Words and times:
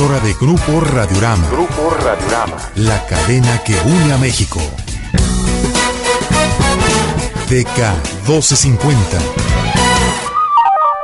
Emisora 0.00 0.20
de 0.20 0.32
Grupo 0.32 0.80
Radiorama. 0.80 1.46
Grupo 1.50 1.90
Radiorama. 1.90 2.56
La 2.76 3.04
cadena 3.06 3.62
que 3.62 3.74
une 3.84 4.12
a 4.14 4.16
México. 4.16 4.58
DK 7.50 8.26
1250. 8.26 9.18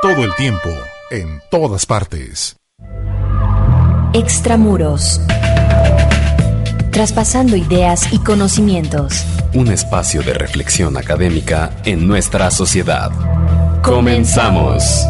Todo 0.01 0.23
el 0.23 0.33
tiempo, 0.35 0.69
en 1.11 1.39
todas 1.51 1.85
partes. 1.85 2.57
Extramuros. 4.13 5.21
Traspasando 6.89 7.55
ideas 7.55 8.11
y 8.11 8.17
conocimientos. 8.17 9.23
Un 9.53 9.67
espacio 9.67 10.23
de 10.23 10.33
reflexión 10.33 10.97
académica 10.97 11.71
en 11.85 12.07
nuestra 12.07 12.49
sociedad. 12.49 13.11
Comenzamos. 13.83 15.05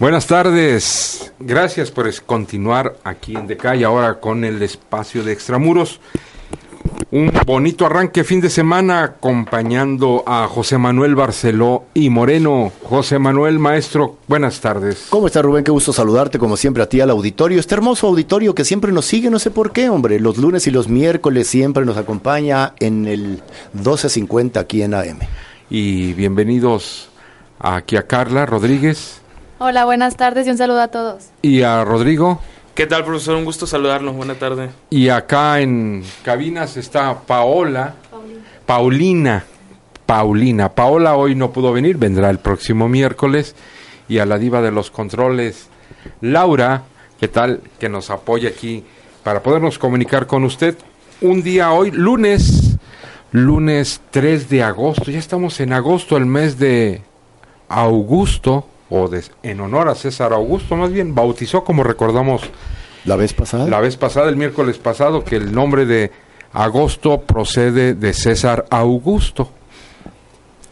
Buenas 0.00 0.26
tardes, 0.26 1.30
gracias 1.38 1.90
por 1.90 2.10
continuar 2.22 2.96
aquí 3.04 3.36
en 3.36 3.46
Decay 3.46 3.84
ahora 3.84 4.18
con 4.18 4.44
el 4.44 4.62
espacio 4.62 5.22
de 5.22 5.32
Extramuros. 5.32 6.00
Un 7.10 7.30
bonito 7.44 7.84
arranque 7.84 8.24
fin 8.24 8.40
de 8.40 8.48
semana 8.48 9.04
acompañando 9.04 10.24
a 10.26 10.48
José 10.48 10.78
Manuel 10.78 11.14
Barceló 11.16 11.84
y 11.92 12.08
Moreno. 12.08 12.72
José 12.82 13.18
Manuel, 13.18 13.58
maestro, 13.58 14.16
buenas 14.26 14.62
tardes. 14.62 15.08
¿Cómo 15.10 15.26
estás, 15.26 15.42
Rubén? 15.42 15.64
Qué 15.64 15.70
gusto 15.70 15.92
saludarte, 15.92 16.38
como 16.38 16.56
siempre, 16.56 16.82
a 16.82 16.88
ti 16.88 17.02
al 17.02 17.10
auditorio. 17.10 17.60
Este 17.60 17.74
hermoso 17.74 18.06
auditorio 18.06 18.54
que 18.54 18.64
siempre 18.64 18.92
nos 18.92 19.04
sigue, 19.04 19.28
no 19.28 19.38
sé 19.38 19.50
por 19.50 19.70
qué, 19.70 19.90
hombre. 19.90 20.18
Los 20.18 20.38
lunes 20.38 20.66
y 20.66 20.70
los 20.70 20.88
miércoles 20.88 21.46
siempre 21.46 21.84
nos 21.84 21.98
acompaña 21.98 22.72
en 22.80 23.06
el 23.06 23.42
1250 23.74 24.60
aquí 24.60 24.80
en 24.80 24.94
AM. 24.94 25.18
Y 25.68 26.14
bienvenidos 26.14 27.10
aquí 27.58 27.96
a 27.96 28.06
Carla 28.06 28.46
Rodríguez. 28.46 29.20
Hola, 29.62 29.84
buenas 29.84 30.16
tardes 30.16 30.46
y 30.46 30.50
un 30.50 30.56
saludo 30.56 30.80
a 30.80 30.88
todos. 30.88 31.32
Y 31.42 31.60
a 31.60 31.84
Rodrigo. 31.84 32.40
¿Qué 32.74 32.86
tal, 32.86 33.04
profesor? 33.04 33.36
Un 33.36 33.44
gusto 33.44 33.66
saludarlos. 33.66 34.16
Buena 34.16 34.36
tarde. 34.36 34.70
Y 34.88 35.10
acá 35.10 35.60
en 35.60 36.02
cabinas 36.22 36.78
está 36.78 37.20
Paola. 37.20 37.96
Paulina. 38.10 38.40
Paulina. 38.64 39.44
Paulina. 40.06 40.68
Paola 40.70 41.14
hoy 41.14 41.34
no 41.34 41.52
pudo 41.52 41.74
venir, 41.74 41.98
vendrá 41.98 42.30
el 42.30 42.38
próximo 42.38 42.88
miércoles. 42.88 43.54
Y 44.08 44.16
a 44.16 44.24
la 44.24 44.38
diva 44.38 44.62
de 44.62 44.70
los 44.70 44.90
controles, 44.90 45.68
Laura, 46.22 46.84
¿qué 47.20 47.28
tal? 47.28 47.60
Que 47.78 47.90
nos 47.90 48.08
apoya 48.08 48.48
aquí 48.48 48.82
para 49.22 49.42
podernos 49.42 49.78
comunicar 49.78 50.26
con 50.26 50.44
usted. 50.44 50.74
Un 51.20 51.42
día 51.42 51.70
hoy, 51.72 51.90
lunes, 51.90 52.78
lunes 53.30 54.00
3 54.10 54.48
de 54.48 54.62
agosto. 54.62 55.10
Ya 55.10 55.18
estamos 55.18 55.60
en 55.60 55.74
agosto, 55.74 56.16
el 56.16 56.24
mes 56.24 56.58
de 56.58 57.02
Augusto 57.68 58.64
o 58.90 59.08
de, 59.08 59.22
en 59.42 59.60
honor 59.60 59.88
a 59.88 59.94
César 59.94 60.32
Augusto, 60.32 60.76
más 60.76 60.92
bien 60.92 61.14
bautizó 61.14 61.64
como 61.64 61.82
recordamos 61.82 62.42
la 63.04 63.16
vez 63.16 63.32
pasada. 63.32 63.66
La 63.68 63.80
vez 63.80 63.96
pasada, 63.96 64.28
el 64.28 64.36
miércoles 64.36 64.78
pasado, 64.78 65.24
que 65.24 65.36
el 65.36 65.52
nombre 65.52 65.86
de 65.86 66.10
agosto 66.52 67.22
procede 67.22 67.94
de 67.94 68.12
César 68.12 68.66
Augusto. 68.70 69.50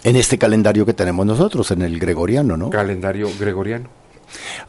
En 0.04 0.16
este 0.16 0.38
calendario 0.38 0.87
que 0.87 0.94
tenemos 0.94 1.26
nosotros, 1.26 1.70
en 1.70 1.82
el 1.82 1.98
gregoriano, 1.98 2.56
¿no? 2.56 2.70
Calendario 2.70 3.28
gregoriano. 3.38 3.88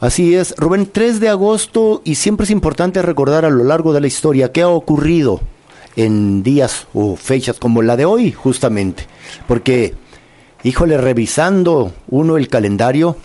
Así 0.00 0.34
es, 0.34 0.54
Rubén, 0.56 0.88
3 0.90 1.20
de 1.20 1.28
agosto 1.28 2.02
y 2.04 2.14
siempre 2.16 2.44
es 2.44 2.50
importante 2.50 3.02
recordar 3.02 3.44
a 3.44 3.50
lo 3.50 3.64
largo 3.64 3.92
de 3.92 4.00
la 4.00 4.06
historia 4.06 4.52
qué 4.52 4.62
ha 4.62 4.68
ocurrido 4.68 5.40
en 5.96 6.42
días 6.42 6.86
o 6.94 7.16
fechas 7.16 7.58
como 7.58 7.82
la 7.82 7.96
de 7.96 8.06
hoy, 8.06 8.32
justamente. 8.32 9.06
Porque, 9.46 9.94
híjole, 10.62 10.96
revisando 10.96 11.92
uno 12.08 12.36
el 12.36 12.48
calendario, 12.48 13.16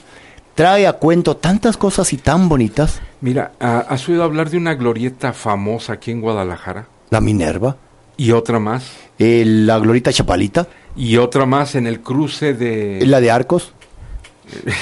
trae 0.56 0.88
a 0.88 0.94
cuento 0.94 1.38
tantas 1.38 1.78
cosas 1.78 2.12
y 2.14 2.18
tan 2.18 2.50
bonitas. 2.50 3.02
Mira, 3.22 3.52
¿has 3.60 4.10
oído 4.10 4.24
hablar 4.24 4.50
de 4.50 4.58
una 4.58 4.74
glorieta 4.74 5.34
famosa 5.34 5.94
aquí 5.94 6.12
en 6.12 6.22
Guadalajara? 6.22 6.88
La 7.12 7.22
Minerva. 7.22 7.78
¿Y 8.18 8.32
otra 8.32 8.60
más? 8.60 8.92
la 9.18 9.80
glorieta 9.80 10.12
Chapalita. 10.12 10.68
¿Y 10.96 11.18
otra 11.18 11.46
más 11.46 11.76
en 11.76 11.88
el 11.88 12.00
cruce 12.02 12.54
de...? 12.54 13.04
La 13.06 13.20
de 13.20 13.30
Arcos. 13.30 13.74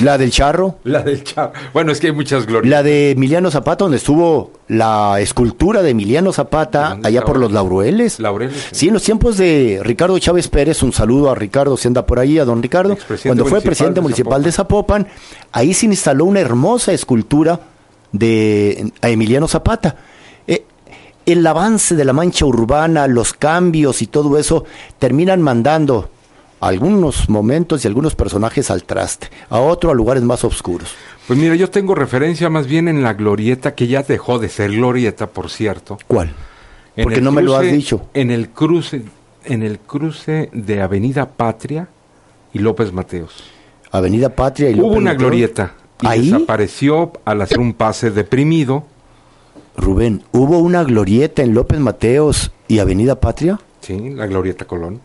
La 0.01 0.17
del 0.17 0.31
Charro. 0.31 0.75
La 0.83 1.01
del 1.01 1.23
Charro. 1.23 1.53
Bueno, 1.73 1.91
es 1.91 1.99
que 1.99 2.07
hay 2.07 2.13
muchas 2.13 2.45
glorias. 2.45 2.69
La 2.69 2.83
de 2.83 3.11
Emiliano 3.11 3.49
Zapata, 3.51 3.85
donde 3.85 3.97
estuvo 3.97 4.51
la 4.67 5.19
escultura 5.19 5.81
de 5.81 5.91
Emiliano 5.91 6.31
Zapata 6.33 6.97
allá 7.03 7.23
por 7.23 7.37
los 7.37 7.51
Laureles. 7.51 8.19
Laureles. 8.19 8.69
Sí. 8.71 8.87
en 8.87 8.93
los 8.93 9.03
tiempos 9.03 9.37
de 9.37 9.79
Ricardo 9.83 10.17
Chávez 10.19 10.47
Pérez, 10.47 10.83
un 10.83 10.93
saludo 10.93 11.29
a 11.31 11.35
Ricardo, 11.35 11.77
si 11.77 11.87
anda 11.87 12.05
por 12.05 12.19
ahí, 12.19 12.39
a 12.39 12.45
don 12.45 12.61
Ricardo. 12.61 12.97
Cuando 13.23 13.45
fue 13.45 13.61
presidente 13.61 14.01
municipal 14.01 14.41
de 14.43 14.51
Zapopan, 14.51 15.07
ahí 15.51 15.73
se 15.73 15.85
instaló 15.85 16.25
una 16.25 16.39
hermosa 16.39 16.93
escultura 16.93 17.59
de 18.11 18.91
a 19.01 19.09
Emiliano 19.09 19.47
Zapata. 19.47 19.97
Eh, 20.47 20.65
el 21.25 21.45
avance 21.45 21.95
de 21.95 22.05
la 22.05 22.13
mancha 22.13 22.45
urbana, 22.45 23.07
los 23.07 23.33
cambios 23.33 24.01
y 24.01 24.07
todo 24.07 24.37
eso 24.37 24.65
terminan 24.99 25.41
mandando 25.41 26.09
algunos 26.67 27.29
momentos 27.29 27.83
y 27.83 27.87
algunos 27.87 28.15
personajes 28.15 28.71
al 28.71 28.83
traste, 28.83 29.27
a 29.49 29.59
otro 29.59 29.91
a 29.91 29.93
lugares 29.93 30.23
más 30.23 30.43
oscuros. 30.43 30.93
Pues 31.27 31.39
mira, 31.39 31.55
yo 31.55 31.69
tengo 31.69 31.95
referencia 31.95 32.49
más 32.49 32.67
bien 32.67 32.87
en 32.87 33.03
la 33.03 33.13
glorieta, 33.13 33.75
que 33.75 33.87
ya 33.87 34.03
dejó 34.03 34.39
de 34.39 34.49
ser 34.49 34.71
glorieta, 34.71 35.27
por 35.27 35.49
cierto. 35.49 35.97
¿Cuál? 36.07 36.33
Porque 37.01 37.21
no 37.21 37.31
me 37.31 37.41
lo 37.41 37.55
has 37.55 37.71
dicho. 37.71 38.07
En 38.13 38.29
el 38.31 38.49
cruce, 38.49 39.03
en 39.45 39.63
el 39.63 39.79
cruce 39.79 40.49
de 40.53 40.81
Avenida 40.81 41.29
Patria 41.29 41.87
y 42.53 42.59
López 42.59 42.93
Mateos. 42.93 43.43
Avenida 43.91 44.29
Patria 44.29 44.69
y 44.69 44.73
Hubo 44.75 44.83
López 44.83 44.97
una 44.97 45.11
Mateos. 45.11 45.19
glorieta 45.21 45.73
y 46.01 46.07
¿Ahí? 46.07 46.31
desapareció 46.31 47.11
al 47.25 47.41
hacer 47.41 47.59
un 47.59 47.73
pase 47.73 48.11
deprimido. 48.11 48.85
Rubén, 49.75 50.23
¿hubo 50.31 50.59
una 50.59 50.83
glorieta 50.83 51.41
en 51.41 51.53
López 51.53 51.79
Mateos 51.79 52.51
y 52.67 52.79
Avenida 52.79 53.19
Patria? 53.19 53.59
Sí, 53.81 54.11
la 54.11 54.27
glorieta 54.27 54.65
Colón. 54.65 55.01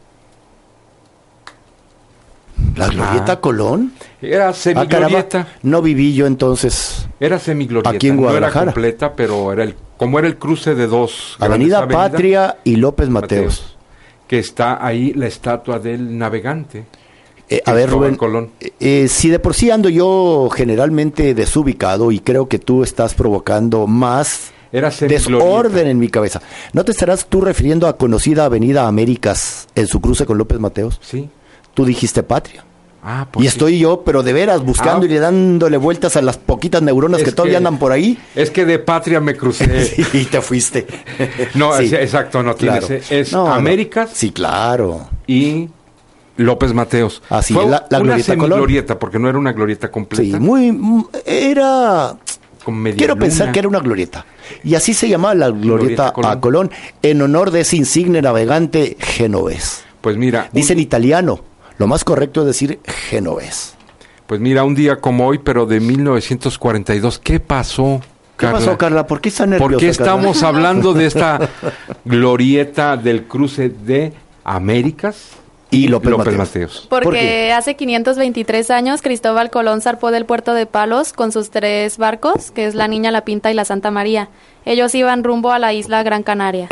¿La 2.78 2.89
glorieta. 2.89 3.41
Colón? 3.41 3.93
Era 4.22 4.49
Ah, 4.49 4.53
semiglorieta. 4.53 5.47
no 5.62 5.83
viví 5.83 6.15
yo 6.15 6.27
entonces. 6.27 7.06
Era 7.21 7.39
semiglorieta. 7.39 7.91
Aquí 7.91 8.09
en 8.09 8.16
No 8.16 8.22
era 8.22 8.31
Guadalajara. 8.31 8.72
completa, 8.72 9.12
pero 9.15 9.53
era 9.53 9.65
el, 9.65 9.75
como 9.97 10.19
era 10.19 10.28
el 10.28 10.39
cruce 10.39 10.75
de 10.75 10.87
dos 10.87 11.37
Avenida 11.38 11.87
Patria 11.88 12.59
y 12.65 12.77
López 12.77 13.09
Mateos. 13.09 13.77
que 14.27 14.38
está 14.38 14.84
ahí 14.84 15.12
la 15.15 15.27
estatua 15.27 15.78
del 15.78 16.17
navegante. 16.19 16.84
Eh, 17.50 17.62
a 17.65 17.72
ver, 17.72 17.88
Rubén, 17.88 18.17
Colón. 18.17 18.50
eh, 18.61 18.72
eh, 18.78 19.09
si 19.09 19.31
de 19.31 19.38
por 19.38 19.55
sí 19.55 19.71
ando 19.71 19.88
yo 19.88 20.50
generalmente 20.55 21.33
desubicado 21.34 22.12
y 22.12 22.21
creo 22.21 22.47
que 22.47 22.59
tú 22.59 22.83
estás 22.83 23.15
provocando 23.15 23.87
más 23.87 24.50
Era 24.71 24.91
desorden 24.91 25.87
en 25.87 25.99
mi 25.99 26.09
cabeza, 26.11 26.43
¿no 26.75 26.84
te 26.84 26.93
estarás 26.93 27.25
tú 27.27 27.41
refiriendo 27.41 27.87
a 27.88 27.97
conocida 27.97 28.44
Avenida 28.44 28.87
Américas 28.87 29.67
en 29.75 29.87
su 29.87 29.99
cruce 30.03 30.27
con 30.27 30.37
López 30.37 30.61
Mateos? 30.61 31.00
Sí. 31.03 31.31
Tú 31.72 31.87
dijiste 31.87 32.22
Patria. 32.22 32.67
Ah, 33.03 33.27
Y 33.29 33.33
pues 33.33 33.43
sí. 33.45 33.49
estoy 33.49 33.79
yo, 33.79 34.03
pero 34.05 34.23
de 34.23 34.33
veras, 34.33 34.63
buscando 34.65 35.07
Ah. 35.07 35.11
y 35.11 35.15
dándole 35.19 35.77
vueltas 35.77 36.17
a 36.17 36.23
las 36.23 36.37
poquitas 36.37 36.83
neuronas 36.83 37.21
Es 37.21 37.25
que 37.27 37.33
todavía 37.33 37.53
que- 37.55 37.57
andan 37.59 37.79
por 37.79 37.93
ahí. 37.93 38.19
Es 38.35 38.50
que 38.50 38.65
de 38.65 38.79
patria 38.81 39.21
me 39.21 39.37
crucé. 39.37 39.65
y 40.12 40.25
te 40.25 40.41
fuiste. 40.41 40.87
No, 41.55 41.77
Sí, 41.79 41.85
es- 41.85 41.93
exacto, 41.93 42.43
no 42.43 42.56
claro. 42.56 42.87
ese- 42.87 43.21
es 43.21 43.33
No, 43.33 43.47
no. 43.47 43.55
Américas 43.55 44.11
Sí, 44.12 44.31
claro. 44.33 45.09
y 45.27 45.69
López 46.37 46.73
Mateos. 46.75 47.23
Así 47.31 47.55
Fue 47.55 47.65
es, 47.65 47.71
la- 47.71 47.87
la 47.89 47.99
una 47.99 48.05
glorieta 48.17 48.33
semiglorieta, 48.33 48.99
porque 48.99 49.19
no 49.19 49.29
era 49.29 49.39
una 49.39 49.53
glorieta 49.53 49.91
completa. 49.91 50.37
Sí, 50.39 50.43
muy. 50.43 50.73
mm, 50.73 51.05
Era. 51.25 52.17
Quiero 52.97 53.15
luna. 53.15 53.25
pensar 53.25 53.51
que 53.53 53.61
era 53.61 53.69
una 53.69 53.79
glorieta. 53.81 54.27
Y 54.62 54.75
así 54.75 54.93
se 54.93 55.09
llamaba 55.09 55.35
la 55.35 55.49
glorieta, 55.49 56.11
Glorieta 56.11 56.12
Colón. 56.12 56.31
a 56.33 56.41
Colón 56.41 56.71
en 57.01 57.23
honor 57.23 57.51
de 57.51 57.61
ese 57.61 57.77
insigne 57.77 58.21
navegante 58.21 58.97
genovés. 59.01 59.85
Pues 60.03 60.17
mira, 60.19 60.51
Dice 60.53 60.75
en 60.75 60.81
italiano. 60.81 61.41
Lo 61.79 61.87
más 61.87 62.05
correcto 62.05 62.41
es 62.41 62.47
decir 62.49 62.81
genovés. 62.85 63.75
pues 64.27 64.41
mira, 64.41 64.65
un 64.65 64.75
día 64.75 64.97
como 64.97 65.27
hoy, 65.27 65.39
pero 65.39 65.65
de 65.65 65.81
1942, 65.81 67.19
¿qué 67.19 67.41
pasó? 67.41 68.01
¿Qué 68.37 68.47
pasó, 68.47 68.77
Carla? 68.77 69.07
¿Por 69.07 69.21
qué 69.21 69.31
está 69.31 69.47
nerviosa? 69.47 69.71
¿Por 69.71 69.81
qué 69.81 69.87
Carla? 69.87 69.91
estamos 69.91 70.43
hablando 70.43 70.93
de 70.93 71.07
esta 71.07 71.49
glorieta 72.05 72.97
del 72.97 73.25
cruce 73.25 73.69
de 73.69 74.13
Américas 74.45 75.31
y 75.71 75.89
López, 75.89 76.11
López 76.11 76.37
Mateos. 76.37 76.39
Mateos. 76.39 76.87
Porque 76.89 77.49
¿Por 77.49 77.59
hace 77.59 77.77
523 77.77 78.71
años 78.71 79.03
Cristóbal 79.03 79.51
Colón 79.51 79.81
zarpó 79.81 80.11
del 80.11 80.25
puerto 80.25 80.55
de 80.55 80.67
Palos 80.67 81.13
con 81.13 81.33
sus 81.33 81.51
tres 81.51 81.99
barcos, 81.99 82.51
que 82.51 82.67
es 82.67 82.75
la 82.75 82.89
Niña, 82.89 83.11
la 83.11 83.25
Pinta 83.25 83.51
y 83.51 83.55
la 83.55 83.65
Santa 83.65 83.91
María. 83.91 84.29
Ellos 84.65 84.95
iban 84.95 85.25
rumbo 85.25 85.53
a 85.53 85.59
la 85.59 85.73
isla 85.73 86.03
Gran 86.03 86.23
Canaria. 86.23 86.69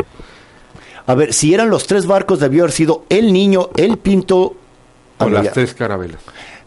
A 1.05 1.15
ver, 1.15 1.33
si 1.33 1.53
eran 1.53 1.69
los 1.69 1.87
tres 1.87 2.05
barcos, 2.05 2.39
debió 2.39 2.63
haber 2.63 2.73
sido 2.73 3.05
el 3.09 3.31
niño, 3.31 3.69
el 3.77 3.97
pinto. 3.97 4.55
Con 5.17 5.33
las 5.33 5.51
tres 5.51 5.73
carabelas. 5.73 6.19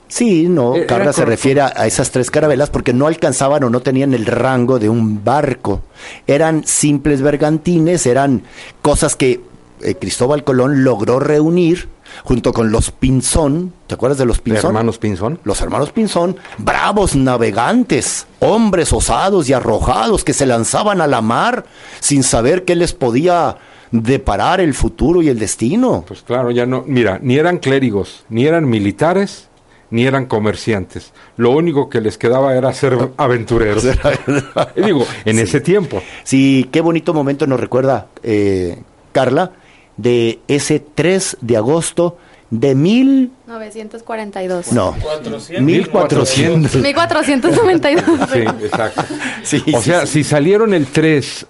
Sí, 0.09 0.49
no, 0.49 0.75
Eh, 0.75 0.87
Cabra 0.87 1.05
era 1.05 1.13
se 1.13 1.21
corto. 1.21 1.31
refiere 1.31 1.61
a, 1.61 1.69
esas 1.87 2.11
tres 2.11 2.31
carabelas 2.33 2.69
porque 2.69 2.93
no 2.93 3.07
alcanzaban 3.07 3.63
o 3.63 3.71
no 3.71 3.81
tenían 3.81 4.13
el 4.13 4.27
rango 4.27 4.79
de 4.81 4.89
un 4.89 5.23
barco. 5.25 5.83
Eran 6.27 6.67
simples 6.67 7.23
bergantines, 7.23 8.07
eran 8.07 8.43
cosas 8.83 9.15
que 9.15 9.41
eh, 9.83 9.95
Cristóbal 9.95 10.43
Colón 10.43 10.83
logró 10.83 11.21
reunir 11.21 11.89
junto 12.25 12.53
con 12.53 12.73
los 12.73 12.91
Pinzón. 12.91 13.73
¿Te 13.87 13.95
acuerdas 13.95 14.19
de 14.19 14.25
los 14.27 14.41
Pinzón? 14.41 14.71
Hermanos 14.71 14.99
Pinzón. 14.99 15.39
Los 15.45 15.61
hermanos 15.61 15.93
Pinzón, 15.93 16.37
bravos 16.59 17.15
navegantes, 17.15 18.27
hombres 18.41 18.93
osados 18.93 19.49
y 19.49 19.53
arrojados 19.53 20.25
que 20.25 20.33
se 20.33 20.45
lanzaban 20.45 21.01
a 21.01 21.07
la 21.07 21.21
mar 21.21 21.67
sin 22.01 22.25
saber 22.25 22.65
qué 22.65 22.75
les 22.75 22.93
podía 22.95 23.59
deparar 23.91 24.61
el 24.61 24.75
futuro 24.75 25.23
y 25.23 25.29
el 25.29 25.39
destino. 25.39 26.05
Pues 26.07 26.23
claro, 26.23 26.51
ya 26.51 26.67
no. 26.67 26.85
Mira, 26.87 27.19
ni 27.23 27.37
eran 27.37 27.59
clérigos, 27.59 28.25
ni 28.29 28.47
eran 28.47 28.69
militares, 28.69 29.49
ni 29.91 30.07
eran 30.07 30.27
comerciantes. 30.27 31.13
Lo 31.37 31.51
único 31.51 31.89
que 31.89 32.01
les 32.01 32.17
quedaba 32.19 32.55
era 32.57 32.73
ser 32.73 32.97
aventureros. 33.17 33.85
Y 34.77 34.83
digo, 34.83 35.07
en 35.25 35.39
ese 35.39 35.61
tiempo. 35.61 36.03
Sí, 36.23 36.69
qué 36.71 36.81
bonito 36.81 37.13
momento 37.13 37.47
nos 37.47 37.61
recuerda 37.61 38.07
eh, 38.23 38.83
Carla 39.13 39.53
de 39.97 40.39
ese 40.49 40.81
3 40.81 41.39
de 41.41 41.57
agosto 41.57 42.17
de 42.51 42.75
mil... 42.75 43.31
942. 43.47 44.73
No, 44.73 44.95
400. 45.01 45.61
1400. 45.61 46.83
1492. 46.83 48.05
Sí, 48.33 48.39
exacto. 48.65 49.05
Sí, 49.43 49.63
O 49.75 49.79
sí, 49.81 49.91
sea, 49.91 50.07
sí. 50.07 50.25
si 50.25 50.25
salieron 50.25 50.75
el 50.75 50.87
3 50.87 51.47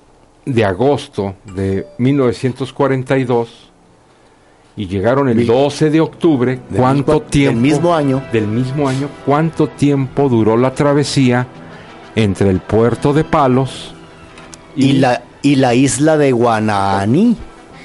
de 0.46 0.64
agosto 0.64 1.34
de 1.54 1.86
1942 1.98 3.70
y 4.76 4.86
llegaron 4.86 5.28
el 5.28 5.36
Mil- 5.36 5.46
12 5.46 5.90
de 5.90 6.00
octubre, 6.00 6.58
Del 6.70 6.80
¿cuánto 6.80 7.12
mismo- 7.14 7.26
tiempo? 7.28 7.52
del 7.54 7.60
mismo 7.62 7.94
año. 7.94 8.22
Del 8.32 8.46
mismo 8.46 8.88
año, 8.88 9.08
¿cuánto 9.26 9.66
tiempo 9.68 10.28
duró 10.28 10.56
la 10.56 10.72
travesía 10.74 11.46
entre 12.16 12.50
el 12.50 12.60
puerto 12.60 13.12
de 13.12 13.24
Palos 13.24 13.94
Y 14.76 14.92
la, 14.94 15.22
y 15.42 15.56
la 15.56 15.74
isla 15.74 16.16
de 16.16 16.32
Guananí, 16.32 17.36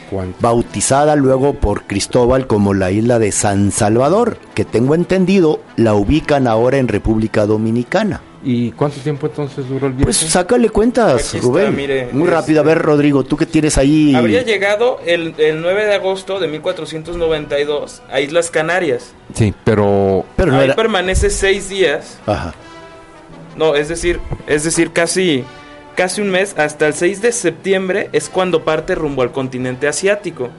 cuánto? 0.09 0.37
bautizada 0.39 1.15
luego 1.15 1.53
por 1.55 1.83
Cristóbal 1.83 2.47
como 2.47 2.73
la 2.73 2.91
isla 2.91 3.19
de 3.19 3.31
San 3.31 3.71
Salvador, 3.71 4.37
que 4.53 4.63
tengo 4.65 4.95
entendido 4.95 5.59
la 5.75 5.95
ubican 5.95 6.47
ahora 6.47 6.77
en 6.77 6.87
República 6.87 7.45
Dominicana. 7.45 8.21
¿Y 8.47 8.71
cuánto 8.73 8.99
tiempo 8.99 9.25
entonces 9.25 9.67
duró 9.67 9.87
el 9.87 9.93
viaje? 9.93 10.03
Pues 10.05 10.17
sácale 10.17 10.69
cuentas, 10.69 11.33
está, 11.33 11.39
Rubén. 11.47 11.75
mire, 11.75 12.09
Muy 12.11 12.27
es- 12.27 12.29
rápido, 12.33 12.61
a 12.61 12.63
ver, 12.63 12.77
Rodrigo, 12.79 13.23
tú 13.23 13.35
que 13.35 13.47
tienes 13.47 13.75
ahí... 13.79 14.13
Habría 14.13 14.43
llegado 14.43 14.99
el, 15.03 15.33
el 15.39 15.61
9 15.61 15.85
de 15.85 15.95
agosto 15.95 16.39
de 16.39 16.47
1492 16.49 18.03
a 18.11 18.19
Islas 18.21 18.51
Canarias. 18.51 19.13
sí, 19.33 19.53
pero 19.63 20.25
Pero 20.35 20.51
no 20.51 20.59
Ahí 20.59 20.65
era... 20.65 20.75
permanece 20.75 21.29
seis 21.31 21.69
días. 21.69 22.19
Ajá. 22.27 22.53
No, 23.55 23.73
es 23.75 23.87
decir, 23.89 24.19
es 24.47 24.63
decir, 24.63 24.91
casi, 24.91 25.43
casi 25.95 26.21
un 26.21 26.29
mes. 26.29 26.53
Hasta 26.57 26.87
el 26.87 26.93
6 26.93 27.21
de 27.23 27.31
septiembre 27.31 28.09
es 28.11 28.29
cuando 28.29 28.63
parte 28.63 28.93
rumbo 28.95 29.21
al 29.23 29.31
continente 29.31 29.87
asiático. 29.87 30.49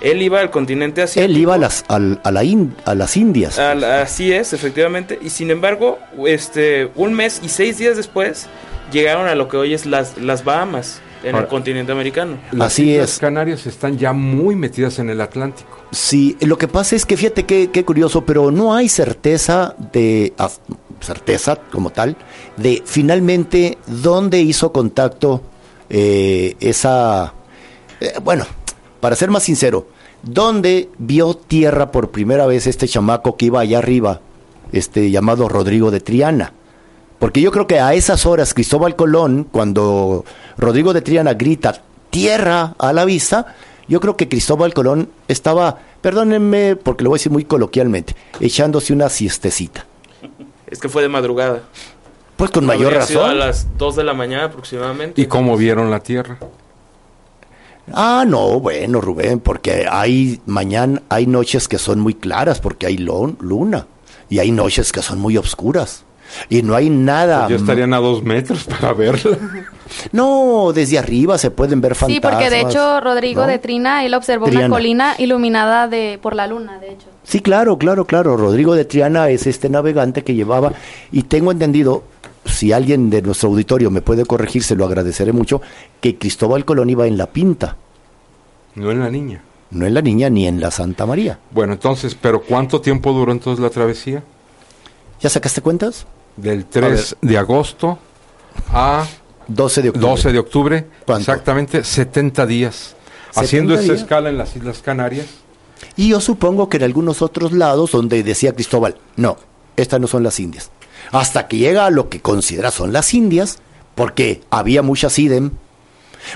Él 0.00 0.20
iba 0.22 0.40
al 0.40 0.50
continente 0.50 1.02
asiático. 1.02 1.30
Él 1.34 1.38
iba 1.40 1.54
a 1.54 1.58
las, 1.58 1.84
al- 1.88 2.20
a, 2.22 2.30
la 2.30 2.44
in- 2.44 2.74
a 2.84 2.94
las 2.94 3.16
Indias. 3.16 3.58
Así 3.58 4.32
es, 4.32 4.52
efectivamente. 4.52 5.18
Y 5.22 5.30
sin 5.30 5.50
embargo, 5.50 5.98
este, 6.26 6.90
un 6.96 7.14
mes 7.14 7.40
y 7.42 7.48
seis 7.48 7.78
días 7.78 7.96
después 7.96 8.46
llegaron 8.92 9.26
a 9.26 9.34
lo 9.34 9.48
que 9.48 9.56
hoy 9.56 9.74
es 9.74 9.86
las, 9.86 10.18
las 10.18 10.44
Bahamas, 10.44 11.00
en 11.24 11.34
Ahora- 11.34 11.44
el 11.46 11.48
continente 11.50 11.92
americano. 11.92 12.36
las 12.52 12.72
Así 12.74 12.90
Islas 12.92 13.14
es. 13.14 13.18
Canarias 13.18 13.66
están 13.66 13.96
ya 13.98 14.12
muy 14.12 14.54
metidas 14.54 14.98
en 14.98 15.08
el 15.10 15.20
Atlántico. 15.20 15.68
Sí, 15.90 16.36
lo 16.40 16.58
que 16.58 16.68
pasa 16.68 16.94
es 16.94 17.06
que 17.06 17.16
fíjate 17.16 17.44
qué, 17.44 17.70
qué 17.72 17.84
curioso, 17.84 18.24
pero 18.24 18.50
no 18.50 18.74
hay 18.74 18.88
certeza 18.88 19.74
de 19.92 20.34
ah, 20.38 20.50
certeza 21.00 21.56
como 21.72 21.90
tal 21.90 22.16
de 22.56 22.82
finalmente 22.84 23.78
dónde 23.86 24.40
hizo 24.40 24.72
contacto 24.72 25.42
eh, 25.88 26.54
esa 26.60 27.32
eh, 28.00 28.12
bueno, 28.22 28.44
para 29.06 29.14
ser 29.14 29.30
más 29.30 29.44
sincero, 29.44 29.86
dónde 30.24 30.88
vio 30.98 31.34
tierra 31.34 31.92
por 31.92 32.10
primera 32.10 32.44
vez 32.44 32.66
este 32.66 32.88
chamaco 32.88 33.36
que 33.36 33.46
iba 33.46 33.60
allá 33.60 33.78
arriba, 33.78 34.20
este 34.72 35.12
llamado 35.12 35.48
Rodrigo 35.48 35.92
de 35.92 36.00
Triana. 36.00 36.52
Porque 37.20 37.40
yo 37.40 37.52
creo 37.52 37.68
que 37.68 37.78
a 37.78 37.94
esas 37.94 38.26
horas 38.26 38.52
Cristóbal 38.52 38.96
Colón, 38.96 39.46
cuando 39.48 40.24
Rodrigo 40.58 40.92
de 40.92 41.02
Triana 41.02 41.34
grita 41.34 41.82
tierra 42.10 42.74
a 42.80 42.92
la 42.92 43.04
vista, 43.04 43.54
yo 43.86 44.00
creo 44.00 44.16
que 44.16 44.28
Cristóbal 44.28 44.74
Colón 44.74 45.08
estaba, 45.28 45.78
perdónenme 46.00 46.74
porque 46.74 47.04
lo 47.04 47.10
voy 47.10 47.18
a 47.18 47.20
decir 47.20 47.30
muy 47.30 47.44
coloquialmente, 47.44 48.16
echándose 48.40 48.92
una 48.92 49.08
siestecita. 49.08 49.86
Es 50.66 50.80
que 50.80 50.88
fue 50.88 51.02
de 51.02 51.08
madrugada. 51.08 51.62
Pues 52.36 52.50
con 52.50 52.66
mayor 52.66 52.92
razón. 52.92 53.30
a 53.30 53.34
las 53.34 53.68
2 53.78 53.94
de 53.94 54.02
la 54.02 54.14
mañana 54.14 54.46
aproximadamente. 54.46 55.22
¿Y 55.22 55.26
cómo 55.26 55.56
vieron 55.56 55.92
la 55.92 56.00
Tierra? 56.00 56.40
Ah, 57.92 58.24
no, 58.26 58.58
bueno, 58.60 59.00
Rubén, 59.00 59.38
porque 59.40 59.86
hay 59.90 60.40
mañana, 60.46 61.02
hay 61.08 61.26
noches 61.26 61.68
que 61.68 61.78
son 61.78 62.00
muy 62.00 62.14
claras 62.14 62.60
porque 62.60 62.86
hay 62.86 62.96
lon- 62.98 63.36
luna 63.40 63.86
y 64.28 64.38
hay 64.40 64.50
noches 64.50 64.90
que 64.92 65.02
son 65.02 65.20
muy 65.20 65.36
oscuras 65.36 66.04
y 66.48 66.62
no 66.62 66.74
hay 66.74 66.90
nada. 66.90 67.46
Pues 67.46 67.50
ya 67.50 67.56
estarían 67.64 67.94
a 67.94 67.98
dos 67.98 68.22
metros 68.24 68.64
para 68.64 68.92
verla. 68.92 69.36
No, 70.10 70.72
desde 70.74 70.98
arriba 70.98 71.38
se 71.38 71.52
pueden 71.52 71.80
ver 71.80 71.94
Sí, 71.94 72.00
fantasmas. 72.00 72.32
porque 72.32 72.50
de 72.50 72.60
hecho 72.62 73.00
Rodrigo 73.00 73.42
¿no? 73.42 73.46
de 73.46 73.60
Trina, 73.60 74.04
él 74.04 74.14
observó 74.14 74.46
Triana. 74.46 74.66
una 74.66 74.74
colina 74.74 75.14
iluminada 75.16 75.86
de 75.86 76.18
por 76.20 76.34
la 76.34 76.48
luna, 76.48 76.80
de 76.80 76.90
hecho. 76.90 77.06
Sí, 77.22 77.38
claro, 77.38 77.78
claro, 77.78 78.04
claro. 78.04 78.36
Rodrigo 78.36 78.74
de 78.74 78.84
Triana 78.84 79.28
es 79.30 79.46
este 79.46 79.68
navegante 79.68 80.24
que 80.24 80.34
llevaba, 80.34 80.72
y 81.12 81.22
tengo 81.22 81.52
entendido, 81.52 82.02
si 82.46 82.72
alguien 82.72 83.10
de 83.10 83.22
nuestro 83.22 83.48
auditorio 83.50 83.90
me 83.90 84.02
puede 84.02 84.24
corregir, 84.24 84.62
se 84.62 84.74
lo 84.76 84.84
agradeceré 84.86 85.32
mucho, 85.32 85.60
que 86.00 86.16
Cristóbal 86.18 86.64
Colón 86.64 86.90
iba 86.90 87.06
en 87.06 87.16
la 87.18 87.26
Pinta, 87.26 87.76
No 88.74 88.90
en 88.90 89.00
la 89.00 89.10
niña. 89.10 89.42
no 89.70 89.86
en 89.86 89.94
la 89.94 90.02
Niña 90.02 90.30
ni 90.30 90.46
en 90.46 90.60
la 90.60 90.70
Santa 90.70 91.06
María. 91.06 91.38
Bueno, 91.50 91.72
entonces, 91.74 92.14
¿pero 92.14 92.42
cuánto 92.42 92.80
tiempo 92.80 93.12
duró 93.12 93.32
entonces 93.32 93.62
la 93.62 93.70
travesía? 93.70 94.22
¿Ya 95.20 95.28
sacaste 95.30 95.60
cuentas? 95.62 96.06
Del 96.36 96.66
3 96.66 97.16
de 97.22 97.38
agosto 97.38 97.98
a 98.70 99.06
12 99.48 99.82
de 99.82 99.88
octubre. 99.90 100.08
12 100.10 100.32
de 100.32 100.38
octubre, 100.38 100.86
¿Cuánto? 101.06 101.32
exactamente 101.32 101.82
70 101.84 102.46
días. 102.46 102.94
70 103.30 103.40
Haciendo 103.40 103.74
esa 103.74 103.82
días. 103.84 104.00
escala 104.00 104.28
en 104.28 104.38
las 104.38 104.54
Islas 104.56 104.80
Canarias. 104.82 105.26
Y 105.96 106.08
yo 106.10 106.20
supongo 106.20 106.68
que 106.68 106.76
en 106.78 106.82
algunos 106.84 107.22
otros 107.22 107.52
lados 107.52 107.92
donde 107.92 108.22
decía 108.22 108.54
Cristóbal, 108.54 108.96
no, 109.16 109.36
estas 109.76 110.00
no 110.00 110.06
son 110.06 110.22
las 110.22 110.38
Indias. 110.40 110.70
Hasta 111.12 111.48
que 111.48 111.58
llega 111.58 111.86
a 111.86 111.90
lo 111.90 112.08
que 112.08 112.20
considera 112.20 112.70
son 112.70 112.92
las 112.92 113.14
Indias, 113.14 113.58
porque 113.94 114.42
había 114.50 114.82
muchas 114.82 115.18
idem, 115.18 115.50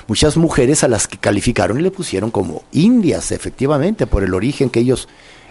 muchas 0.07 0.37
mujeres 0.37 0.83
a 0.83 0.87
las 0.87 1.07
que 1.07 1.17
calificaron 1.17 1.79
y 1.79 1.83
le 1.83 1.91
pusieron 1.91 2.31
como 2.31 2.63
indias, 2.71 3.31
efectivamente, 3.31 4.07
por 4.07 4.23
el 4.23 4.33
origen 4.33 4.69
que 4.69 4.79
ellos, 4.79 5.07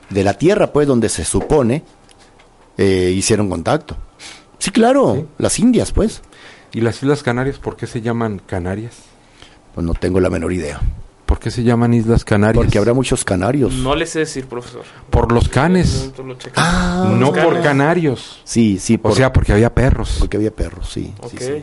de 0.09 0.25
la 0.25 0.35
tierra, 0.35 0.73
pues, 0.73 0.87
donde 0.89 1.09
se 1.09 1.25
supone, 1.25 1.83
eh, 2.79 3.13
hicieron 3.15 3.49
contacto. 3.51 3.97
Sí, 4.59 4.71
claro, 4.71 5.15
Sí. 5.17 5.27
las 5.39 5.59
Indias, 5.59 5.93
pues. 5.93 6.23
¿Y 6.73 6.81
las 6.81 7.03
Islas 7.03 7.23
Canarias 7.23 7.59
por 7.59 7.77
qué 7.77 7.87
se 7.87 8.01
llaman 8.01 8.41
Canarias? 8.45 8.95
Pues 9.75 9.87
no 9.87 9.95
tengo 9.95 10.21
la 10.21 10.31
menor 10.31 10.53
idea. 10.53 10.81
¿Por 11.41 11.45
qué 11.45 11.51
se 11.53 11.63
llaman 11.63 11.95
Islas 11.95 12.23
Canarias? 12.23 12.63
Porque 12.63 12.77
habrá 12.77 12.93
muchos 12.93 13.25
canarios. 13.25 13.73
No 13.73 13.95
le 13.95 14.05
sé 14.05 14.19
decir, 14.19 14.45
profesor. 14.45 14.83
Por 15.09 15.33
los 15.33 15.49
canes. 15.49 16.13
Ah, 16.55 17.15
no 17.17 17.33
canes. 17.33 17.45
por 17.47 17.63
canarios. 17.63 18.43
sí, 18.45 18.79
sí, 18.79 19.01
O 19.03 19.15
sea, 19.15 19.33
porque 19.33 19.55
había 19.55 19.73
perros. 19.75 20.17
porque 20.19 20.37
había 20.37 20.51
perros, 20.51 20.91
sí. 20.93 21.15
sí, 21.31 21.37
Ok. 21.37 21.41
sí. 21.41 21.63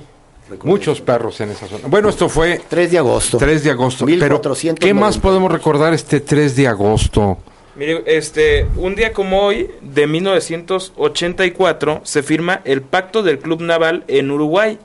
Muchos 0.64 1.00
perros 1.00 1.40
en 1.42 1.52
esa 1.52 1.68
zona. 1.68 1.88
Bueno, 1.90 2.10
esto 2.10 2.28
fue 2.28 2.60
3 2.68 2.90
de 2.90 2.98
agosto. 2.98 3.38
3 3.38 3.64
de 3.66 3.70
agosto. 3.70 4.06
Pero, 4.08 4.18
1490. 4.18 4.80
¿qué 4.84 4.94
más 4.96 5.20
podemos 5.20 5.52
recordar 5.52 5.94
este 5.94 6.22
3 6.22 6.56
de 6.56 6.68
agosto? 6.68 7.38
Mire, 7.76 8.02
este, 8.08 8.66
un 8.78 8.96
día 8.96 9.14
como 9.14 9.42
hoy, 9.44 9.70
de 9.84 10.08
1984, 10.08 12.02
se 12.04 12.24
firma 12.24 12.62
el 12.66 12.82
Pacto 12.82 13.22
del 13.22 13.38
Club 13.38 13.62
Naval 13.62 14.06
en 14.08 14.32
Uruguay. 14.32 14.80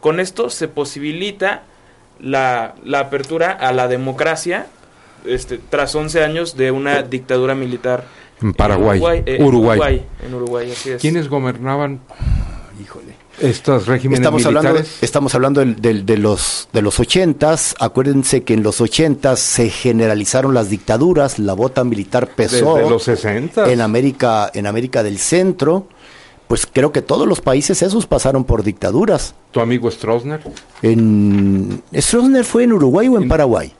Con 0.00 0.18
esto 0.18 0.50
se 0.50 0.66
posibilita 0.66 1.62
la, 2.22 2.74
la 2.84 3.00
apertura 3.00 3.50
a 3.52 3.72
la 3.72 3.88
democracia 3.88 4.66
este, 5.26 5.58
tras 5.68 5.94
11 5.94 6.22
años 6.24 6.56
de 6.56 6.70
una 6.70 7.02
dictadura 7.02 7.54
militar. 7.54 8.04
En 8.40 8.54
Paraguay. 8.54 8.98
En 8.98 9.02
Uruguay. 9.02 9.22
eh, 9.26 9.36
en 9.36 9.44
Uruguay. 9.44 9.78
Uruguay, 9.78 10.06
en 10.26 10.34
Uruguay, 10.34 10.72
así 10.72 10.90
es. 10.90 11.00
¿Quiénes 11.00 11.28
gobernaban? 11.28 12.00
Híjole. 12.82 13.14
Estos 13.40 13.86
regímenes 13.86 14.20
estamos 14.20 14.44
militares. 14.44 14.68
Hablando, 14.70 14.88
estamos 15.00 15.34
hablando 15.34 15.60
de, 15.64 15.74
de, 15.74 16.02
de, 16.02 16.16
los 16.18 16.68
de 16.72 16.82
los 16.82 17.00
ochentas. 17.00 17.74
Acuérdense 17.80 18.42
que 18.44 18.54
en 18.54 18.62
los 18.62 18.80
ochentas 18.80 19.40
se 19.40 19.68
generalizaron 19.70 20.54
las 20.54 20.68
dictaduras, 20.68 21.38
la 21.38 21.54
bota 21.54 21.82
militar 21.82 22.28
pesó. 22.28 22.76
Desde 22.76 22.90
los 22.90 23.02
60 23.04 23.72
En 23.72 23.80
América, 23.80 24.50
en 24.54 24.66
América 24.66 25.02
del 25.02 25.18
Centro, 25.18 25.86
pues 26.52 26.68
creo 26.70 26.92
que 26.92 27.00
todos 27.00 27.26
los 27.26 27.40
países 27.40 27.80
esos 27.80 28.06
pasaron 28.06 28.44
por 28.44 28.62
dictaduras. 28.62 29.34
¿Tu 29.52 29.60
amigo 29.60 29.90
Stroessner? 29.90 30.42
En, 30.82 31.82
¿Stroessner 31.94 32.44
fue 32.44 32.64
en 32.64 32.74
Uruguay 32.74 33.08
o 33.08 33.16
en, 33.16 33.22
en 33.22 33.28
Paraguay? 33.30 33.72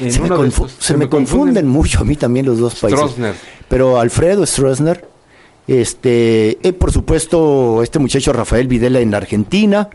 En 0.00 0.10
se, 0.10 0.20
me, 0.20 0.30
confu 0.30 0.66
se, 0.66 0.74
se, 0.80 0.96
me, 0.96 1.08
confunden, 1.08 1.54
confunden 1.54 1.68
mucho 1.68 2.00
a 2.00 2.04
mí 2.04 2.16
también 2.16 2.46
los 2.46 2.58
dos 2.58 2.74
países. 2.74 2.98
Stroessner. 2.98 3.36
Pero 3.68 4.00
Alfredo 4.00 4.44
Stroessner 4.44 5.06
este, 5.68 6.58
eh, 6.66 6.72
por 6.72 6.90
supuesto, 6.90 7.84
este 7.84 8.00
muchacho 8.00 8.32
Rafael 8.32 8.66
Videla 8.66 8.98
en 8.98 9.14
Argentina, 9.14 9.90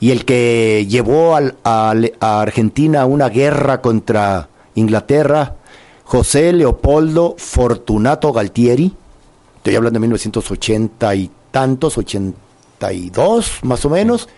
y 0.00 0.12
el 0.12 0.24
que 0.24 0.86
llevó 0.88 1.36
al, 1.36 1.56
a, 1.62 1.92
a, 2.20 2.40
Argentina 2.40 3.04
una 3.04 3.28
guerra 3.28 3.82
contra 3.82 4.48
Inglaterra, 4.76 5.56
José 6.04 6.54
Leopoldo 6.54 7.34
Fortunato 7.36 8.32
Galtieri, 8.32 8.94
estoy 9.64 9.76
hablando 9.76 9.96
de 9.96 10.00
1980 10.02 11.14
y 11.14 11.30
tantos, 11.50 11.96
82 11.96 13.60
más 13.62 13.82
o 13.86 13.88
menos, 13.88 14.28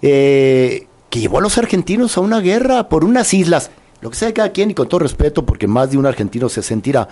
eh, 0.00 0.86
que 1.10 1.20
llevó 1.20 1.40
a 1.40 1.40
los 1.42 1.58
argentinos 1.58 2.16
a 2.16 2.22
una 2.22 2.40
guerra 2.40 2.88
por 2.88 3.04
unas 3.04 3.34
islas, 3.34 3.70
lo 4.00 4.08
que 4.08 4.16
sea 4.16 4.28
de 4.28 4.34
cada 4.34 4.52
quien 4.52 4.70
y 4.70 4.74
con 4.74 4.88
todo 4.88 5.00
respeto, 5.00 5.44
porque 5.44 5.66
más 5.66 5.90
de 5.90 5.98
un 5.98 6.06
argentino 6.06 6.48
se 6.48 6.62
sentirá 6.62 7.06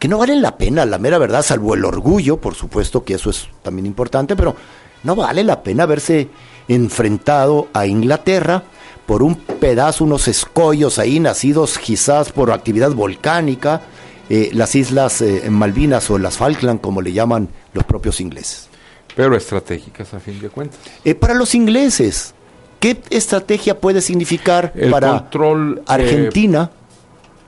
que 0.00 0.08
no 0.08 0.18
valen 0.18 0.42
la 0.42 0.58
pena, 0.58 0.84
la 0.86 0.98
mera 0.98 1.18
verdad, 1.18 1.42
salvo 1.42 1.74
el 1.74 1.84
orgullo, 1.84 2.40
por 2.40 2.56
supuesto 2.56 3.04
que 3.04 3.14
eso 3.14 3.30
es 3.30 3.46
también 3.62 3.86
importante, 3.86 4.34
pero 4.34 4.56
no 5.04 5.14
vale 5.14 5.44
la 5.44 5.62
pena 5.62 5.84
haberse 5.84 6.28
enfrentado 6.66 7.68
a 7.74 7.86
Inglaterra 7.86 8.64
por 9.06 9.22
un 9.22 9.36
pedazo, 9.36 10.02
unos 10.02 10.26
escollos 10.26 10.98
ahí 10.98 11.20
nacidos 11.20 11.78
quizás 11.78 12.32
por 12.32 12.50
actividad 12.50 12.90
volcánica, 12.90 13.82
eh, 14.28 14.50
las 14.52 14.74
islas 14.74 15.22
eh, 15.22 15.48
Malvinas 15.50 16.10
o 16.10 16.18
las 16.18 16.36
Falkland, 16.36 16.80
como 16.80 17.00
le 17.00 17.12
llaman 17.12 17.48
los 17.72 17.84
propios 17.84 18.20
ingleses. 18.20 18.68
Pero 19.16 19.36
estratégicas 19.36 20.12
a 20.14 20.20
fin 20.20 20.38
de 20.40 20.48
cuentas. 20.48 20.78
Eh, 21.04 21.14
para 21.14 21.34
los 21.34 21.54
ingleses, 21.54 22.34
¿qué 22.78 23.00
estrategia 23.10 23.80
puede 23.80 24.00
significar 24.00 24.72
el 24.76 24.90
para 24.90 25.10
control, 25.10 25.82
Argentina? 25.86 26.70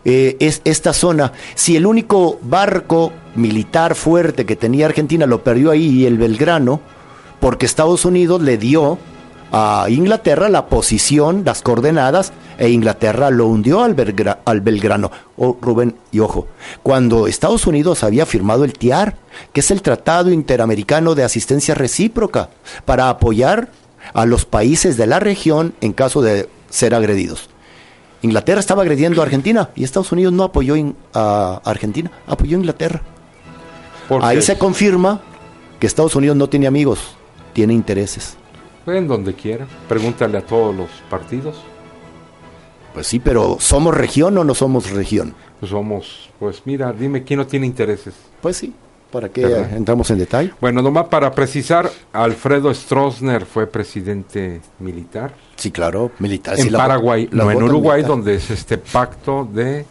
Es 0.02 0.62
esta 0.64 0.94
zona. 0.94 1.34
Si 1.54 1.76
el 1.76 1.84
único 1.84 2.38
barco 2.40 3.12
militar 3.34 3.94
fuerte 3.94 4.46
que 4.46 4.56
tenía 4.56 4.86
Argentina 4.86 5.26
lo 5.26 5.44
perdió 5.44 5.70
ahí, 5.70 6.06
el 6.06 6.16
Belgrano, 6.16 6.80
porque 7.38 7.66
Estados 7.66 8.06
Unidos 8.06 8.40
le 8.40 8.56
dio 8.56 8.96
a 9.52 9.86
Inglaterra 9.88 10.48
la 10.48 10.66
posición, 10.66 11.42
las 11.44 11.62
coordenadas, 11.62 12.32
e 12.58 12.70
Inglaterra 12.70 13.30
lo 13.30 13.46
hundió 13.46 13.82
al, 13.82 13.94
Belgra 13.94 14.40
al 14.44 14.60
Belgrano. 14.60 15.10
Oh, 15.36 15.56
Rubén, 15.60 15.96
y 16.12 16.20
ojo, 16.20 16.46
cuando 16.82 17.26
Estados 17.26 17.66
Unidos 17.66 18.04
había 18.04 18.26
firmado 18.26 18.64
el 18.64 18.74
TIAR, 18.74 19.16
que 19.52 19.60
es 19.60 19.70
el 19.70 19.82
Tratado 19.82 20.30
Interamericano 20.30 21.14
de 21.14 21.24
Asistencia 21.24 21.74
Recíproca, 21.74 22.50
para 22.84 23.08
apoyar 23.08 23.70
a 24.14 24.26
los 24.26 24.44
países 24.44 24.96
de 24.96 25.06
la 25.06 25.20
región 25.20 25.74
en 25.80 25.92
caso 25.92 26.22
de 26.22 26.48
ser 26.68 26.94
agredidos. 26.94 27.48
Inglaterra 28.22 28.60
estaba 28.60 28.82
agrediendo 28.82 29.20
a 29.20 29.24
Argentina 29.24 29.70
y 29.74 29.84
Estados 29.84 30.12
Unidos 30.12 30.32
no 30.32 30.44
apoyó 30.44 30.74
a 31.14 31.60
Argentina, 31.64 32.10
apoyó 32.26 32.56
a 32.56 32.60
Inglaterra. 32.60 33.02
Ahí 34.20 34.42
se 34.42 34.58
confirma 34.58 35.20
que 35.78 35.86
Estados 35.86 36.14
Unidos 36.16 36.36
no 36.36 36.48
tiene 36.48 36.66
amigos, 36.66 36.98
tiene 37.54 37.72
intereses. 37.72 38.36
En 38.94 39.08
donde 39.08 39.34
quiera, 39.34 39.66
pregúntale 39.88 40.38
a 40.38 40.42
todos 40.42 40.74
los 40.74 40.88
partidos. 41.08 41.56
Pues 42.94 43.06
sí, 43.06 43.18
pero 43.20 43.56
¿somos 43.60 43.94
región 43.96 44.36
o 44.38 44.44
no 44.44 44.54
somos 44.54 44.90
región? 44.90 45.34
Pues 45.60 45.70
somos, 45.70 46.30
pues 46.38 46.62
mira, 46.64 46.92
dime 46.92 47.22
quién 47.22 47.38
no 47.38 47.46
tiene 47.46 47.66
intereses. 47.66 48.14
Pues 48.40 48.56
sí, 48.56 48.72
¿para 49.12 49.28
qué 49.28 49.46
¿verdad? 49.46 49.76
entramos 49.76 50.10
en 50.10 50.18
detalle? 50.18 50.52
Bueno, 50.60 50.82
nomás 50.82 51.06
para 51.06 51.30
precisar, 51.30 51.88
Alfredo 52.12 52.74
Stroessner 52.74 53.46
fue 53.46 53.66
presidente 53.68 54.60
militar. 54.80 55.32
Sí, 55.56 55.70
claro, 55.70 56.10
militar. 56.18 56.58
En 56.58 56.64
sí, 56.64 56.70
Paraguay, 56.70 57.28
la, 57.30 57.44
no 57.44 57.50
la 57.50 57.56
en 57.56 57.62
Uruguay, 57.62 57.98
militar. 57.98 58.08
donde 58.16 58.34
es 58.34 58.50
este 58.50 58.78
pacto 58.78 59.48
de... 59.52 59.84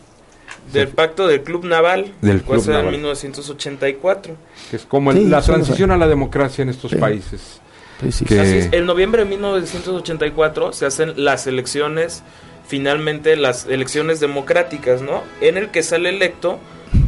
Del 0.74 0.90
pacto 0.90 1.26
del 1.26 1.42
Club 1.42 1.64
Naval, 1.66 2.12
Del 2.22 2.42
Club 2.44 2.62
en 2.66 2.72
Naval. 2.74 2.92
1984. 2.92 4.36
Que 4.70 4.76
es 4.76 4.86
como 4.86 5.12
el- 5.12 5.18
Sí, 5.20 5.26
la 5.26 5.42
transición 5.42 5.90
a 5.92 5.98
la 5.98 6.08
democracia 6.08 6.62
en 6.64 6.70
estos 6.70 6.92
Sí. 6.92 6.98
países. 6.98 7.62
Sí, 8.02 8.12
sí, 8.12 8.26
que- 8.26 8.40
Así 8.40 8.58
es, 8.58 8.70
en 8.74 8.86
noviembre 8.86 9.24
de 9.24 9.30
1984 9.30 10.74
se 10.74 10.86
hacen 10.86 11.14
las 11.18 11.48
elecciones, 11.48 12.24
finalmente 12.68 13.36
las 13.36 13.66
elecciones 13.66 14.20
democráticas, 14.20 15.02
¿no? 15.02 15.22
En 15.42 15.58
el 15.58 15.70
que 15.70 15.84
sale 15.84 16.10
electo 16.10 16.60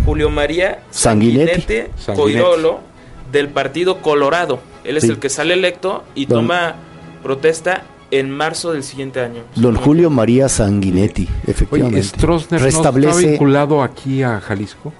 Julio 0.05 0.29
María 0.29 0.83
Sanguinetti. 0.91 1.51
Sanguinetti 1.51 1.91
Sanguinetti. 2.01 2.39
Coirolo 2.41 2.79
del 3.31 3.47
Partido 3.49 4.01
Colorado. 4.01 4.59
Él 4.83 4.97
es 4.97 5.03
Sí. 5.03 5.09
el 5.09 5.19
que 5.19 5.29
sale 5.29 5.53
electo 5.53 6.03
y 6.15 6.25
Don- 6.25 6.41
toma 6.47 6.75
protesta 7.23 7.83
en 8.09 8.29
marzo 8.29 8.73
del 8.73 8.83
siguiente 8.83 9.21
año. 9.21 9.43
Don 9.55 9.75
Julio 9.75 10.09
María 10.09 10.49
Sanguinetti, 10.49 11.23
Oye, 11.23 11.51
efectivamente. 11.51 12.03
Stroessner 12.03 12.59
no 12.59 12.67
está 12.67 12.81
restablece. 12.91 13.27
vinculado 13.31 13.81
aquí 13.83 14.21
a 14.23 14.41
Jalisco. 14.41 14.91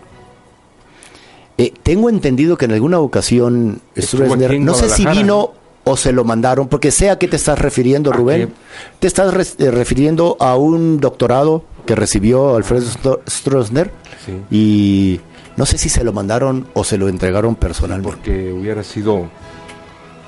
Eh, 1.58 1.74
tengo 1.84 2.10
entendido 2.10 2.58
que 2.58 2.66
en 2.66 2.72
alguna 2.72 3.00
ocasión 3.00 3.82
Stroessner, 3.98 4.60
no 4.62 4.74
sé 4.74 4.88
si 4.90 5.06
vino 5.06 5.54
o 5.84 5.98
se 5.98 6.12
lo 6.12 6.24
mandaron, 6.24 6.68
porque 6.68 6.92
sé 6.92 7.10
a 7.10 7.18
qué 7.18 7.28
te 7.28 7.36
estás 7.38 7.58
refiriendo, 7.60 8.12
¿A 8.12 8.16
Rubén. 8.16 8.54
Te 9.00 9.08
estás 9.08 9.56
eh, 9.60 9.72
refiriendo 9.72 10.38
a 10.40 10.56
un 10.56 11.00
doctorado 11.00 11.64
que 11.86 11.96
recibió 11.96 12.56
Alfredo 12.56 12.86
Stro- 12.86 13.20
Stroessner 13.30 13.92
Sí. 14.26 14.34
y 14.52 15.20
no 15.58 15.66
sé 15.66 15.78
si 15.80 15.90
se 15.90 16.04
lo 16.04 16.14
mandaron 16.14 16.68
o 16.74 16.84
se 16.84 16.98
lo 16.98 17.10
entregaron 17.10 17.56
personalmente. 17.56 18.16
Porque 18.16 18.52
hubiera 18.54 18.84
sido 18.84 19.30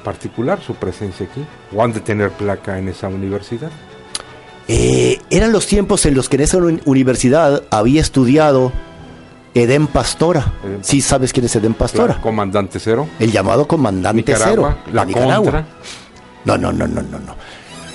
particular 0.03 0.59
su 0.61 0.75
presencia 0.75 1.27
aquí. 1.31 1.45
O 1.75 1.83
han 1.83 1.93
de 1.93 1.99
tener 1.99 2.31
placa 2.31 2.77
en 2.79 2.89
esa 2.89 3.07
universidad. 3.07 3.69
Eh, 4.67 5.19
eran 5.29 5.51
los 5.51 5.67
tiempos 5.67 6.05
en 6.05 6.13
los 6.15 6.29
que 6.29 6.37
en 6.37 6.41
esa 6.43 6.57
uni- 6.57 6.79
universidad 6.85 7.63
había 7.69 8.01
estudiado 8.01 8.71
Edén 9.53 9.87
Pastora. 9.87 10.53
Edén 10.63 10.83
Sí 10.83 11.01
sabes 11.01 11.31
quién 11.31 11.45
es 11.45 11.55
Edén 11.55 11.73
Pastora. 11.73 12.19
Comandante 12.21 12.79
cero. 12.79 13.07
El 13.19 13.31
llamado 13.31 13.67
comandante 13.67 14.33
Nicaragua. 14.33 14.77
cero. 14.81 14.93
La 14.93 15.05
Nicaragua. 15.05 15.35
contra. 15.37 15.65
No, 16.45 16.57
no, 16.57 16.73
no, 16.73 16.87
no, 16.87 17.01
no, 17.01 17.19
no. 17.19 17.35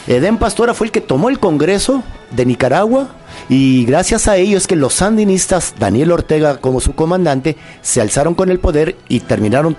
Edén 0.07 0.39
Pastora 0.39 0.73
fue 0.73 0.87
el 0.87 0.91
que 0.93 1.01
tomó 1.03 1.29
el 1.29 1.39
Congreso 1.39 2.03
de 2.31 2.47
Nicaragua 2.47 3.09
y 3.49 3.85
gracias 3.85 4.27
a 4.29 4.37
ello 4.37 4.57
es 4.57 4.67
que 4.67 4.77
los 4.77 4.95
sandinistas, 4.95 5.75
Daniel 5.79 6.13
Ortega 6.13 6.59
como 6.59 6.81
su 6.81 6.95
comandante, 6.95 7.57
se 7.83 8.01
alzaron 8.01 8.35
con 8.35 8.51
el 8.51 8.59
poder 8.59 8.97
y 9.09 9.21
terminaron 9.21 9.77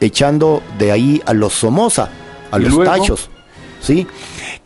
echando 0.00 0.62
de 0.78 0.92
ahí 0.92 1.22
a 1.26 1.32
los 1.32 1.52
Somoza, 1.54 2.10
a 2.52 2.58
¿Y 2.58 2.62
los 2.64 2.74
luego? 2.74 2.90
tachos. 2.92 3.28
¿Sí? 3.80 4.06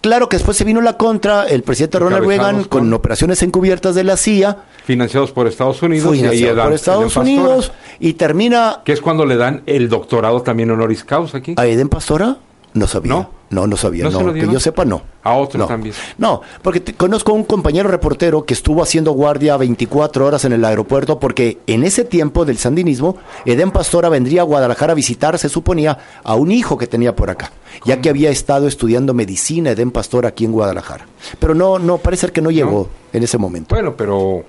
Claro 0.06 0.28
que 0.28 0.36
después 0.36 0.56
se 0.56 0.62
vino 0.62 0.80
la 0.80 0.96
contra, 0.96 1.48
el 1.48 1.64
presidente 1.64 1.98
Ronald 1.98 2.24
Reagan 2.26 2.56
con 2.64 2.82
con- 2.84 2.94
operaciones 2.94 3.42
encubiertas 3.42 3.96
de 3.96 4.04
la 4.04 4.16
CIA, 4.16 4.56
Financiados 4.84 5.32
por 5.32 5.48
Estados 5.48 5.82
Unidos. 5.82 6.06
fue 6.06 6.18
y 6.18 6.24
ahí 6.26 6.44
por 6.54 6.72
Estados 6.72 7.16
Unidos 7.16 7.72
y 7.98 8.12
termina 8.12 8.82
Que 8.84 8.92
es 8.92 9.00
cuando 9.00 9.26
le 9.26 9.36
dan 9.36 9.64
el 9.66 9.88
doctorado 9.88 10.42
también 10.42 10.70
honoris 10.70 11.02
causa 11.02 11.38
aquí. 11.38 11.54
a 11.56 11.66
Edén 11.66 11.88
Pastora. 11.88 12.36
No 12.74 12.86
sabía. 12.86 13.14
¿No? 13.14 13.30
No, 13.48 13.66
no, 13.66 13.76
sabía. 13.76 14.04
¿No 14.04 14.10
No, 14.10 14.18
se 14.18 14.24
lo 14.24 14.32
que 14.34 14.46
yo 14.52 14.58
sepa, 14.58 14.84
no. 14.84 15.02
A 15.22 15.34
otro 15.34 15.58
no. 15.60 15.66
también. 15.66 15.94
No, 16.18 16.42
porque 16.62 16.80
te- 16.80 16.94
conozco 16.94 17.32
un 17.32 17.44
compañero 17.44 17.88
reportero 17.88 18.44
que 18.44 18.54
estuvo 18.54 18.82
haciendo 18.82 19.12
guardia 19.12 19.56
24 19.56 20.26
horas 20.26 20.44
en 20.44 20.52
el 20.52 20.64
aeropuerto 20.64 21.20
porque 21.20 21.58
en 21.68 21.84
ese 21.84 22.04
tiempo 22.04 22.44
del 22.44 22.58
sandinismo, 22.58 23.16
Edén 23.44 23.70
Pastora 23.70 24.08
vendría 24.08 24.40
a 24.40 24.44
Guadalajara 24.44 24.92
a 24.92 24.96
visitar, 24.96 25.38
se 25.38 25.48
suponía, 25.48 25.98
a 26.24 26.34
un 26.34 26.50
hijo 26.50 26.76
que 26.76 26.86
tenía 26.88 27.14
por 27.14 27.30
acá, 27.30 27.52
ya 27.84 28.00
que 28.00 28.08
había 28.08 28.30
estado 28.30 28.66
estudiando 28.66 29.14
medicina 29.14 29.70
Edén 29.70 29.92
Pastora 29.92 30.30
aquí 30.30 30.44
en 30.44 30.52
Guadalajara. 30.52 31.06
Pero 31.38 31.54
no, 31.54 31.78
no, 31.78 31.98
parece 31.98 32.22
ser 32.22 32.32
que 32.32 32.40
no 32.42 32.50
llegó 32.50 32.88
en 33.12 33.22
ese 33.22 33.38
momento. 33.38 33.74
Bueno, 33.76 33.94
pero 33.96 34.44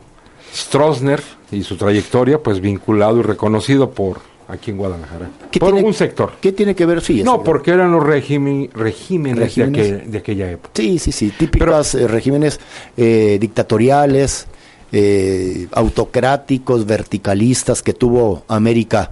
Stroessner 0.54 1.22
y 1.52 1.64
su 1.64 1.78
trayectoria, 1.78 2.42
pues 2.42 2.62
vinculado 2.62 3.20
y 3.20 3.22
reconocido 3.22 3.92
por 3.92 4.20
aquí 4.48 4.72
en 4.72 4.78
Guadalajara. 4.78 5.30
¿Qué 5.52 5.60
Por 5.60 5.74
tiene- 5.74 5.88
un 5.88 5.94
sector. 5.94 6.34
¿Qué 6.42 6.52
tiene 6.52 6.76
que 6.76 6.86
ver? 6.86 7.02
Sí, 7.02 7.24
No, 7.24 7.44
porque 7.44 7.72
eran 7.72 7.92
los 7.92 8.04
regímenes, 8.04 8.72
Regímenes. 8.74 9.56
De, 9.56 9.64
aquel- 9.66 10.04
de 10.06 10.18
aquella 10.18 10.52
época. 10.52 10.72
Sí, 10.74 11.00
sí, 11.00 11.12
sí, 11.12 11.32
típicas 11.38 11.96
eh, 11.96 12.08
regímenes 12.08 12.60
eh, 12.96 13.38
dictatoriales, 13.42 14.48
eh, 14.92 15.68
autocráticos, 15.74 16.86
verticalistas 16.86 17.84
que 17.84 17.94
tuvo 17.94 18.44
América, 18.48 19.12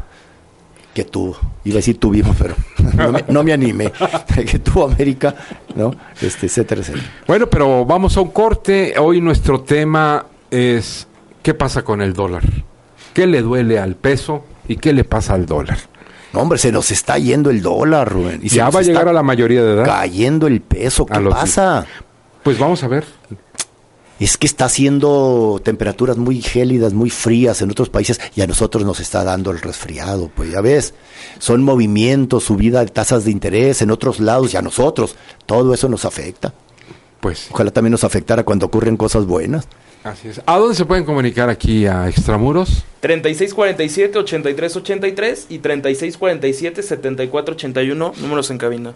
que 0.94 1.04
tuvo, 1.04 1.36
iba 1.66 1.76
a 1.76 1.78
decir 1.78 2.00
tuvimos, 2.00 2.36
pero 2.40 2.56
no 2.96 3.12
me, 3.12 3.26
no 3.28 3.44
me 3.44 3.52
animé, 3.52 3.92
que 4.50 4.60
tuvo 4.60 4.86
América, 4.86 5.36
¿no? 5.76 5.92
Este, 6.22 6.46
etcétera, 6.46 6.80
etcétera. 6.82 7.04
Bueno, 7.28 7.48
pero 7.48 7.86
vamos 7.86 8.16
a 8.16 8.22
un 8.22 8.30
corte. 8.30 8.94
Hoy 8.98 9.20
nuestro 9.20 9.60
tema 9.62 10.26
es 10.50 11.08
¿qué 11.44 11.54
pasa 11.54 11.84
con 11.84 12.02
el 12.02 12.14
dólar? 12.14 12.44
¿Qué 13.14 13.28
le 13.28 13.42
duele 13.42 13.78
al 13.80 13.96
peso 13.96 14.46
y 14.68 14.78
qué 14.78 14.94
le 14.94 15.04
pasa 15.04 15.34
al 15.34 15.46
dólar? 15.46 15.78
No, 16.34 16.42
hombre, 16.42 16.60
se 16.60 16.72
nos 16.72 16.92
está 16.92 17.18
yendo 17.18 17.50
el 17.50 17.62
dólar, 17.62 18.12
Rubén. 18.12 18.42
Y 18.44 18.50
ya 18.50 18.70
va 18.70 18.82
a 18.82 18.84
llegar 18.84 19.08
a 19.08 19.14
la 19.14 19.24
mayoría 19.24 19.64
de 19.64 19.74
edad. 19.74 19.86
Cayendo 19.86 20.48
el 20.48 20.62
peso, 20.62 21.06
¿qué 21.06 21.20
pasa? 21.22 21.86
Pues 22.44 22.60
vamos 22.60 22.84
a 22.84 22.88
ver. 22.88 23.06
Es 24.20 24.38
que 24.38 24.48
está 24.48 24.66
haciendo 24.66 25.60
temperaturas 25.64 26.18
muy 26.18 26.42
gélidas, 26.42 26.94
muy 26.94 27.10
frías 27.10 27.62
en 27.62 27.72
otros 27.72 27.90
países 27.90 28.20
y 28.34 28.42
a 28.42 28.48
nosotros 28.48 28.86
nos 28.86 29.00
está 29.00 29.24
dando 29.26 29.52
el 29.52 29.60
resfriado, 29.60 30.32
pues 30.34 30.52
ya 30.52 30.62
ves, 30.62 30.94
son 31.38 31.64
movimientos, 31.64 32.46
subida 32.46 32.80
de 32.80 32.92
tasas 32.92 33.26
de 33.26 33.32
interés 33.32 33.82
en 33.82 33.92
otros 33.92 34.22
lados 34.22 34.54
y 34.54 34.58
a 34.58 34.62
nosotros, 34.62 35.18
todo 35.46 35.74
eso 35.74 35.90
nos 35.90 36.06
afecta. 36.06 36.54
Pues 37.20 37.48
ojalá 37.52 37.72
también 37.72 37.92
nos 37.92 38.06
afectara 38.06 38.44
cuando 38.44 38.68
ocurren 38.68 38.96
cosas 38.96 39.26
buenas. 39.26 39.68
Así 40.06 40.30
es. 40.30 40.40
¿A 40.46 40.58
dónde 40.60 40.76
se 40.76 40.86
pueden 40.86 41.04
comunicar 41.04 41.50
aquí 41.50 41.88
a 41.88 42.08
Extramuros? 42.08 42.86
3647-8383 43.02 45.48
y 45.50 45.60
3647-7481, 45.60 48.16
números 48.18 48.52
en 48.52 48.60
cabina. 48.60 48.94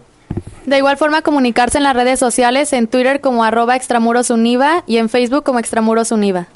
De 0.66 0.78
igual 0.78 0.96
forma, 0.96 1.22
comunicarse 1.22 1.78
en 1.78 1.84
las 1.84 1.96
redes 1.96 2.20
sociales, 2.20 2.72
en 2.72 2.86
Twitter 2.86 3.20
como 3.20 3.42
arroba 3.42 3.74
extramurosuniva 3.74 4.84
y 4.86 4.98
en 4.98 5.08
Facebook 5.08 5.42
como 5.42 5.58
extramurosuniva. 5.58 6.46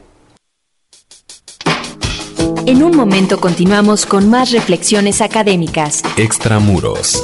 En 2.66 2.84
un 2.84 2.96
momento 2.96 3.40
continuamos 3.40 4.06
con 4.06 4.30
más 4.30 4.52
reflexiones 4.52 5.20
académicas. 5.20 6.02
Extramuros. 6.16 7.20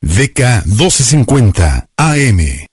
DK 0.00 0.66
1250 0.66 1.88
AM. 1.96 2.67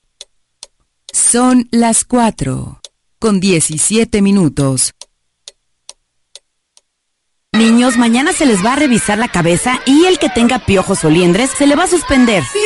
Son 1.31 1.67
las 1.71 2.05
4, 2.05 2.79
con 3.17 3.39
17 3.39 4.21
minutos. 4.21 4.93
Niños, 7.51 7.97
mañana 7.97 8.31
se 8.31 8.45
les 8.45 8.63
va 8.63 8.73
a 8.73 8.75
revisar 8.75 9.17
la 9.17 9.27
cabeza 9.27 9.81
y 9.87 10.05
el 10.05 10.19
que 10.19 10.29
tenga 10.29 10.59
piojos 10.59 11.03
o 11.03 11.09
liendres 11.09 11.49
se 11.49 11.65
le 11.65 11.75
va 11.75 11.85
a 11.85 11.87
suspender. 11.87 12.43
¡Sí! 12.53 12.59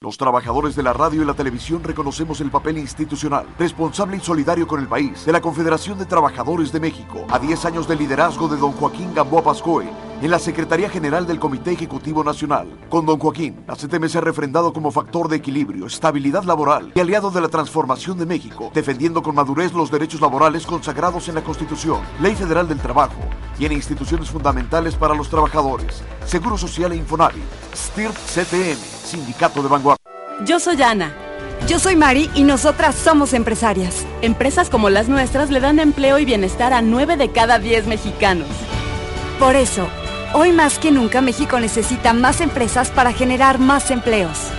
Los 0.00 0.18
trabajadores 0.18 0.74
de 0.74 0.82
la 0.82 0.92
radio 0.92 1.22
y 1.22 1.24
la 1.24 1.34
televisión 1.34 1.84
reconocemos 1.84 2.40
el 2.40 2.50
papel 2.50 2.78
institucional, 2.78 3.46
responsable 3.56 4.16
y 4.16 4.20
solidario 4.20 4.66
con 4.66 4.80
el 4.80 4.88
país 4.88 5.24
de 5.24 5.30
la 5.30 5.40
Confederación 5.40 5.96
de 5.96 6.06
Trabajadores 6.06 6.72
de 6.72 6.80
México, 6.80 7.24
a 7.30 7.38
10 7.38 7.66
años 7.66 7.86
de 7.86 7.94
liderazgo 7.94 8.48
de 8.48 8.56
don 8.56 8.72
Joaquín 8.72 9.14
Gamboa 9.14 9.44
Pascoe 9.44 10.09
en 10.22 10.30
la 10.30 10.38
Secretaría 10.38 10.90
General 10.90 11.26
del 11.26 11.38
Comité 11.38 11.72
Ejecutivo 11.72 12.22
Nacional. 12.22 12.68
Con 12.88 13.06
don 13.06 13.18
Joaquín, 13.18 13.64
la 13.66 13.74
CTM 13.74 14.08
se 14.08 14.18
ha 14.18 14.20
refrendado 14.20 14.72
como 14.72 14.90
factor 14.90 15.28
de 15.28 15.36
equilibrio, 15.36 15.86
estabilidad 15.86 16.44
laboral 16.44 16.92
y 16.94 17.00
aliado 17.00 17.30
de 17.30 17.40
la 17.40 17.48
transformación 17.48 18.18
de 18.18 18.26
México, 18.26 18.70
defendiendo 18.74 19.22
con 19.22 19.34
madurez 19.34 19.72
los 19.72 19.90
derechos 19.90 20.20
laborales 20.20 20.66
consagrados 20.66 21.28
en 21.28 21.36
la 21.36 21.42
Constitución, 21.42 22.00
Ley 22.20 22.34
Federal 22.34 22.68
del 22.68 22.78
Trabajo 22.78 23.20
y 23.58 23.64
en 23.64 23.72
instituciones 23.72 24.30
fundamentales 24.30 24.94
para 24.94 25.14
los 25.14 25.28
trabajadores, 25.28 26.02
Seguro 26.26 26.58
Social 26.58 26.92
e 26.92 26.96
Infonavit, 26.96 27.42
STIRT 27.74 28.14
CTM, 28.14 28.78
Sindicato 29.04 29.62
de 29.62 29.68
Vanguardia. 29.68 30.04
Yo 30.44 30.60
soy 30.60 30.80
Ana. 30.82 31.14
Yo 31.68 31.78
soy 31.78 31.94
Mari 31.94 32.30
y 32.34 32.42
nosotras 32.42 32.94
somos 32.94 33.34
empresarias. 33.34 34.06
Empresas 34.22 34.70
como 34.70 34.88
las 34.88 35.08
nuestras 35.08 35.50
le 35.50 35.60
dan 35.60 35.78
empleo 35.78 36.18
y 36.18 36.24
bienestar 36.24 36.72
a 36.72 36.80
9 36.80 37.16
de 37.16 37.30
cada 37.30 37.58
10 37.58 37.86
mexicanos. 37.86 38.48
Por 39.38 39.56
eso, 39.56 39.86
hoy 40.32 40.52
más 40.52 40.78
que 40.78 40.90
nunca 40.90 41.20
México 41.20 41.58
necesita 41.60 42.12
más 42.12 42.40
empresas 42.40 42.90
para 42.90 43.12
generar 43.12 43.58
más 43.58 43.90
empleos. 43.90 44.50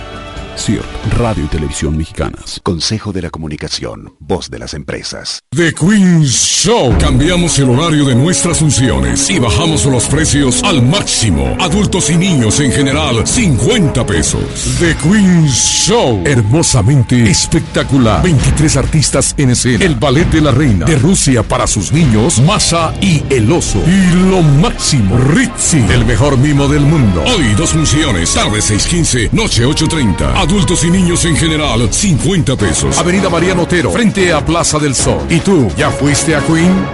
CIRT, 0.56 0.84
Radio 1.18 1.44
y 1.44 1.48
Televisión 1.48 1.96
Mexicanas. 1.96 2.60
Consejo 2.62 3.12
de 3.12 3.22
la 3.22 3.30
Comunicación, 3.30 4.14
voz 4.18 4.50
de 4.50 4.58
las 4.58 4.74
empresas. 4.74 5.40
The 5.50 5.72
Queen's 5.74 6.30
Show. 6.30 6.96
Cambiamos 6.98 7.58
el 7.58 7.70
horario 7.70 8.04
de 8.04 8.14
nuestras 8.14 8.58
funciones 8.58 9.28
y 9.30 9.38
bajamos 9.38 9.84
los 9.86 10.06
precios 10.06 10.62
al 10.62 10.82
máximo. 10.82 11.56
Adultos 11.60 12.10
y 12.10 12.16
niños 12.16 12.60
en 12.60 12.72
general, 12.72 13.26
50 13.26 14.06
pesos. 14.06 14.42
The 14.78 14.96
Queen's 14.96 15.54
Show. 15.54 16.22
Hermosamente 16.24 17.30
espectacular. 17.30 18.22
23 18.22 18.76
artistas 18.76 19.34
en 19.36 19.50
escena. 19.50 19.84
El 19.84 19.96
ballet 19.96 20.30
de 20.30 20.40
la 20.40 20.50
reina. 20.50 20.86
De 20.86 20.96
Rusia 20.96 21.42
para 21.42 21.66
sus 21.66 21.92
niños, 21.92 22.40
Masa 22.40 22.94
y 23.00 23.22
el 23.30 23.50
oso. 23.50 23.82
Y 23.86 24.30
lo 24.30 24.42
máximo, 24.42 25.18
Ritzy. 25.18 25.78
El 25.90 26.04
mejor 26.04 26.38
mimo 26.38 26.68
del 26.68 26.82
mundo. 26.82 27.22
Hoy 27.26 27.54
dos 27.54 27.70
funciones. 27.70 28.32
Tarde 28.34 28.58
6.15, 28.58 29.30
noche 29.32 29.66
8.30. 29.66 30.41
Adultos 30.42 30.82
y 30.82 30.90
niños 30.90 31.24
en 31.24 31.36
general, 31.36 31.88
50 31.88 32.56
pesos. 32.56 32.98
Avenida 32.98 33.30
Mariano 33.30 33.62
Otero, 33.62 33.92
frente 33.92 34.32
a 34.32 34.44
Plaza 34.44 34.80
del 34.80 34.92
Sol. 34.92 35.24
¿Y 35.30 35.38
tú, 35.38 35.70
ya 35.76 35.88
fuiste 35.88 36.34
a 36.34 36.40
Queen? 36.40 36.84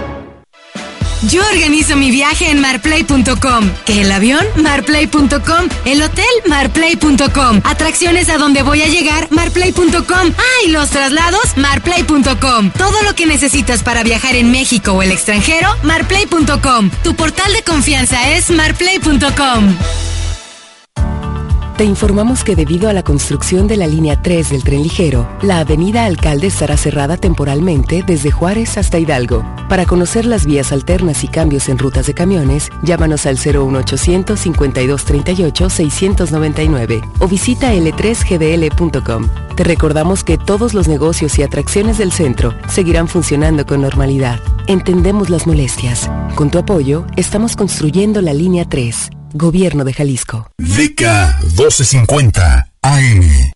Yo 1.23 1.41
organizo 1.51 1.95
mi 1.95 2.11
viaje 2.11 2.51
en 2.51 2.61
marplay.com. 2.61 3.71
¿Que 3.85 4.01
el 4.01 4.11
avión? 4.11 4.45
Marplay.com. 4.55 5.67
¿El 5.83 6.03
hotel? 6.03 6.25
Marplay.com. 6.47 7.61
Atracciones 7.63 8.29
a 8.29 8.37
donde 8.37 8.61
voy 8.61 8.83
a 8.83 8.87
llegar? 8.87 9.27
Marplay.com. 9.31 10.33
¡Ah! 10.37 10.65
Y 10.67 10.69
los 10.69 10.91
traslados? 10.91 11.57
Marplay.com. 11.57 12.69
Todo 12.77 13.01
lo 13.01 13.15
que 13.15 13.25
necesitas 13.25 13.81
para 13.81 14.03
viajar 14.03 14.35
en 14.35 14.51
México 14.51 14.91
o 14.91 15.01
el 15.01 15.11
extranjero? 15.11 15.69
Marplay.com. 15.81 16.91
Tu 17.03 17.15
portal 17.15 17.51
de 17.51 17.63
confianza 17.63 18.31
es 18.31 18.51
marplay.com. 18.51 19.75
Te 21.79 21.85
informamos 21.85 22.43
que 22.43 22.57
debido 22.57 22.89
a 22.89 22.93
la 22.93 23.03
construcción 23.03 23.65
de 23.69 23.77
la 23.77 23.87
línea 23.87 24.21
3 24.21 24.49
del 24.49 24.65
tren 24.65 24.83
ligero, 24.83 25.29
la 25.41 25.59
avenida 25.59 26.03
Alcalde 26.03 26.47
estará 26.47 26.75
cerrada 26.75 27.15
temporalmente 27.15 28.03
desde 28.05 28.31
Juárez 28.31 28.77
hasta 28.77 28.99
Hidalgo. 28.99 29.45
Para 29.69 29.85
conocer 29.85 30.25
las 30.25 30.45
vías 30.45 30.73
alternas 30.73 31.23
y 31.23 31.29
cambios 31.29 31.69
en 31.69 31.77
rutas 31.77 32.05
de 32.05 32.13
camiones, 32.13 32.69
llámanos 32.83 33.25
al 33.25 33.37
01800 33.37 34.37
5238 34.37 35.69
699 35.69 37.01
o 37.19 37.27
visita 37.29 37.73
l3gdl.com. 37.73 39.29
Te 39.55 39.63
recordamos 39.63 40.25
que 40.25 40.37
todos 40.37 40.73
los 40.73 40.89
negocios 40.89 41.39
y 41.39 41.43
atracciones 41.43 41.97
del 41.97 42.11
centro 42.11 42.53
seguirán 42.67 43.07
funcionando 43.07 43.65
con 43.65 43.79
normalidad. 43.79 44.41
Entendemos 44.67 45.29
las 45.29 45.47
molestias. 45.47 46.11
Con 46.35 46.51
tu 46.51 46.57
apoyo, 46.57 47.05
estamos 47.15 47.55
construyendo 47.55 48.21
la 48.21 48.33
línea 48.33 48.65
3. 48.67 49.11
Gobierno 49.33 49.83
de 49.83 49.93
Jalisco. 49.93 50.49
DK 50.57 51.03
1250 51.57 52.71
AM. 52.81 53.51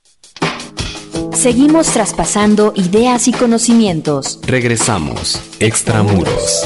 Seguimos 1.33 1.87
traspasando 1.87 2.73
ideas 2.75 3.27
y 3.27 3.33
conocimientos. 3.33 4.39
Regresamos. 4.43 5.41
Extramuros. 5.59 6.65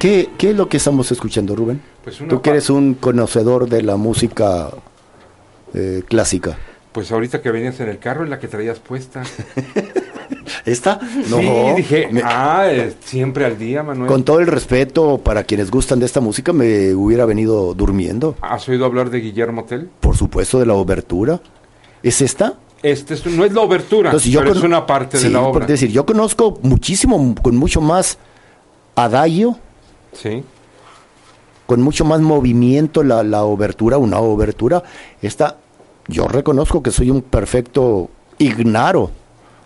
¿Qué, 0.00 0.30
¿Qué, 0.38 0.50
es 0.50 0.56
lo 0.56 0.66
que 0.66 0.78
estamos 0.78 1.12
escuchando, 1.12 1.54
Rubén? 1.54 1.82
Pues 2.02 2.16
Tú 2.26 2.40
que 2.40 2.48
eres 2.48 2.70
un 2.70 2.94
conocedor 2.94 3.68
de 3.68 3.82
la 3.82 3.96
música 3.96 4.70
eh, 5.74 6.02
clásica. 6.08 6.56
Pues 6.90 7.12
ahorita 7.12 7.42
que 7.42 7.50
venías 7.50 7.78
en 7.80 7.90
el 7.90 7.98
carro, 7.98 8.24
es 8.24 8.30
la 8.30 8.38
que 8.38 8.48
traías 8.48 8.78
puesta. 8.78 9.22
¿Esta? 10.64 10.98
No. 11.28 11.36
Sí, 11.36 11.48
dije, 11.76 12.08
ah, 12.24 12.64
eh, 12.70 12.94
siempre 13.04 13.44
al 13.44 13.58
día, 13.58 13.82
Manuel. 13.82 14.08
Con 14.08 14.24
todo 14.24 14.40
el 14.40 14.46
respeto 14.46 15.18
para 15.18 15.44
quienes 15.44 15.70
gustan 15.70 16.00
de 16.00 16.06
esta 16.06 16.22
música, 16.22 16.54
me 16.54 16.94
hubiera 16.94 17.26
venido 17.26 17.74
durmiendo. 17.74 18.36
¿Has 18.40 18.66
oído 18.70 18.86
hablar 18.86 19.10
de 19.10 19.20
Guillermo 19.20 19.64
Tell? 19.64 19.90
Por 20.00 20.16
supuesto, 20.16 20.58
de 20.58 20.64
la 20.64 20.72
obertura. 20.72 21.42
¿Es 22.02 22.22
esta? 22.22 22.54
Este 22.82 23.12
es, 23.12 23.26
no 23.26 23.44
es 23.44 23.52
la 23.52 23.60
obertura, 23.60 24.12
pero 24.12 24.52
es 24.52 24.62
una 24.62 24.86
parte 24.86 25.18
de 25.18 25.28
la 25.28 25.42
obra. 25.42 25.66
Es 25.66 25.72
decir, 25.72 25.90
yo 25.90 26.06
conozco 26.06 26.58
muchísimo, 26.62 27.34
con 27.42 27.54
mucho 27.54 27.82
más 27.82 28.16
adagio. 28.94 29.58
Sí. 30.12 30.42
Con 31.66 31.82
mucho 31.82 32.04
más 32.04 32.20
movimiento 32.20 33.02
la, 33.02 33.22
la 33.22 33.44
obertura, 33.44 33.98
una 33.98 34.18
obertura. 34.18 34.82
Esta, 35.22 35.56
yo 36.08 36.26
reconozco 36.28 36.82
que 36.82 36.90
soy 36.90 37.10
un 37.10 37.22
perfecto 37.22 38.10
ignaro 38.38 39.10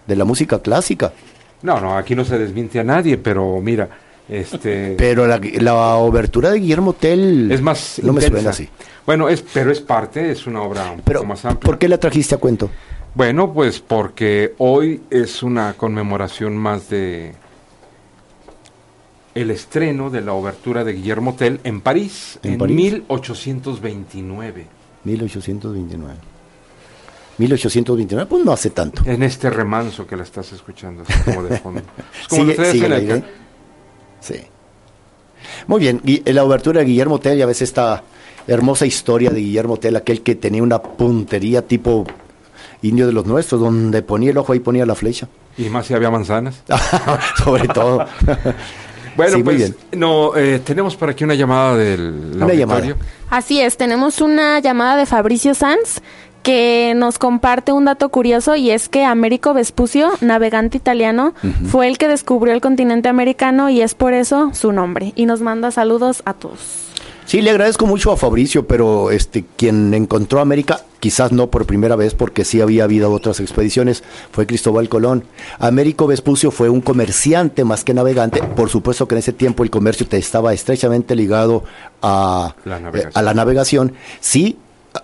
de 0.07 0.17
la 0.17 0.25
música 0.25 0.61
clásica. 0.61 1.13
No, 1.63 1.81
no, 1.81 1.97
aquí 1.97 2.15
no 2.15 2.25
se 2.25 2.39
desmiente 2.39 2.79
a 2.79 2.85
nadie, 2.85 3.17
pero 3.17 3.61
mira, 3.61 3.89
este... 4.29 4.95
Pero 4.99 5.27
la, 5.27 5.41
la 5.61 5.97
obertura 5.97 6.51
de 6.51 6.61
Guillermo 6.61 6.93
Tell... 6.93 7.51
Es 7.51 7.63
más 7.63 8.01
No 8.03 8.13
me 8.13 8.21
suena 8.21 8.51
así. 8.51 8.69
Bueno, 9.07 9.29
es, 9.29 9.43
pero 9.43 9.71
es 9.71 9.81
parte, 9.81 10.31
es 10.31 10.47
una 10.47 10.63
obra 10.63 10.91
un 10.91 11.01
pero, 11.03 11.21
poco 11.21 11.29
más 11.29 11.45
amplia. 11.45 11.67
¿Por 11.67 11.79
qué 11.79 11.89
la 11.89 11.99
trajiste 11.99 12.35
a 12.35 12.39
cuento? 12.39 12.71
Bueno, 13.15 13.53
pues 13.53 13.81
porque 13.81 14.55
hoy 14.59 15.03
es 15.11 15.43
una 15.43 15.75
conmemoración 15.75 16.57
más 16.57 16.89
de 16.89 17.35
el 19.35 19.51
estreno 19.51 20.11
de 20.11 20.21
la 20.21 20.33
obertura 20.33 20.85
de 20.85 20.93
Guillermo 20.93 21.35
Tell 21.35 21.61
en 21.65 21.81
París 21.81 22.39
en, 22.43 22.53
en 22.53 22.59
París? 22.59 22.77
1829. 22.77 24.67
1829. 25.05 26.15
1829, 27.39 28.27
pues 28.29 28.45
no 28.45 28.53
hace 28.53 28.71
tanto. 28.71 29.03
En 29.07 29.23
este 29.25 29.51
remanso 29.51 30.07
que 30.07 30.17
la 30.17 30.23
estás 30.23 30.53
escuchando, 30.53 31.03
así 31.07 31.21
como 31.25 31.43
de 31.43 31.59
fondo. 31.59 31.81
Es 32.21 32.29
como 32.29 32.45
Sigue- 32.45 32.85
en 32.87 32.93
el 32.93 33.25
Sí. 34.21 34.37
Muy 35.67 35.81
bien, 35.81 36.01
y 36.05 36.21
la 36.33 36.45
obertura 36.45 36.81
de 36.81 36.87
Guillermo 36.87 37.19
Tell, 37.19 37.37
ya 37.37 37.47
ves 37.47 37.61
esta 37.61 38.03
hermosa 38.47 38.87
historia 38.87 39.31
de 39.31 39.41
Guillermo 39.41 39.77
Tell, 39.79 39.97
aquel 39.97 40.23
que 40.23 40.37
tenía 40.37 40.63
una 40.63 40.81
puntería 40.81 41.67
tipo 41.67 42.05
indio 42.83 43.07
de 43.07 43.13
los 43.13 43.27
nuestros, 43.27 43.61
donde 43.61 44.01
ponía 44.03 44.31
el 44.31 44.39
ojo 44.39 44.53
ahí 44.53 44.61
ponía 44.61 44.87
la 44.87 44.95
flecha. 44.95 45.29
Y 45.59 45.65
más 45.69 45.87
si 45.87 45.95
había 45.95 46.11
manzanas. 46.11 46.63
Sobre 47.45 47.69
todo. 47.69 48.07
Bueno, 49.17 49.33
Sí, 49.37 49.43
muy 49.43 49.55
pues 49.57 49.57
bien. 49.59 50.01
no, 50.01 50.37
eh, 50.37 50.61
tenemos 50.65 50.97
por 50.97 51.11
aquí 51.11 51.25
una 51.25 51.35
llamada 51.35 51.77
del 51.77 52.01
Una 52.37 52.45
auditorio. 52.47 52.55
llamada. 52.95 52.97
Así 53.31 53.61
es, 53.61 53.77
tenemos 53.77 54.21
una 54.21 54.59
llamada 54.61 54.97
de 54.97 55.07
Fabricio 55.07 55.55
Sanz 55.55 56.01
que 56.43 56.93
nos 56.95 57.19
comparte 57.19 57.73
un 57.73 57.87
dato 57.87 58.11
curioso 58.11 58.55
y 58.55 58.71
es 58.71 58.89
que 58.91 59.05
Américo 59.05 59.55
Vespucio, 59.55 60.11
navegante 60.21 60.77
italiano, 60.77 61.33
fue 61.71 61.89
el 61.89 61.97
que 61.97 62.07
descubrió 62.07 62.53
el 62.53 62.61
continente 62.61 63.09
americano 63.09 63.71
y 63.71 63.81
es 63.81 63.95
por 63.95 64.13
eso 64.13 64.51
su 64.53 64.71
nombre. 64.73 65.13
Y 65.17 65.25
nos 65.25 65.41
manda 65.41 65.71
saludos 65.71 66.23
a 66.27 66.35
todos. 66.35 66.59
Sí, 67.27 67.41
le 67.41 67.51
agradezco 67.51 67.87
mucho 67.87 68.13
a 68.13 68.17
Fabricio, 68.17 68.67
pero 68.67 69.11
este 69.11 69.45
quien 69.57 69.95
encontró 69.95 70.41
América, 70.41 70.81
quizás 71.01 71.33
no 71.33 71.49
por 71.51 71.65
primera 71.65 71.97
vez, 71.97 72.15
porque 72.15 72.45
sí 72.45 72.61
había 72.61 72.85
habido 72.85 73.11
otras 73.11 73.41
expediciones, 73.41 74.05
fue 74.31 74.47
Cristóbal 74.47 74.89
Colón. 74.91 75.25
Américo 75.59 76.07
Vespucio 76.07 76.51
fue 76.51 76.69
un 76.69 76.83
comerciante 76.83 77.65
más 77.65 77.83
que 77.83 77.95
navegante. 77.95 78.43
Por 78.43 78.69
supuesto 78.69 79.09
que 79.09 79.15
en 79.15 79.21
ese 79.21 79.33
tiempo 79.33 79.65
el 79.65 79.71
comercio 79.71 80.07
te 80.07 80.19
estaba 80.19 80.53
estrechamente 80.53 81.17
ligado 81.17 81.65
a 82.03 82.55
La 82.65 82.77
eh, 82.77 82.81
navegación. 82.81 83.13
a 83.15 83.23
la 83.23 83.35
navegación. 83.35 83.93
Sí, 84.21 84.59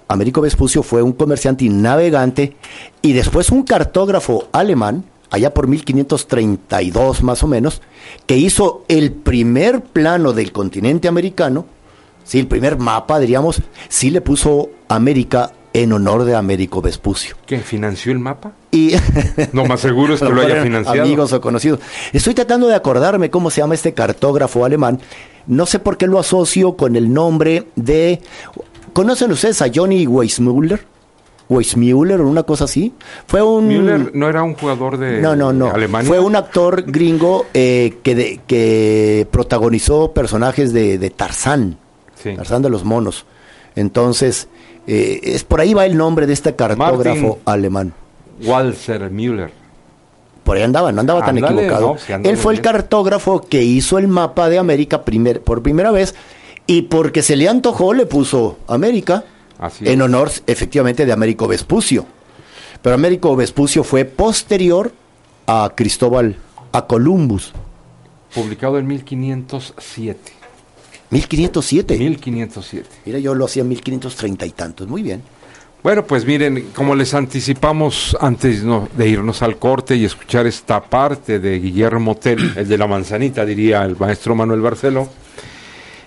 Américo 0.07 0.41
Vespucio 0.43 0.83
fue 0.83 1.03
un 1.03 1.13
comerciante 1.13 1.65
y 1.65 1.71
navegante 1.71 2.55
y 3.03 3.13
después 3.15 3.51
un 3.51 3.63
cartógrafo 3.63 4.49
alemán, 4.53 5.05
allá 5.31 5.55
por 5.55 5.69
1532 5.69 7.23
más 7.23 7.43
o 7.43 7.47
menos, 7.47 7.81
que 8.27 8.37
hizo 8.37 8.85
el 8.89 9.13
primer 9.13 9.81
plano 9.81 10.33
del 10.33 10.53
continente 10.53 11.09
americano, 11.09 11.65
sí, 12.31 12.39
el 12.39 12.47
primer 12.47 12.79
mapa, 12.79 13.19
diríamos, 13.19 13.61
sí 13.89 14.11
le 14.11 14.21
puso 14.21 14.71
América 14.89 15.53
en 15.73 15.93
honor 15.93 16.25
de 16.25 16.35
Américo 16.35 16.81
Vespucio. 16.83 17.37
¿Que 17.47 17.59
financió 17.59 18.13
el 18.13 18.19
mapa? 18.19 18.53
Y 18.71 18.93
No, 19.53 19.65
más 19.67 19.81
seguro 19.81 20.15
es 20.15 20.21
que 20.21 20.29
lo 20.31 20.41
haya 20.41 20.63
financiado. 20.63 21.03
Amigos 21.03 21.33
o 21.33 21.41
conocidos. 21.41 21.81
Estoy 22.13 22.35
tratando 22.35 22.67
de 22.69 22.75
acordarme 22.75 23.31
cómo 23.31 23.51
se 23.51 23.61
llama 23.61 23.75
este 23.75 23.95
cartógrafo 23.95 24.65
alemán. 24.65 25.01
No 25.47 25.67
sé 25.67 25.79
por 25.79 25.97
qué 25.97 26.07
lo 26.07 26.19
asocio 26.19 26.77
con 26.77 26.95
el 26.97 27.13
nombre 27.13 27.67
de. 27.77 28.21
¿Conocen 28.93 29.31
ustedes 29.33 29.63
a 29.63 29.67
Johnny 29.75 30.07
Weissmuller? 30.07 30.85
Weissmuller 31.49 32.21
o 32.21 32.29
una 32.29 32.43
cosa 32.45 32.65
así. 32.65 32.93
Fue 33.27 33.43
un. 33.43 33.67
Müller 33.69 34.11
no 34.15 34.29
era 34.29 34.43
un 34.43 34.55
jugador 34.55 34.99
de 34.99 35.21
no, 35.21 35.35
no, 35.35 35.53
no. 35.53 35.71
Alemania. 35.71 36.09
Fue 36.09 36.21
un 36.21 36.37
actor 36.37 36.83
gringo 36.87 37.47
eh, 37.55 37.95
que, 38.03 38.15
de- 38.15 38.41
que 38.47 39.27
protagonizó 39.31 40.13
personajes 40.13 40.73
de, 40.73 40.99
de 40.99 41.11
Tarzán. 41.11 41.77
Sí. 42.23 42.35
Tarzán 42.37 42.63
de 42.63 42.71
los 42.71 42.85
monos. 42.85 43.25
Entonces, 43.77 44.49
eh, 44.87 45.21
es 45.23 45.45
por 45.45 45.61
ahí 45.61 45.75
va 45.75 45.87
el 45.87 45.97
nombre 45.97 46.27
de 46.27 46.33
este 46.33 46.55
cartógrafo 46.57 47.21
Martin. 47.27 47.43
alemán. 47.47 47.93
Walter 48.45 49.11
Müller. 49.11 49.53
Por 50.45 50.57
ahí 50.57 50.63
andaba, 50.63 50.91
no 50.91 51.01
andaba 51.01 51.25
tan 51.25 51.39
equivocado. 51.39 51.97
no, 52.09 52.29
Él 52.29 52.37
fue 52.37 52.55
el 52.55 52.61
cartógrafo 52.61 53.43
que 53.43 53.63
hizo 53.63 53.99
el 53.99 54.09
mapa 54.09 54.49
de 54.49 54.59
América 54.59 55.05
primer- 55.05 55.43
por 55.43 55.63
primera 55.63 55.91
vez 55.91 56.15
y 56.67 56.83
porque 56.83 57.23
se 57.23 57.37
le 57.37 57.49
antojó 57.49 57.93
le 57.95 58.07
puso 58.07 58.59
América 58.67 59.25
Así 59.59 59.87
en 59.87 60.01
honor 60.03 60.31
efectivamente 60.47 61.05
de 61.07 61.13
Américo 61.13 61.47
Vespucio. 61.47 62.07
Pero 62.83 62.95
Américo 62.95 63.37
Vespucio 63.37 63.85
fue 63.85 64.07
posterior 64.07 64.91
a 65.47 65.71
Cristóbal, 65.77 66.37
a 66.73 66.87
Columbus. 66.87 67.53
Publicado 68.35 68.79
en 68.79 68.87
1507. 68.87 70.33
1507. 71.11 71.99
1507. 71.99 72.89
Mira, 73.07 73.19
yo 73.19 73.35
lo 73.35 73.45
hacía 73.45 73.63
en 73.63 73.69
1530 73.69 74.47
y 74.47 74.51
tantos. 74.51 74.89
Muy 74.89 75.03
bien. 75.03 75.23
Bueno, 75.83 76.05
pues 76.05 76.27
miren, 76.27 76.69
como 76.75 76.95
les 76.95 77.15
anticipamos 77.15 78.15
antes 78.21 78.63
no, 78.63 78.87
de 78.99 79.09
irnos 79.09 79.41
al 79.41 79.57
corte 79.57 79.97
y 79.97 80.05
escuchar 80.05 80.47
esta 80.47 80.83
parte 80.83 81.39
de 81.39 81.59
Guillermo 81.59 82.17
Tell, 82.17 82.53
el 82.55 82.69
de 82.69 82.77
la 82.77 82.87
manzanita, 82.87 83.47
diría 83.47 83.83
el 83.85 83.97
maestro 83.97 84.35
Manuel 84.35 84.61
Barceló, 84.61 85.09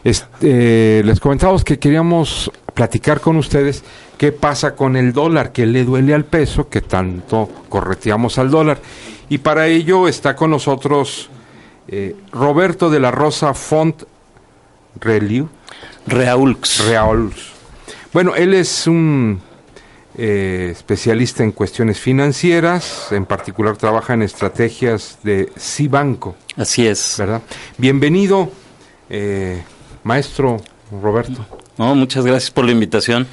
este, 0.03 1.03
les 1.03 1.19
comentamos 1.19 1.63
que 1.63 1.79
queríamos 1.79 2.51
platicar 2.75 3.19
con 3.19 3.37
ustedes 3.37 3.83
qué 4.17 4.31
pasa 4.31 4.75
con 4.75 4.95
el 4.95 5.11
dólar, 5.11 5.51
qué 5.51 5.65
le 5.65 5.83
duele 5.83 6.13
al 6.13 6.25
peso, 6.25 6.69
que 6.69 6.81
tanto 6.81 7.49
correteamos 7.67 8.37
al 8.37 8.51
dólar. 8.51 8.79
Y 9.27 9.39
para 9.39 9.65
ello 9.67 10.07
está 10.07 10.35
con 10.35 10.51
nosotros 10.51 11.29
eh, 11.87 12.15
Roberto 12.31 12.91
de 12.91 12.99
la 12.99 13.09
Rosa 13.09 13.55
Font 13.55 14.03
Reliu. 14.99 15.49
Reaulx. 16.07 16.87
Reaulx. 16.87 17.35
Bueno, 18.11 18.35
él 18.35 18.53
es 18.53 18.87
un 18.87 19.41
eh, 20.17 20.69
especialista 20.71 21.43
en 21.43 21.51
cuestiones 21.51 21.99
financieras, 21.99 23.07
en 23.11 23.25
particular 23.25 23.77
trabaja 23.77 24.13
en 24.13 24.21
estrategias 24.21 25.17
de 25.23 25.51
Cibanco. 25.57 26.35
Así 26.55 26.85
es. 26.85 27.15
¿Verdad? 27.17 27.41
Bienvenido, 27.77 28.51
eh, 29.09 29.63
maestro 30.03 30.57
Roberto. 30.91 31.45
No, 31.77 31.95
muchas 31.95 32.25
gracias 32.25 32.51
por 32.51 32.65
la 32.65 32.71
invitación. 32.71 33.27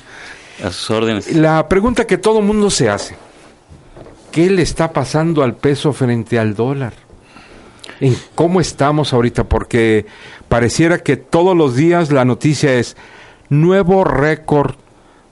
A 0.64 0.70
sus 0.70 0.90
órdenes. 0.90 1.34
La 1.34 1.68
pregunta 1.68 2.06
que 2.06 2.18
todo 2.18 2.42
mundo 2.42 2.70
se 2.70 2.90
hace, 2.90 3.16
¿qué 4.30 4.50
le 4.50 4.62
está 4.62 4.92
pasando 4.92 5.42
al 5.42 5.56
peso 5.56 5.92
frente 5.92 6.38
al 6.38 6.54
dólar? 6.54 6.92
¿En 8.00 8.16
cómo 8.34 8.60
estamos 8.60 9.12
ahorita? 9.12 9.44
Porque 9.44 10.06
pareciera 10.48 10.98
que 10.98 11.16
todos 11.16 11.56
los 11.56 11.76
días 11.76 12.10
la 12.10 12.24
noticia 12.24 12.74
es 12.74 12.96
nuevo 13.50 14.04
récord 14.04 14.74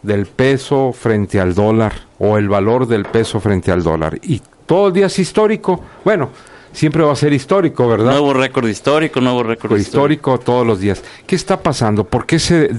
del 0.03 0.27
peso 0.27 0.93
frente 0.93 1.41
al 1.41 1.55
dólar 1.55 1.93
o 2.19 2.37
el 2.37 2.49
valor 2.49 2.87
del 2.87 3.05
peso 3.05 3.41
frente 3.41 3.73
al 3.73 3.83
dólar. 3.83 4.19
Y 4.23 4.43
todo 4.67 4.89
el 4.89 4.93
día 4.93 5.07
es 5.07 5.19
histórico. 5.19 5.83
Bueno, 6.05 6.31
siempre 6.73 7.03
va 7.03 7.13
a 7.13 7.17
ser 7.17 7.33
histórico, 7.33 7.89
¿verdad? 7.89 8.13
Nuevo 8.13 8.35
récord 8.35 8.69
histórico, 8.69 9.21
nuevo 9.21 9.43
récord 9.43 9.77
histórico. 9.77 9.89
histórico 9.89 10.39
todos 10.39 10.67
los 10.67 10.81
días. 10.81 11.03
¿Qué 11.27 11.37
está 11.37 11.63
pasando? 11.63 12.05
¿Por 12.05 12.27
qué 12.27 12.39
se, 12.39 12.71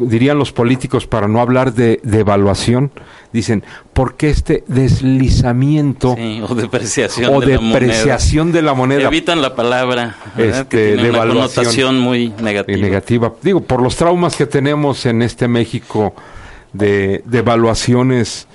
dirían 0.00 0.38
los 0.38 0.52
políticos, 0.52 1.06
para 1.06 1.28
no 1.28 1.40
hablar 1.40 1.74
de 1.74 2.00
devaluación, 2.02 2.90
dicen, 3.32 3.64
¿por 3.92 4.16
qué 4.16 4.30
este 4.30 4.64
deslizamiento 4.66 6.14
Sí, 6.16 6.42
o 6.46 6.54
depreciación 6.54 7.34
o 7.34 7.40
de 7.40 7.58
la 7.58 8.18
de 8.52 8.62
la 8.62 8.74
moneda? 8.74 9.08
Evitan 9.08 9.40
la 9.42 9.54
palabra. 9.54 10.16
Este, 10.36 10.64
que 10.66 10.92
tiene 10.94 11.10
una 11.10 11.18
connotación 11.26 11.98
muy 11.98 12.32
y 12.38 12.42
negativa. 12.42 12.78
negativa. 12.78 13.32
Digo, 13.42 13.60
por 13.62 13.82
los 13.82 13.96
traumas 13.96 14.36
que 14.36 14.46
tenemos 14.46 15.06
en 15.06 15.22
este 15.22 15.48
México 15.48 16.14
de 16.72 17.22
devaluaciones 17.26 18.46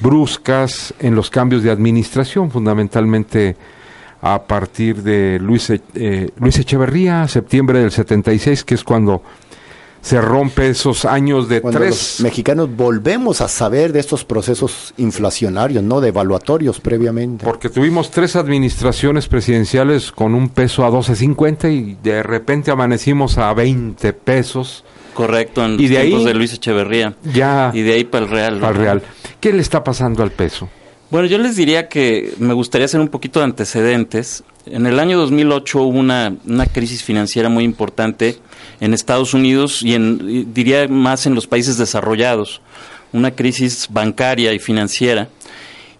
bruscas 0.00 0.92
en 0.98 1.14
los 1.14 1.30
cambios 1.30 1.62
de 1.62 1.70
administración, 1.70 2.50
fundamentalmente 2.50 3.56
a 4.20 4.42
partir 4.42 5.02
de 5.02 5.38
Luis, 5.40 5.70
E- 5.70 5.80
eh, 5.94 6.30
Luis 6.38 6.58
Echeverría, 6.58 7.26
septiembre 7.28 7.80
del 7.80 7.90
76, 7.90 8.64
que 8.64 8.74
es 8.74 8.84
cuando 8.84 9.22
se 10.02 10.20
rompe 10.20 10.68
esos 10.68 11.04
años 11.04 11.48
de 11.48 11.60
Cuando 11.62 11.78
tres. 11.78 11.90
los 11.90 12.20
mexicanos 12.20 12.68
volvemos 12.76 13.40
a 13.40 13.46
saber 13.48 13.92
de 13.92 14.00
estos 14.00 14.24
procesos 14.24 14.92
inflacionarios, 14.98 15.82
no 15.82 16.00
de 16.00 16.08
evaluatorios 16.08 16.80
previamente. 16.80 17.44
Porque 17.44 17.68
tuvimos 17.70 18.10
tres 18.10 18.34
administraciones 18.36 19.28
presidenciales 19.28 20.10
con 20.12 20.34
un 20.34 20.48
peso 20.48 20.84
a 20.84 20.90
12.50 20.90 21.70
y 21.72 21.96
de 22.02 22.22
repente 22.22 22.70
amanecimos 22.72 23.38
a 23.38 23.54
20 23.54 24.12
pesos. 24.12 24.84
Correcto, 25.14 25.64
en 25.64 25.74
Y 25.74 25.82
los 25.82 25.90
de 25.90 25.98
ahí- 25.98 26.08
tiempos 26.08 26.26
de 26.26 26.34
Luis 26.34 26.52
Echeverría. 26.54 27.14
Ya 27.32 27.70
Y 27.72 27.82
de 27.82 27.92
ahí 27.94 28.04
para 28.04 28.24
el 28.24 28.30
Real. 28.30 28.60
¿no? 28.60 28.66
al 28.66 28.74
real. 28.74 29.02
¿Qué 29.40 29.52
le 29.52 29.62
está 29.62 29.84
pasando 29.84 30.22
al 30.24 30.32
peso? 30.32 30.68
Bueno, 31.10 31.28
yo 31.28 31.38
les 31.38 31.54
diría 31.56 31.88
que 31.88 32.32
me 32.38 32.54
gustaría 32.54 32.86
hacer 32.86 32.98
un 32.98 33.08
poquito 33.08 33.38
de 33.38 33.44
antecedentes. 33.44 34.42
En 34.66 34.86
el 34.86 34.98
año 34.98 35.18
2008 35.18 35.82
hubo 35.82 35.98
una, 35.98 36.34
una 36.46 36.66
crisis 36.66 37.04
financiera 37.04 37.48
muy 37.50 37.64
importante 37.64 38.38
en 38.82 38.94
Estados 38.94 39.32
Unidos 39.32 39.80
y, 39.84 39.94
en, 39.94 40.52
diría 40.52 40.88
más 40.88 41.24
en 41.26 41.36
los 41.36 41.46
países 41.46 41.78
desarrollados. 41.78 42.60
Una 43.12 43.30
crisis 43.30 43.86
bancaria 43.88 44.52
y 44.52 44.58
financiera. 44.58 45.28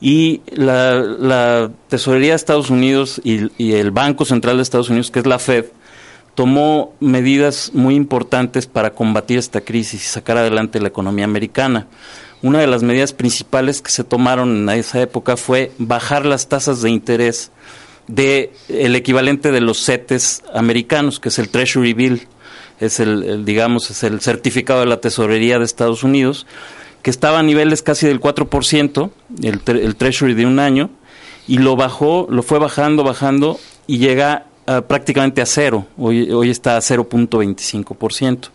Y 0.00 0.40
la, 0.50 1.70
Tesorería 1.88 2.30
de 2.30 2.36
Estados 2.36 2.70
Unidos 2.70 3.20
y, 3.22 3.52
y 3.56 3.74
el 3.74 3.92
Banco 3.92 4.24
Central 4.24 4.56
de 4.56 4.64
Estados 4.64 4.90
Unidos, 4.90 5.12
que 5.12 5.20
es 5.20 5.26
la 5.26 5.38
Fed, 5.38 5.66
tomó 6.34 6.92
medidas 6.98 7.70
muy 7.72 7.94
importantes 7.94 8.66
para 8.66 8.90
combatir 8.90 9.38
esta 9.38 9.60
crisis 9.60 10.02
y 10.02 10.08
sacar 10.08 10.36
adelante 10.36 10.80
la 10.80 10.88
economía 10.88 11.24
americana. 11.24 11.86
Una 12.42 12.58
de 12.58 12.66
las 12.66 12.82
medidas 12.82 13.12
principales 13.12 13.80
que 13.80 13.92
se 13.92 14.02
tomaron 14.02 14.68
en 14.68 14.76
esa 14.76 15.00
época 15.00 15.36
fue 15.36 15.70
bajar 15.78 16.26
las 16.26 16.48
tasas 16.48 16.82
de 16.82 16.90
interés 16.90 17.52
de 18.08 18.50
equivalente 18.68 19.52
de 19.52 19.60
los 19.60 19.84
CETES 19.84 20.42
americanos, 20.52 21.20
que 21.20 21.28
es 21.28 21.38
el 21.38 21.48
Treasury 21.48 21.92
Bill, 21.92 22.26
es 22.82 23.00
el, 23.00 23.44
digamos 23.44 23.90
es 23.90 24.02
el 24.02 24.20
certificado 24.20 24.80
de 24.80 24.86
la 24.86 25.00
tesorería 25.00 25.58
de 25.58 25.64
Estados 25.64 26.02
Unidos, 26.02 26.46
que 27.02 27.10
estaba 27.10 27.38
a 27.38 27.42
niveles 27.42 27.82
casi 27.82 28.06
del 28.06 28.20
4%, 28.20 29.10
el, 29.42 29.60
el 29.66 29.96
Treasury 29.96 30.34
de 30.34 30.46
un 30.46 30.58
año, 30.58 30.90
y 31.46 31.58
lo 31.58 31.76
bajó, 31.76 32.26
lo 32.30 32.42
fue 32.42 32.58
bajando, 32.58 33.02
bajando, 33.04 33.58
y 33.86 33.98
llega 33.98 34.46
a 34.66 34.82
prácticamente 34.82 35.42
a 35.42 35.46
cero. 35.46 35.86
Hoy, 35.98 36.30
hoy 36.30 36.50
está 36.50 36.76
a 36.76 36.80
0.25%. 36.80 38.48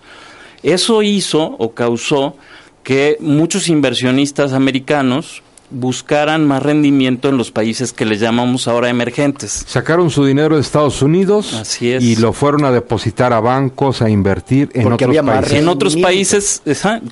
Eso 0.63 1.01
hizo 1.03 1.43
o 1.43 1.73
causó 1.73 2.37
que 2.83 3.17
muchos 3.19 3.67
inversionistas 3.67 4.53
americanos 4.53 5.43
buscaran 5.69 6.47
más 6.47 6.63
rendimiento 6.63 7.27
en 7.30 7.38
los 7.38 7.51
países 7.51 7.91
que 7.91 8.06
les 8.06 8.19
llamamos 8.19 8.67
ahora 8.67 8.89
emergentes. 8.89 9.65
Sacaron 9.67 10.10
su 10.10 10.25
dinero 10.25 10.56
de 10.56 10.62
Estados 10.62 11.01
Unidos 11.01 11.53
Así 11.53 11.91
es. 11.91 12.03
y 12.03 12.15
lo 12.15 12.32
fueron 12.34 12.63
a 12.65 12.71
depositar 12.71 13.34
a 13.34 13.39
bancos, 13.39 14.01
a 14.01 14.10
invertir 14.10 14.69
en 14.73 14.84
Porque 14.84 15.06
otros 15.06 15.25
países. 15.25 15.53
En 15.53 15.67
otros 15.67 15.95
países 15.97 16.62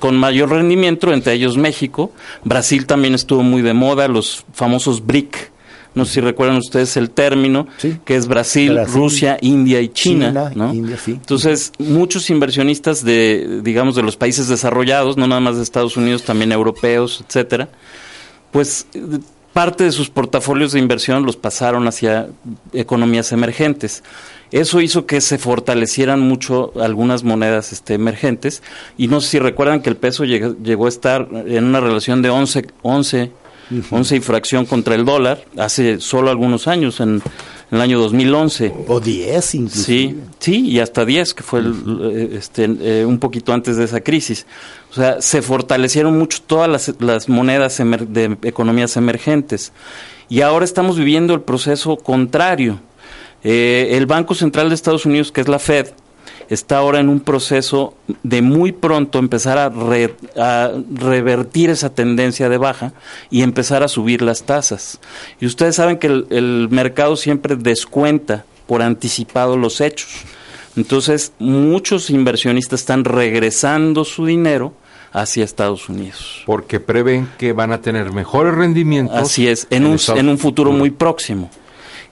con 0.00 0.16
mayor 0.16 0.50
rendimiento, 0.50 1.12
entre 1.12 1.34
ellos 1.34 1.56
México, 1.56 2.12
Brasil 2.44 2.86
también 2.86 3.14
estuvo 3.14 3.42
muy 3.42 3.62
de 3.62 3.74
moda, 3.74 4.08
los 4.08 4.44
famosos 4.52 5.04
BRIC. 5.04 5.52
No 5.94 6.04
sé 6.04 6.14
si 6.14 6.20
recuerdan 6.20 6.58
ustedes 6.58 6.98
el 6.98 7.08
término, 7.08 7.66
que 8.04 8.16
es 8.16 8.28
Brasil, 8.28 8.74
Brasil, 8.74 8.94
Rusia, 8.94 9.38
India 9.40 9.80
y 9.80 9.88
China. 9.88 10.28
China, 10.28 10.52
¿no? 10.54 10.74
India, 10.74 10.98
sí. 11.02 11.12
Entonces, 11.12 11.72
muchos 11.78 12.28
inversionistas 12.28 13.02
de, 13.02 13.62
digamos, 13.62 13.96
de 13.96 14.02
los 14.02 14.14
países 14.18 14.46
desarrollados, 14.46 15.16
no 15.16 15.26
nada 15.26 15.40
más 15.40 15.56
de 15.56 15.62
Estados 15.62 15.96
Unidos, 15.96 16.22
también 16.22 16.52
europeos, 16.52 17.24
etcétera, 17.26 17.70
pues 18.50 18.86
parte 19.52 19.84
de 19.84 19.92
sus 19.92 20.10
portafolios 20.10 20.72
de 20.72 20.78
inversión 20.78 21.24
los 21.24 21.36
pasaron 21.36 21.88
hacia 21.88 22.28
economías 22.74 23.32
emergentes. 23.32 24.02
Eso 24.50 24.82
hizo 24.82 25.06
que 25.06 25.22
se 25.22 25.38
fortalecieran 25.38 26.20
mucho 26.20 26.72
algunas 26.78 27.24
monedas 27.24 27.72
este, 27.72 27.94
emergentes 27.94 28.62
y 28.98 29.08
no 29.08 29.20
sé 29.20 29.28
si 29.28 29.38
recuerdan 29.38 29.80
que 29.80 29.88
el 29.88 29.96
peso 29.96 30.24
llegó, 30.24 30.54
llegó 30.62 30.86
a 30.86 30.90
estar 30.90 31.28
en 31.32 31.64
una 31.64 31.80
relación 31.80 32.20
de 32.20 32.28
11, 32.28 32.66
11, 32.82 33.32
11 33.90 34.16
y 34.16 34.20
fracción 34.20 34.64
contra 34.66 34.94
el 34.94 35.04
dólar 35.04 35.44
hace 35.58 36.00
solo 36.00 36.30
algunos 36.30 36.68
años, 36.68 37.00
en, 37.00 37.14
en 37.16 37.22
el 37.72 37.80
año 37.80 37.98
2011. 37.98 38.72
O 38.88 39.00
10 39.00 39.54
incluso. 39.56 39.82
Sí, 39.82 40.16
sí, 40.38 40.68
y 40.68 40.78
hasta 40.80 41.04
10, 41.04 41.34
que 41.34 41.42
fue 41.42 41.60
el, 41.60 41.74
eh, 42.12 42.28
este, 42.38 42.68
eh, 42.80 43.04
un 43.04 43.18
poquito 43.18 43.52
antes 43.52 43.76
de 43.76 43.84
esa 43.84 44.00
crisis. 44.00 44.46
O 44.90 44.94
sea, 44.94 45.20
se 45.20 45.42
fortalecieron 45.42 46.16
mucho 46.16 46.38
todas 46.46 46.68
las, 46.70 46.94
las 47.00 47.28
monedas 47.28 47.80
emer- 47.80 48.06
de 48.06 48.36
economías 48.48 48.96
emergentes. 48.96 49.72
Y 50.28 50.40
ahora 50.42 50.64
estamos 50.64 50.96
viviendo 50.96 51.34
el 51.34 51.40
proceso 51.40 51.96
contrario. 51.96 52.80
Eh, 53.44 53.90
el 53.92 54.06
Banco 54.06 54.34
Central 54.34 54.68
de 54.68 54.74
Estados 54.74 55.06
Unidos, 55.06 55.30
que 55.32 55.40
es 55.40 55.48
la 55.48 55.58
Fed, 55.58 55.88
está 56.48 56.78
ahora 56.78 57.00
en 57.00 57.08
un 57.08 57.20
proceso 57.20 57.94
de 58.22 58.42
muy 58.42 58.72
pronto 58.72 59.18
empezar 59.18 59.58
a, 59.58 59.68
re- 59.68 60.14
a 60.36 60.70
revertir 60.94 61.70
esa 61.70 61.90
tendencia 61.94 62.48
de 62.48 62.58
baja 62.58 62.92
y 63.30 63.42
empezar 63.42 63.82
a 63.82 63.88
subir 63.88 64.22
las 64.22 64.44
tasas. 64.44 65.00
Y 65.40 65.46
ustedes 65.46 65.76
saben 65.76 65.98
que 65.98 66.06
el, 66.06 66.26
el 66.30 66.68
mercado 66.70 67.16
siempre 67.16 67.56
descuenta 67.56 68.44
por 68.66 68.82
anticipado 68.82 69.56
los 69.56 69.80
hechos. 69.80 70.08
Entonces, 70.76 71.32
muchos 71.38 72.10
inversionistas 72.10 72.80
están 72.80 73.04
regresando 73.04 74.04
su 74.04 74.26
dinero 74.26 74.74
hacia 75.12 75.42
Estados 75.44 75.88
Unidos. 75.88 76.42
Porque 76.44 76.80
prevén 76.80 77.28
que 77.38 77.52
van 77.54 77.72
a 77.72 77.80
tener 77.80 78.12
mejores 78.12 78.54
rendimientos. 78.54 79.16
Así 79.16 79.48
es, 79.48 79.66
en 79.70 79.86
un, 79.86 79.94
Estados 79.94 80.20
en 80.20 80.28
un 80.28 80.36
futuro 80.38 80.72
muy 80.72 80.90
próximo. 80.90 81.50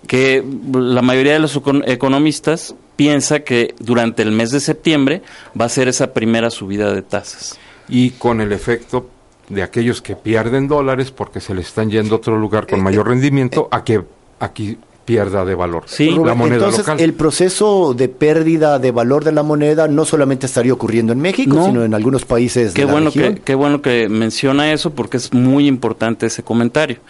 Que 0.06 0.42
la 0.72 1.02
mayoría 1.02 1.34
de 1.34 1.38
los 1.40 1.56
econ- 1.60 1.82
economistas 1.86 2.74
piensa 2.96 3.40
que 3.40 3.74
durante 3.78 4.22
el 4.22 4.32
mes 4.32 4.50
de 4.50 4.60
septiembre 4.60 5.22
va 5.58 5.66
a 5.66 5.68
ser 5.68 5.88
esa 5.88 6.12
primera 6.12 6.50
subida 6.50 6.92
de 6.94 7.02
tasas. 7.02 7.58
Y 7.88 8.10
con 8.10 8.40
el 8.40 8.52
efecto 8.52 9.10
de 9.48 9.62
aquellos 9.62 10.00
que 10.00 10.16
pierden 10.16 10.68
dólares 10.68 11.10
porque 11.10 11.40
se 11.40 11.54
les 11.54 11.66
están 11.66 11.90
yendo 11.90 12.14
a 12.14 12.18
otro 12.18 12.38
lugar 12.38 12.66
con 12.66 12.82
mayor 12.82 13.08
rendimiento 13.08 13.68
a 13.70 13.84
que 13.84 14.02
aquí 14.40 14.78
pierda 15.04 15.44
de 15.44 15.54
valor 15.54 15.84
Rubén, 15.98 16.26
la 16.26 16.34
moneda 16.34 16.56
entonces, 16.56 16.78
local. 16.78 16.98
el 17.00 17.12
proceso 17.12 17.92
de 17.92 18.08
pérdida 18.08 18.78
de 18.78 18.90
valor 18.90 19.22
de 19.22 19.32
la 19.32 19.42
moneda 19.42 19.86
no 19.86 20.06
solamente 20.06 20.46
estaría 20.46 20.72
ocurriendo 20.72 21.12
en 21.12 21.20
México, 21.20 21.56
No. 21.56 21.66
sino 21.66 21.84
en 21.84 21.92
algunos 21.92 22.24
países 22.24 22.72
Qué 22.72 22.80
de 22.82 22.86
la 22.86 22.92
bueno, 22.92 23.10
región. 23.10 23.34
que, 23.34 23.42
qué 23.42 23.54
bueno 23.54 23.82
que 23.82 24.08
menciona 24.08 24.72
eso 24.72 24.94
porque 24.94 25.18
es 25.18 25.34
muy 25.34 25.66
importante 25.66 26.24
ese 26.24 26.42
comentario. 26.42 27.00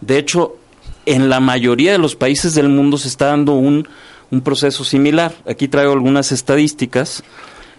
De 0.00 0.16
hecho, 0.16 0.56
en 1.04 1.28
la 1.28 1.38
mayoría 1.40 1.92
de 1.92 1.98
los 1.98 2.16
países 2.16 2.54
del 2.54 2.70
mundo 2.70 2.96
se 2.96 3.08
está 3.08 3.26
dando 3.26 3.52
un, 3.56 3.86
un 4.34 4.40
proceso 4.42 4.84
similar. 4.84 5.34
Aquí 5.48 5.68
traigo 5.68 5.92
algunas 5.92 6.32
estadísticas. 6.32 7.22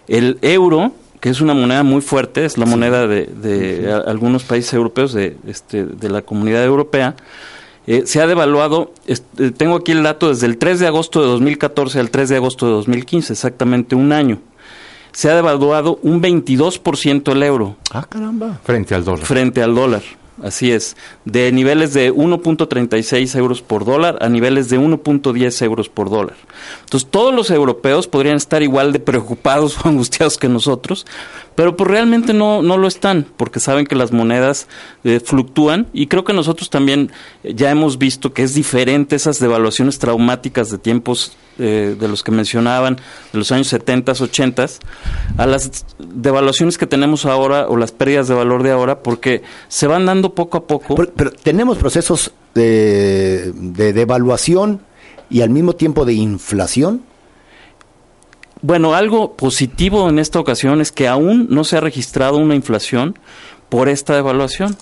El 0.08 0.38
euro, 0.42 0.92
que 1.20 1.28
es 1.30 1.40
una 1.40 1.54
moneda 1.54 1.82
muy 1.82 2.00
fuerte, 2.00 2.44
es 2.44 2.58
la 2.58 2.66
moneda 2.66 3.06
de, 3.06 3.26
de 3.26 3.92
a- 3.92 3.98
algunos 4.10 4.44
países 4.44 4.72
europeos, 4.74 5.12
de, 5.12 5.36
este, 5.46 5.84
de 5.84 6.08
la 6.08 6.22
comunidad 6.22 6.64
europea, 6.64 7.14
eh, 7.88 8.02
se 8.06 8.20
ha 8.20 8.26
devaluado, 8.26 8.92
este, 9.06 9.52
tengo 9.52 9.76
aquí 9.76 9.92
el 9.92 10.02
dato 10.02 10.28
desde 10.28 10.46
el 10.46 10.58
3 10.58 10.80
de 10.80 10.86
agosto 10.88 11.20
de 11.22 11.28
2014 11.28 12.00
al 12.00 12.10
3 12.10 12.28
de 12.30 12.36
agosto 12.36 12.66
de 12.66 12.72
2015, 12.72 13.32
exactamente 13.32 13.94
un 13.94 14.12
año. 14.12 14.40
Se 15.12 15.30
ha 15.30 15.34
devaluado 15.36 15.98
un 16.02 16.20
22% 16.20 17.32
el 17.32 17.42
euro 17.42 17.76
Ah, 17.92 18.04
caramba. 18.08 18.58
frente 18.64 18.94
al 18.94 19.04
dólar. 19.04 19.24
frente 19.24 19.62
al 19.62 19.74
dólar. 19.74 20.02
Así 20.42 20.70
es, 20.70 20.98
de 21.24 21.50
niveles 21.50 21.94
de 21.94 22.12
1.36 22.12 23.38
euros 23.38 23.62
por 23.62 23.86
dólar 23.86 24.18
a 24.20 24.28
niveles 24.28 24.68
de 24.68 24.78
1.10 24.78 25.64
euros 25.64 25.88
por 25.88 26.10
dólar. 26.10 26.36
Entonces, 26.84 27.08
todos 27.10 27.34
los 27.34 27.50
europeos 27.50 28.06
podrían 28.06 28.36
estar 28.36 28.62
igual 28.62 28.92
de 28.92 29.00
preocupados 29.00 29.78
o 29.84 29.88
angustiados 29.88 30.36
que 30.36 30.50
nosotros, 30.50 31.06
pero 31.54 31.74
pues 31.74 31.90
realmente 31.90 32.34
no, 32.34 32.60
no 32.60 32.76
lo 32.76 32.86
están, 32.86 33.26
porque 33.38 33.60
saben 33.60 33.86
que 33.86 33.96
las 33.96 34.12
monedas 34.12 34.68
eh, 35.04 35.20
fluctúan 35.24 35.86
y 35.94 36.06
creo 36.06 36.24
que 36.24 36.34
nosotros 36.34 36.68
también 36.68 37.10
ya 37.42 37.70
hemos 37.70 37.96
visto 37.96 38.34
que 38.34 38.42
es 38.42 38.54
diferente 38.54 39.16
esas 39.16 39.38
devaluaciones 39.38 39.98
traumáticas 39.98 40.70
de 40.70 40.76
tiempos 40.76 41.34
eh, 41.58 41.96
de 41.98 42.08
los 42.08 42.22
que 42.22 42.32
mencionaban, 42.32 42.96
de 42.96 43.38
los 43.38 43.50
años 43.52 43.68
70, 43.68 44.12
80, 44.12 44.66
a 45.36 45.46
las 45.46 45.84
devaluaciones 45.98 46.78
que 46.78 46.86
tenemos 46.86 47.26
ahora 47.26 47.66
o 47.68 47.76
las 47.76 47.92
pérdidas 47.92 48.28
de 48.28 48.34
valor 48.34 48.62
de 48.62 48.72
ahora, 48.72 49.00
porque 49.00 49.42
se 49.68 49.86
van 49.86 50.06
dando 50.06 50.34
poco 50.34 50.58
a 50.58 50.66
poco. 50.66 50.94
Pero, 50.94 51.12
pero 51.14 51.30
tenemos 51.30 51.78
procesos 51.78 52.32
de, 52.54 53.52
de 53.54 53.92
devaluación 53.92 54.80
y 55.30 55.40
al 55.42 55.50
mismo 55.50 55.74
tiempo 55.74 56.04
de 56.04 56.14
inflación. 56.14 57.02
Bueno, 58.62 58.94
algo 58.94 59.34
positivo 59.34 60.08
en 60.08 60.18
esta 60.18 60.40
ocasión 60.40 60.80
es 60.80 60.90
que 60.90 61.08
aún 61.08 61.46
no 61.50 61.64
se 61.64 61.76
ha 61.76 61.80
registrado 61.80 62.38
una 62.38 62.54
inflación 62.54 63.18
por 63.68 63.88
esta 63.88 64.14
devaluación. 64.14 64.76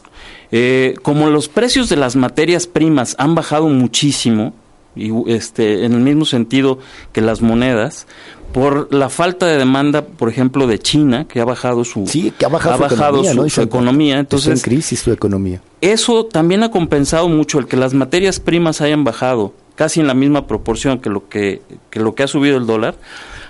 Eh, 0.52 0.94
como 1.02 1.30
los 1.30 1.48
precios 1.48 1.88
de 1.88 1.96
las 1.96 2.16
materias 2.16 2.66
primas 2.66 3.16
han 3.18 3.34
bajado 3.34 3.68
muchísimo, 3.68 4.54
y 4.96 5.11
este, 5.30 5.85
en 5.85 5.92
el 5.94 6.00
mismo 6.00 6.24
sentido 6.24 6.78
que 7.12 7.20
las 7.20 7.42
monedas, 7.42 8.07
por 8.52 8.92
la 8.94 9.09
falta 9.09 9.46
de 9.46 9.59
demanda, 9.59 10.02
por 10.07 10.28
ejemplo, 10.28 10.66
de 10.68 10.78
China, 10.78 11.26
que 11.26 11.40
ha 11.40 11.44
bajado 11.44 11.85
su, 11.85 12.07
Sí, 12.07 12.33
que 12.38 12.44
ha 12.46 12.48
bajado, 12.48 12.88
su 12.88 12.94
economía, 12.94 13.30
su- 13.33 13.37
¿no? 13.37 13.46
Y 13.46 13.50
su 13.50 13.61
economía. 13.62 14.14
Está 14.14 14.20
Entonces, 14.20 14.64
en 14.64 14.70
crisis 14.70 15.00
su 15.00 15.11
economía. 15.12 15.61
eso 15.80 16.24
también 16.26 16.62
ha 16.62 16.70
compensado 16.70 17.28
mucho 17.28 17.59
el 17.59 17.66
que 17.66 17.76
las 17.76 17.94
materias 17.94 18.38
primas 18.38 18.80
hayan 18.80 19.02
bajado 19.02 19.52
casi 19.74 19.98
en 20.00 20.07
la 20.07 20.14
misma 20.14 20.46
proporción 20.46 21.00
que 21.00 21.11
lo 21.11 21.28
que, 21.28 21.61
que 21.90 21.98
lo 21.98 22.14
que 22.14 22.22
ha 22.22 22.28
subido 22.28 22.57
el 22.59 22.64
dólar, 22.66 22.94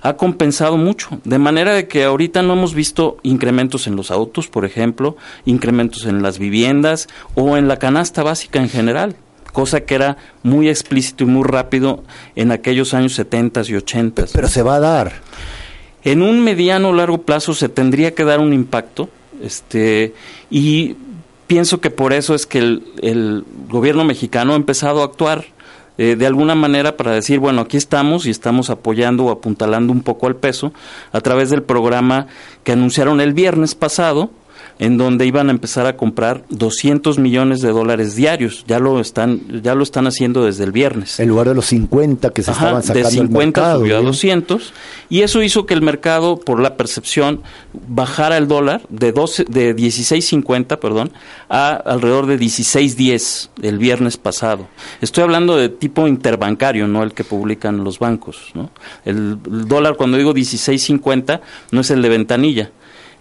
ha 0.01 0.17
compensado 0.17 0.79
mucho. 0.79 1.11
De 1.25 1.39
manera 1.39 1.75
de 1.75 1.87
que 1.87 2.05
ahorita 2.05 2.41
no 2.43 2.55
hemos 2.55 2.73
visto 2.75 3.19
incrementos 3.23 3.87
en 3.87 3.97
los 3.97 4.11
autos, 4.11 4.49
por 4.49 4.65
ejemplo, 4.65 5.17
incrementos 5.45 6.07
en 6.07 6.23
las 6.23 6.39
viviendas 6.39 7.09
o 7.35 7.59
en 7.59 7.69
la 7.69 7.79
canasta 7.79 8.23
básica 8.23 8.59
en 8.59 8.71
general 8.71 9.17
cosa 9.55 9.83
que 9.83 9.95
era 9.95 10.19
muy 10.43 10.69
explícito 10.69 11.25
y 11.25 11.29
muy 11.29 11.45
rápido 11.45 12.03
en 12.37 12.51
aquellos 12.51 12.93
años 12.93 13.15
70 13.15 13.63
y 13.69 13.77
80. 13.77 14.25
Pero 14.35 14.49
se 14.49 14.63
va 14.63 14.75
a 14.75 14.81
dar. 14.81 15.13
En 16.03 16.21
un 16.21 16.45
mediano 16.45 16.91
o 16.91 16.93
largo 16.93 17.23
plazo 17.23 17.55
se 17.55 17.71
tendría 17.71 18.15
que 18.15 18.25
dar 18.25 18.41
un 18.41 18.53
impacto, 18.53 19.09
este, 19.41 20.13
y 20.51 20.97
pienso 21.47 21.81
que 21.81 21.91
por 21.91 22.13
eso 22.13 22.35
es 22.35 22.47
que 22.47 22.59
el, 22.59 23.45
gobierno 23.69 24.05
mexicano 24.05 24.53
ha 24.53 24.57
empezado 24.57 25.01
a 25.01 25.07
actuar 25.07 25.47
eh, 25.97 26.17
de 26.17 26.27
alguna 26.27 26.55
manera 26.55 26.97
para 26.97 27.13
decir, 27.13 27.39
bueno, 27.39 27.63
aquí 27.63 27.77
estamos 27.77 28.27
y 28.27 28.31
estamos 28.31 28.69
apoyando 28.69 29.27
o 29.27 29.31
apuntalando 29.31 29.93
un 29.93 30.03
poco 30.03 30.27
al 30.27 30.37
peso 30.37 30.73
a 31.13 31.21
través 31.21 31.51
del 31.51 31.63
programa 31.63 32.27
que 32.65 32.73
anunciaron 32.73 33.21
el 33.21 33.33
viernes 33.33 33.75
pasado, 33.75 34.31
en 34.79 34.99
donde 34.99 35.27
iban 35.27 35.49
a 35.49 35.53
empezar 35.53 35.87
a 35.87 35.97
comprar 35.97 36.45
200 36.51 37.19
millones 37.19 37.61
de 37.61 37.71
dólares 37.71 38.17
diarios. 38.17 38.65
Ya 38.67 38.79
lo 38.79 39.01
están 39.01 39.63
ya 39.63 39.75
lo 39.75 39.83
están 39.83 40.07
haciendo 40.07 40.45
desde 40.45 40.65
el 40.65 40.73
viernes. 40.73 41.21
En 41.21 41.29
lugar 41.29 41.49
de 41.49 41.55
los 41.55 41.67
50 41.67 42.31
que 42.31 42.43
se 42.43 42.51
estaban 42.51 42.83
sacando 42.83 43.09
de 43.09 43.15
50 43.15 43.75
subió 43.77 43.99
a 43.99 44.01
200 44.01 44.73
y 45.11 45.23
eso 45.23 45.43
hizo 45.43 45.67
que 45.67 45.75
el 45.75 45.83
mercado 45.83 46.39
por 46.39 46.61
la 46.61 46.77
percepción 46.77 47.43
bajara 47.73 48.37
el 48.37 48.49
dólar 48.49 48.83
de 48.89 49.13
12 49.13 49.45
de 49.45 49.77
16.50, 49.77 50.79
perdón, 50.79 51.13
a 51.49 51.75
alrededor 51.75 52.27
de 52.27 52.39
16.10 52.39 53.51
el 53.63 53.79
viernes 53.79 54.17
pasado. 54.17 54.67
Estoy 55.01 55.23
hablando 55.23 55.57
de 55.57 55.69
tipo 55.69 56.09
interbancario, 56.09 56.89
no 56.89 57.03
el 57.03 57.13
que 57.13 57.25
publican 57.25 57.85
los 57.85 57.99
bancos, 57.99 58.51
¿no? 58.55 58.71
El, 59.05 59.39
el 59.47 59.69
dólar 59.69 59.97
cuando 59.97 60.17
digo 60.17 60.35
16.50 60.35 61.41
no 61.71 61.81
es 61.81 61.91
el 61.91 62.03
de 62.03 62.09
ventanilla 62.09 62.71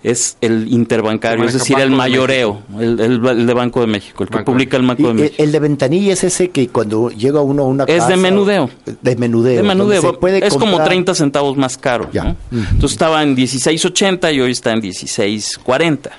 es 0.04 0.38
el 0.42 0.68
interbancario, 0.68 1.46
es 1.46 1.54
decir, 1.54 1.80
el 1.80 1.92
mayoreo, 1.92 2.62
el, 2.78 2.98
de 3.22 3.54
Banco 3.54 3.80
de 3.80 3.88
México, 3.88 4.24
el 4.24 4.30
que 4.30 4.40
publica 4.40 4.76
el 4.76 4.86
Banco 4.86 5.08
de 5.08 5.14
México. 5.14 5.36
El 5.38 5.52
de 5.54 5.60
ventanilla 5.60 6.14
es 6.14 6.26
ese 6.26 6.50
que 6.50 6.68
cuando 6.68 7.10
llega 7.10 7.42
uno 7.42 7.64
a 7.64 7.66
una 7.68 7.84
es 7.86 8.08
de 8.08 8.18
menudeo. 8.18 8.70
De 9.02 9.16
menudeo. 9.16 9.58
De 9.58 9.64
menudeo. 9.64 10.20
es 10.42 10.54
como 10.56 10.84
30 10.84 11.16
centavos 11.16 11.56
más 11.56 11.78
caro. 11.78 12.10
Entonces 12.14 12.92
estaba 12.92 13.24
en 13.24 13.36
16.80 13.36 14.36
y 14.36 14.42
hoy 14.42 14.52
está 14.52 14.74
en 14.74 14.82
16.40. 14.82 16.10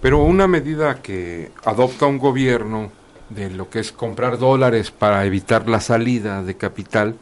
Pero 0.00 0.22
una 0.24 0.48
medida 0.48 1.00
que 1.00 1.52
adopta 1.64 2.06
un 2.06 2.18
gobierno 2.18 2.90
de 3.30 3.50
lo 3.50 3.68
que 3.70 3.78
es 3.78 3.92
comprar 3.92 4.38
dólares 4.38 4.90
para 4.90 5.24
evitar 5.24 5.68
la 5.68 5.80
salida 5.80 6.42
de 6.42 6.56
capital, 6.56 7.14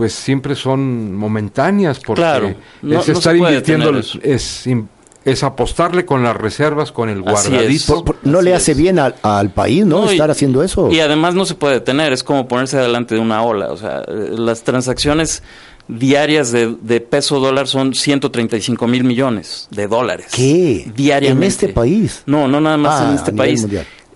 pues 0.00 0.14
siempre 0.14 0.54
son 0.54 1.14
momentáneas 1.14 2.00
porque 2.00 2.22
claro, 2.22 2.54
es 2.82 3.06
estar 3.06 3.36
invirtiendo 3.36 3.92
es, 3.98 4.66
es 5.26 5.42
apostarle 5.42 6.06
con 6.06 6.22
las 6.22 6.34
reservas, 6.34 6.90
con 6.90 7.10
el 7.10 7.20
guardadito. 7.20 8.02
no 8.22 8.40
le 8.40 8.54
hace 8.54 8.72
bien 8.72 8.98
al, 8.98 9.50
país, 9.50 9.84
¿no? 9.84 10.08
Estar 10.08 10.30
haciendo 10.30 10.62
eso. 10.62 10.90
Y 10.90 11.00
además 11.00 11.34
no 11.34 11.44
se 11.44 11.54
puede 11.54 11.74
detener, 11.74 12.14
es 12.14 12.24
como 12.24 12.48
ponerse 12.48 12.78
delante 12.78 13.14
de 13.14 13.20
una 13.20 13.42
ola. 13.42 13.70
O 13.70 13.76
sea, 13.76 14.04
las 14.08 14.62
transacciones 14.62 15.42
diarias 15.86 16.50
de, 16.50 16.74
de 16.80 17.02
peso 17.02 17.38
dólar 17.38 17.68
son 17.68 17.92
135 17.92 18.86
mil 18.86 19.04
millones 19.04 19.68
de 19.70 19.86
dólares. 19.86 20.28
¿Qué? 20.32 20.90
Diariamente. 20.96 21.44
¿En 21.44 21.50
este 21.50 21.68
país? 21.68 22.22
No, 22.24 22.48
no 22.48 22.58
nada 22.58 22.78
más 22.78 23.02
en 23.02 23.08
ah, 23.08 23.14
este 23.16 23.34
país. 23.34 23.66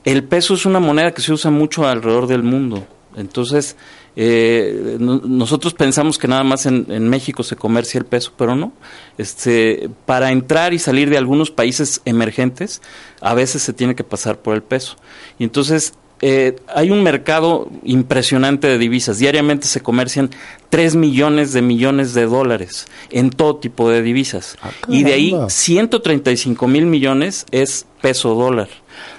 El 0.03 0.25
peso 0.25 0.55
es 0.55 0.65
una 0.65 0.81
moneda 0.81 1.13
que 1.13 1.21
se 1.21 1.31
usa 1.31 1.51
mucho 1.51 1.87
alrededor 1.87 2.27
del 2.27 2.43
mundo. 2.43 2.87
Entonces, 3.17 3.77
eh, 4.17 4.97
nosotros 5.01 5.75
pensamos 5.75 6.19
que 6.19 6.29
nada 6.29 6.45
más 6.45 6.67
en, 6.67 7.09
México 7.09 7.43
se 7.43 7.57
comercia 7.57 7.99
el 7.99 8.07
peso, 8.07 8.33
pero 8.37 8.55
no. 8.55 8.73
Este, 9.19 9.89
para 10.07 10.31
entrar 10.31 10.73
y 10.73 10.79
salir 10.79 11.11
de 11.11 11.19
algunos 11.19 11.51
países 11.51 12.01
emergentes, 12.05 12.81
a 13.21 13.35
veces 13.35 13.63
se 13.63 13.73
tiene 13.73 13.95
que 13.95 14.05
pasar 14.05 14.39
por 14.39 14.55
el 14.55 14.63
peso. 14.63 14.97
Y 15.39 15.45
entonces 15.45 15.95
eh, 16.21 16.57
hay 16.73 16.91
un 16.91 17.03
mercado 17.03 17.69
impresionante 17.83 18.69
de 18.69 18.79
divisas. 18.79 19.19
Diariamente 19.19 19.67
se 19.67 19.81
comercian 19.81 20.31
3 20.71 20.95
millones 20.95 21.53
de 21.53 21.63
millones 21.63 22.15
de 22.15 22.27
dólares 22.27 22.87
en 23.11 23.31
todo 23.31 23.57
tipo 23.57 23.91
de 23.91 24.03
divisas. 24.03 24.57
Ah, 24.63 24.71
y 24.89 25.03
de 25.03 25.13
ahí 25.13 25.35
135 25.49 26.69
mil 26.69 26.87
millones 26.87 27.47
es 27.51 27.87
peso 28.01 28.35
dólar. 28.35 28.69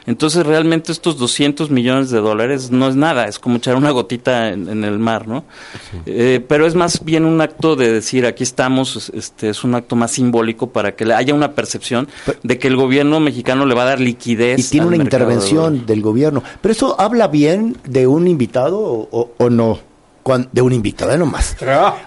Entonces 0.07 0.45
realmente 0.45 0.91
estos 0.91 1.17
200 1.17 1.71
millones 1.71 2.09
de 2.11 2.19
dólares 2.19 2.69
no 2.71 2.87
es 2.87 2.95
nada, 2.95 3.27
es 3.27 3.39
como 3.39 3.57
echar 3.57 3.75
una 3.75 3.91
gotita 3.91 4.49
en, 4.49 4.83
el 4.83 4.99
mar, 4.99 5.27
¿no? 5.27 5.45
Eh, 6.05 6.43
pero 6.47 6.67
es 6.67 6.75
más 6.75 7.03
bien 7.03 7.25
un 7.25 7.41
acto 7.41 7.75
de 7.75 7.91
decir, 7.91 8.25
aquí 8.25 8.43
estamos, 8.43 9.11
este 9.15 9.49
es 9.49 9.63
un 9.63 9.73
acto 9.73 9.95
más 9.95 10.11
simbólico 10.11 10.67
para 10.67 10.95
que 10.95 11.11
haya 11.11 11.33
una 11.33 11.53
percepción 11.53 12.07
de 12.43 12.59
que 12.59 12.67
el 12.67 12.75
gobierno 12.75 13.19
mexicano 13.19 13.65
le 13.65 13.73
va 13.73 13.83
a 13.83 13.85
dar 13.85 13.99
liquidez. 13.99 14.59
Y 14.59 14.63
tiene 14.69 14.87
una 14.87 14.97
intervención 14.97 15.85
del 15.85 16.01
gobierno. 16.01 16.43
Pero 16.61 16.71
eso 16.71 16.99
habla 16.99 17.27
bien 17.27 17.77
de 17.85 18.07
un 18.07 18.27
invitado 18.27 18.79
o 18.81 19.49
no? 19.49 19.94
De 20.51 20.61
un 20.63 20.73
invitado, 20.73 21.15
nomás. 21.17 21.55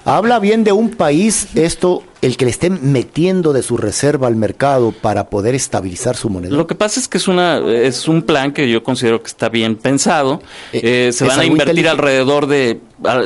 Habla 0.05 0.41
bien 0.41 0.65
de 0.65 0.73
un 0.73 0.91
país, 0.91 1.51
esto, 1.55 2.03
el 2.21 2.37
que 2.37 2.47
le 2.47 2.51
estén 2.51 2.91
metiendo 2.91 3.53
de 3.53 3.63
su 3.63 3.77
reserva 3.77 4.27
al 4.27 4.35
mercado 4.35 4.91
para 4.91 5.31
poder 5.31 5.55
estabilizar 5.55 6.17
su 6.17 6.29
moneda. 6.29 6.57
Lo 6.57 6.67
que 6.67 6.75
pasa 6.75 6.99
es 6.99 7.07
que 7.07 7.19
es 7.19 7.29
una 7.29 7.59
es 7.59 8.09
un 8.09 8.23
plan 8.23 8.53
que 8.53 8.69
yo 8.69 8.83
considero 8.83 9.23
que 9.23 9.29
está 9.29 9.49
bien 9.49 9.77
pensado. 9.77 10.43
Eh, 10.73 11.09
eh, 11.09 11.13
se 11.13 11.27
van 11.27 11.39
a 11.39 11.45
invertir 11.45 11.87
alrededor 11.89 12.49
de, 12.49 12.81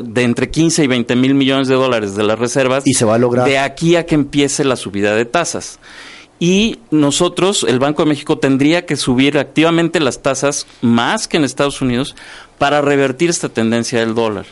de 0.04 0.22
entre 0.22 0.50
15 0.50 0.84
y 0.84 0.86
20 0.86 1.16
mil 1.16 1.34
millones 1.34 1.68
de 1.68 1.74
dólares 1.74 2.14
de 2.14 2.24
las 2.24 2.38
reservas. 2.38 2.86
Y 2.86 2.92
se 2.92 3.06
va 3.06 3.14
a 3.14 3.18
lograr. 3.18 3.46
De 3.46 3.58
aquí 3.58 3.96
a 3.96 4.04
que 4.04 4.14
empiece 4.14 4.62
la 4.62 4.76
subida 4.76 5.14
de 5.14 5.24
tasas 5.24 5.78
y 6.42 6.80
nosotros, 6.90 7.64
el 7.68 7.78
Banco 7.78 8.02
de 8.02 8.08
México, 8.08 8.36
tendría 8.36 8.84
que 8.84 8.96
subir 8.96 9.38
activamente 9.38 10.00
las 10.00 10.22
tasas 10.22 10.66
más 10.80 11.28
que 11.28 11.36
en 11.36 11.44
Estados 11.44 11.80
Unidos 11.80 12.16
para 12.58 12.80
revertir 12.80 13.30
esta 13.30 13.48
tendencia 13.48 14.00
del 14.00 14.16
dólar. 14.16 14.46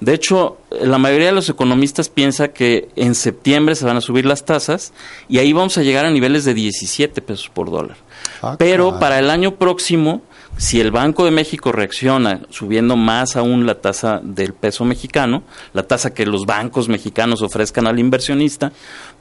De 0.00 0.12
hecho, 0.12 0.58
la 0.70 0.98
mayoría 0.98 1.28
de 1.28 1.32
los 1.32 1.48
economistas 1.48 2.08
piensa 2.08 2.48
que 2.48 2.88
en 2.96 3.14
septiembre 3.14 3.74
se 3.74 3.84
van 3.84 3.96
a 3.96 4.00
subir 4.00 4.26
las 4.26 4.44
tasas 4.44 4.92
y 5.28 5.38
ahí 5.38 5.52
vamos 5.52 5.78
a 5.78 5.82
llegar 5.82 6.04
a 6.04 6.10
niveles 6.10 6.44
de 6.44 6.54
17 6.54 7.22
pesos 7.22 7.48
por 7.48 7.70
dólar. 7.70 7.96
Ah, 8.42 8.56
Pero 8.58 8.98
para 8.98 9.18
el 9.18 9.30
año 9.30 9.54
próximo, 9.54 10.22
si 10.56 10.80
el 10.80 10.90
Banco 10.90 11.24
de 11.24 11.30
México 11.30 11.72
reacciona 11.72 12.42
subiendo 12.50 12.96
más 12.96 13.36
aún 13.36 13.66
la 13.66 13.80
tasa 13.80 14.20
del 14.22 14.52
peso 14.52 14.84
mexicano, 14.84 15.42
la 15.72 15.84
tasa 15.84 16.12
que 16.12 16.26
los 16.26 16.44
bancos 16.44 16.88
mexicanos 16.88 17.42
ofrezcan 17.42 17.86
al 17.86 17.98
inversionista, 17.98 18.72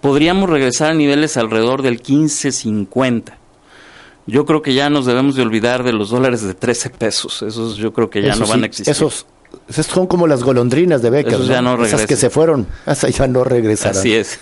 podríamos 0.01 0.49
regresar 0.49 0.91
a 0.91 0.95
niveles 0.95 1.37
alrededor 1.37 1.81
del 1.81 2.01
15.50 2.01 3.37
yo 4.25 4.45
creo 4.45 4.61
que 4.61 4.73
ya 4.73 4.89
nos 4.89 5.05
debemos 5.05 5.35
de 5.35 5.41
olvidar 5.41 5.83
de 5.83 5.91
los 5.91 6.09
dólares 6.09 6.41
de 6.41 6.53
13 6.53 6.91
pesos. 6.91 7.41
Esos 7.41 7.75
yo 7.75 7.91
creo 7.91 8.09
que 8.09 8.21
ya 8.21 8.35
no 8.35 8.47
van 8.47 8.63
a 8.63 8.67
existir. 8.67 8.91
Esos, 8.91 9.25
son 9.69 10.07
como 10.07 10.27
las 10.27 10.43
golondrinas 10.43 11.01
de 11.01 11.09
Becker. 11.09 11.33
Esos 11.33 11.47
ya 11.47 11.61
no, 11.61 11.83
Esas 11.83 12.05
que 12.05 12.15
se 12.15 12.29
fueron, 12.29 12.67
esas 12.87 13.15
ya 13.15 13.27
no 13.27 13.43
regresarán. 13.43 13.97
Así 13.97 14.13
es. 14.13 14.39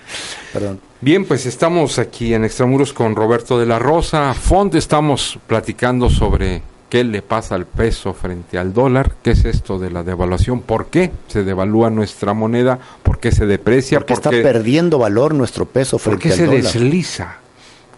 Perdón. 0.52 0.80
Bien, 1.00 1.24
pues 1.24 1.46
estamos 1.46 1.98
aquí 1.98 2.34
en 2.34 2.44
Extramuros 2.44 2.92
con 2.92 3.14
Roberto 3.14 3.58
de 3.58 3.66
la 3.66 3.78
Rosa. 3.78 4.34
Fond 4.34 4.74
estamos 4.74 5.38
platicando 5.46 6.10
sobre 6.10 6.62
qué 6.90 7.04
le 7.04 7.22
pasa 7.22 7.54
al 7.54 7.66
peso 7.66 8.12
frente 8.12 8.58
al 8.58 8.74
dólar, 8.74 9.12
qué 9.22 9.30
es 9.30 9.44
esto 9.44 9.78
de 9.78 9.90
la 9.90 10.02
devaluación, 10.02 10.60
por 10.60 10.86
qué 10.86 11.12
se 11.28 11.44
devalúa 11.44 11.88
nuestra 11.88 12.34
moneda, 12.34 12.78
por 13.02 13.20
qué 13.20 13.30
se 13.30 13.46
deprecia, 13.46 14.00
porque 14.00 14.14
está 14.14 14.30
perdiendo 14.30 14.98
valor 14.98 15.32
nuestro 15.34 15.66
peso 15.66 15.98
frente 15.98 16.32
al 16.32 16.38
dólar. 16.38 16.50
¿Por 16.50 16.62
qué 16.62 16.68
se 16.68 16.78
desliza? 16.78 17.38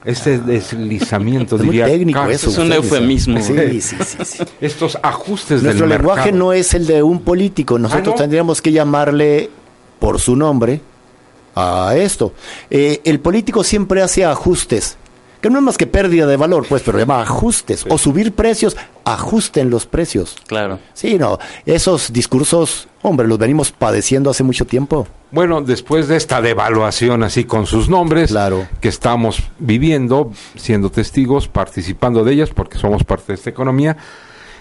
Este 0.05 0.39
deslizamiento, 0.39 1.57
diría. 1.57 1.87
técnico 1.87 2.25
eso. 2.25 2.51
Es 2.51 2.59
un 2.59 2.73
eufemismo. 2.73 3.41
Sí, 3.41 3.81
sí, 3.81 3.97
sí, 4.25 4.43
Estos 4.61 4.99
ajustes 5.03 5.63
Nuestro 5.63 5.87
lenguaje 5.87 6.33
no 6.33 6.53
es 6.53 6.75
el 6.75 6.87
de 6.87 7.03
un 7.03 7.21
político. 7.21 7.79
Nosotros 7.79 8.15
ah, 8.17 8.23
tendríamos 8.23 8.61
que 8.61 8.73
llamarle 8.73 9.51
por 9.99 10.21
su 10.21 10.35
nombre 10.35 10.81
a 11.55 11.95
esto. 11.97 12.33
Eh, 12.71 13.01
el 13.05 13.21
político 13.21 13.63
siempre 13.63 14.03
hace 14.03 14.25
ajustes 14.25 14.97
que 15.43 15.51
no 15.51 15.59
es 15.59 15.65
más 15.65 15.77
que 15.77 15.89
pérdida 15.89 16.25
de 16.27 16.37
valor, 16.37 16.65
pues, 16.69 16.83
pero 16.83 16.99
llama 16.99 17.21
ajustes 17.21 17.85
o 17.89 17.99
subir 17.99 18.33
precios, 18.33 18.77
ajusten 19.05 19.71
los 19.71 19.87
precios. 19.87 20.37
Claro. 20.47 20.79
Sí, 20.95 21.19
no, 21.19 21.39
esos 21.67 22.13
discursos, 22.13 22.87
hombre, 23.03 23.27
los 23.27 23.39
venimos 23.39 23.73
padeciendo 23.73 24.31
hace 24.31 24.43
mucho 24.43 24.65
tiempo. 24.65 25.07
Bueno, 25.31 25.61
después 25.61 26.09
de 26.09 26.17
esta 26.17 26.41
devaluación 26.41 27.23
así 27.23 27.45
con 27.45 27.67
sus 27.67 27.89
nombres, 27.89 28.31
claro. 28.31 28.67
que 28.81 28.89
estamos 28.89 29.43
viviendo, 29.59 30.33
siendo 30.57 30.91
testigos, 30.91 31.49
participando 31.49 32.25
de 32.25 32.33
ellas, 32.33 32.51
porque 32.51 32.79
somos 32.79 33.05
parte 33.05 33.29
de 33.29 33.35
esta 33.35 33.51
economía, 33.51 33.97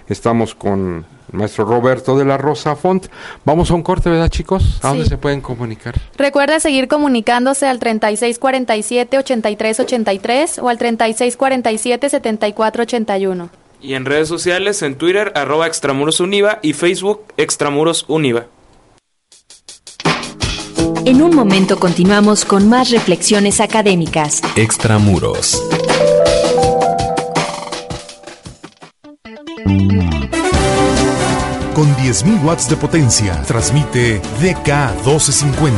estamos 0.07 0.55
con 0.55 1.05
maestro 1.31 1.65
Roberto 1.65 2.17
de 2.17 2.25
la 2.25 2.37
Rosa 2.37 2.75
Font. 2.75 3.07
Vamos 3.45 3.71
a 3.71 3.75
un 3.75 3.83
corte, 3.83 4.09
¿verdad, 4.09 4.29
chicos? 4.29 4.79
¿A 4.81 4.89
dónde 4.89 5.05
se 5.05 5.17
pueden 5.17 5.39
comunicar? 5.41 5.95
Recuerda 6.17 6.59
seguir 6.59 6.87
comunicándose 6.87 7.67
al 7.67 7.79
3647-8383 7.79 10.61
o 10.61 10.69
al 10.69 10.77
3647-7481. 10.77 13.49
Y 13.81 13.95
en 13.95 14.05
redes 14.05 14.27
sociales, 14.27 14.81
en 14.83 14.95
Twitter, 14.95 15.31
arroba 15.35 15.67
extramurosuniva 15.67 16.59
y 16.61 16.73
Facebook, 16.73 17.25
extramurosuniva. 17.37 18.47
En 21.03 21.23
un 21.23 21.35
momento 21.35 21.79
continuamos 21.79 22.45
con 22.45 22.69
más 22.69 22.91
reflexiones 22.91 23.59
académicas. 23.59 24.41
Extramuros. 24.55 25.59
Con 31.73 31.87
10.000 31.95 32.43
watts 32.43 32.69
de 32.69 32.75
potencia, 32.75 33.41
transmite 33.47 34.21
DK1250. 34.41 35.75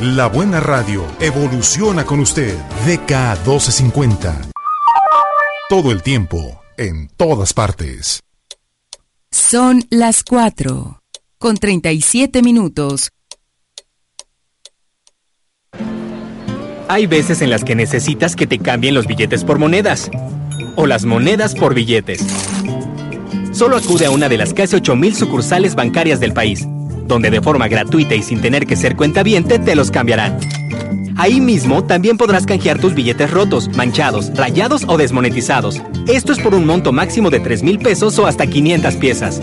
La 0.00 0.26
buena 0.26 0.60
radio 0.60 1.06
evoluciona 1.20 2.04
con 2.04 2.20
usted. 2.20 2.54
DK1250. 2.86 4.53
Todo 5.70 5.92
el 5.92 6.02
tiempo, 6.02 6.60
en 6.76 7.08
todas 7.08 7.54
partes. 7.54 8.20
Son 9.30 9.82
las 9.88 10.22
4, 10.22 11.00
con 11.38 11.56
37 11.56 12.42
minutos. 12.42 13.12
Hay 16.86 17.06
veces 17.06 17.40
en 17.40 17.48
las 17.48 17.64
que 17.64 17.74
necesitas 17.74 18.36
que 18.36 18.46
te 18.46 18.58
cambien 18.58 18.94
los 18.94 19.06
billetes 19.06 19.42
por 19.42 19.58
monedas 19.58 20.10
o 20.76 20.86
las 20.86 21.06
monedas 21.06 21.54
por 21.54 21.72
billetes. 21.74 22.22
Solo 23.52 23.78
acude 23.78 24.04
a 24.04 24.10
una 24.10 24.28
de 24.28 24.36
las 24.36 24.52
casi 24.52 24.76
8.000 24.76 25.14
sucursales 25.14 25.74
bancarias 25.74 26.20
del 26.20 26.34
país, 26.34 26.66
donde 27.06 27.30
de 27.30 27.40
forma 27.40 27.68
gratuita 27.68 28.14
y 28.14 28.22
sin 28.22 28.42
tener 28.42 28.66
que 28.66 28.76
ser 28.76 28.96
cuentaviente 28.96 29.58
te 29.58 29.74
los 29.74 29.90
cambiarán. 29.90 30.38
Ahí 31.16 31.40
mismo 31.40 31.84
también 31.84 32.16
podrás 32.16 32.46
canjear 32.46 32.80
tus 32.80 32.94
billetes 32.94 33.30
rotos, 33.30 33.68
manchados, 33.76 34.30
rayados 34.34 34.84
o 34.88 34.96
desmonetizados. 34.96 35.80
Esto 36.08 36.32
es 36.32 36.40
por 36.40 36.54
un 36.54 36.66
monto 36.66 36.92
máximo 36.92 37.30
de 37.30 37.40
3 37.40 37.62
mil 37.62 37.78
pesos 37.78 38.18
o 38.18 38.26
hasta 38.26 38.46
500 38.46 38.96
piezas. 38.96 39.40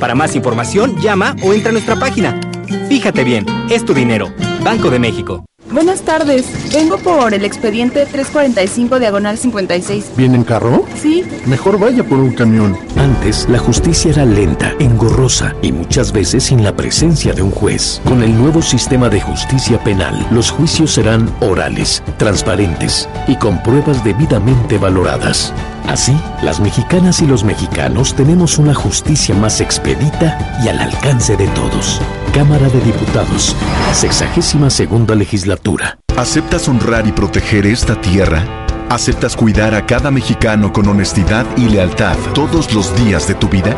Para 0.00 0.14
más 0.14 0.34
información, 0.36 0.96
llama 1.00 1.36
o 1.42 1.52
entra 1.52 1.70
a 1.70 1.72
nuestra 1.72 1.96
página. 1.96 2.40
Fíjate 2.88 3.24
bien, 3.24 3.46
es 3.70 3.84
tu 3.84 3.94
dinero. 3.94 4.32
Banco 4.62 4.90
de 4.90 4.98
México. 4.98 5.44
Buenas 5.72 6.02
tardes, 6.02 6.46
vengo 6.72 6.96
por 6.98 7.34
el 7.34 7.44
expediente 7.44 8.06
345 8.06 9.00
diagonal 9.00 9.36
56. 9.36 10.12
¿Viene 10.16 10.36
en 10.36 10.44
carro? 10.44 10.84
Sí. 11.00 11.24
Mejor 11.44 11.78
vaya 11.78 12.04
por 12.04 12.18
un 12.18 12.32
camión. 12.32 12.78
Antes, 12.96 13.48
la 13.48 13.58
justicia 13.58 14.12
era 14.12 14.24
lenta, 14.24 14.72
engorrosa 14.78 15.54
y 15.62 15.72
muchas 15.72 16.12
veces 16.12 16.44
sin 16.44 16.62
la 16.62 16.76
presencia 16.76 17.32
de 17.32 17.42
un 17.42 17.50
juez. 17.50 18.00
Con 18.04 18.22
el 18.22 18.38
nuevo 18.38 18.62
sistema 18.62 19.08
de 19.08 19.20
justicia 19.20 19.82
penal, 19.82 20.26
los 20.30 20.50
juicios 20.50 20.92
serán 20.92 21.28
orales, 21.40 22.02
transparentes 22.16 23.08
y 23.26 23.36
con 23.36 23.60
pruebas 23.62 24.04
debidamente 24.04 24.78
valoradas. 24.78 25.52
Así, 25.88 26.16
las 26.42 26.60
mexicanas 26.60 27.20
y 27.22 27.26
los 27.26 27.42
mexicanos 27.44 28.14
tenemos 28.14 28.58
una 28.58 28.74
justicia 28.74 29.34
más 29.34 29.60
expedita 29.60 30.60
y 30.64 30.68
al 30.68 30.78
alcance 30.78 31.36
de 31.36 31.48
todos. 31.48 32.00
Cámara 32.36 32.68
de 32.68 32.82
Diputados, 32.82 33.56
sexagésima 33.94 34.68
segunda 34.68 35.14
legislatura. 35.14 35.98
¿Aceptas 36.18 36.68
honrar 36.68 37.06
y 37.06 37.12
proteger 37.12 37.64
esta 37.64 37.98
tierra? 37.98 38.44
¿Aceptas 38.90 39.34
cuidar 39.34 39.74
a 39.74 39.86
cada 39.86 40.10
mexicano 40.10 40.70
con 40.70 40.86
honestidad 40.86 41.46
y 41.56 41.70
lealtad 41.70 42.14
todos 42.34 42.74
los 42.74 42.94
días 43.02 43.26
de 43.26 43.36
tu 43.36 43.48
vida? 43.48 43.74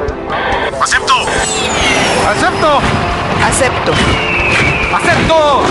¡Acepto! 0.83 1.15
¡Acepto! 2.29 2.81
¡Acepto! 3.45 3.93
¡Acepto! 4.93 5.63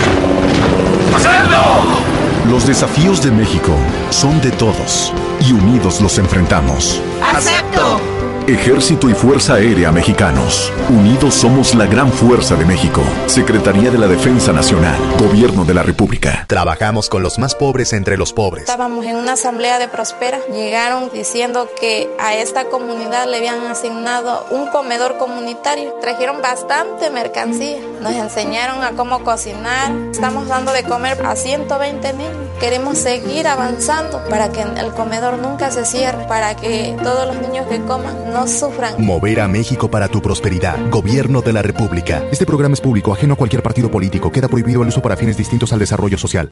¡Acepto! 1.14 2.48
Los 2.48 2.66
desafíos 2.66 3.22
de 3.22 3.32
México 3.32 3.76
son 4.08 4.40
de 4.40 4.50
todos 4.52 5.12
y 5.46 5.52
unidos 5.52 6.00
los 6.00 6.16
enfrentamos. 6.16 7.02
¡Acepto! 7.36 8.17
Ejército 8.48 9.10
y 9.10 9.12
Fuerza 9.12 9.56
Aérea 9.56 9.92
Mexicanos. 9.92 10.72
Unidos 10.88 11.34
somos 11.34 11.74
la 11.74 11.84
gran 11.84 12.10
fuerza 12.10 12.56
de 12.56 12.64
México. 12.64 13.02
Secretaría 13.26 13.90
de 13.90 13.98
la 13.98 14.06
Defensa 14.06 14.54
Nacional. 14.54 14.96
Gobierno 15.18 15.66
de 15.66 15.74
la 15.74 15.82
República. 15.82 16.46
Trabajamos 16.48 17.10
con 17.10 17.22
los 17.22 17.38
más 17.38 17.54
pobres 17.54 17.92
entre 17.92 18.16
los 18.16 18.32
pobres. 18.32 18.62
Estábamos 18.62 19.04
en 19.04 19.16
una 19.16 19.34
asamblea 19.34 19.78
de 19.78 19.88
Prospera. 19.88 20.38
Llegaron 20.50 21.10
diciendo 21.12 21.68
que 21.78 22.08
a 22.18 22.36
esta 22.36 22.70
comunidad 22.70 23.28
le 23.28 23.36
habían 23.36 23.66
asignado 23.66 24.46
un 24.50 24.68
comedor 24.68 25.18
comunitario. 25.18 25.92
Trajeron 26.00 26.40
bastante 26.40 27.10
mercancía. 27.10 27.76
Nos 28.00 28.14
enseñaron 28.14 28.82
a 28.82 28.92
cómo 28.92 29.24
cocinar. 29.24 29.92
Estamos 30.10 30.48
dando 30.48 30.72
de 30.72 30.84
comer 30.84 31.20
a 31.26 31.36
120 31.36 32.12
niños. 32.14 32.32
Queremos 32.60 32.96
seguir 32.96 33.46
avanzando 33.46 34.24
para 34.30 34.48
que 34.48 34.62
el 34.62 34.90
comedor 34.92 35.36
nunca 35.36 35.70
se 35.70 35.84
cierre, 35.84 36.26
para 36.26 36.56
que 36.56 36.96
todos 37.02 37.26
los 37.26 37.36
niños 37.46 37.66
que 37.68 37.82
coman 37.82 38.32
no 38.32 38.37
sufran. 38.46 38.94
Mover 39.04 39.40
a 39.40 39.48
México 39.48 39.90
para 39.90 40.08
tu 40.08 40.22
prosperidad. 40.22 40.78
Gobierno 40.90 41.40
de 41.40 41.52
la 41.52 41.62
República. 41.62 42.22
Este 42.30 42.46
programa 42.46 42.74
es 42.74 42.80
público, 42.80 43.12
ajeno 43.12 43.34
a 43.34 43.36
cualquier 43.36 43.62
partido 43.62 43.90
político. 43.90 44.30
Queda 44.30 44.48
prohibido 44.48 44.82
el 44.82 44.88
uso 44.88 45.02
para 45.02 45.16
fines 45.16 45.36
distintos 45.36 45.72
al 45.72 45.78
desarrollo 45.78 46.18
social. 46.18 46.50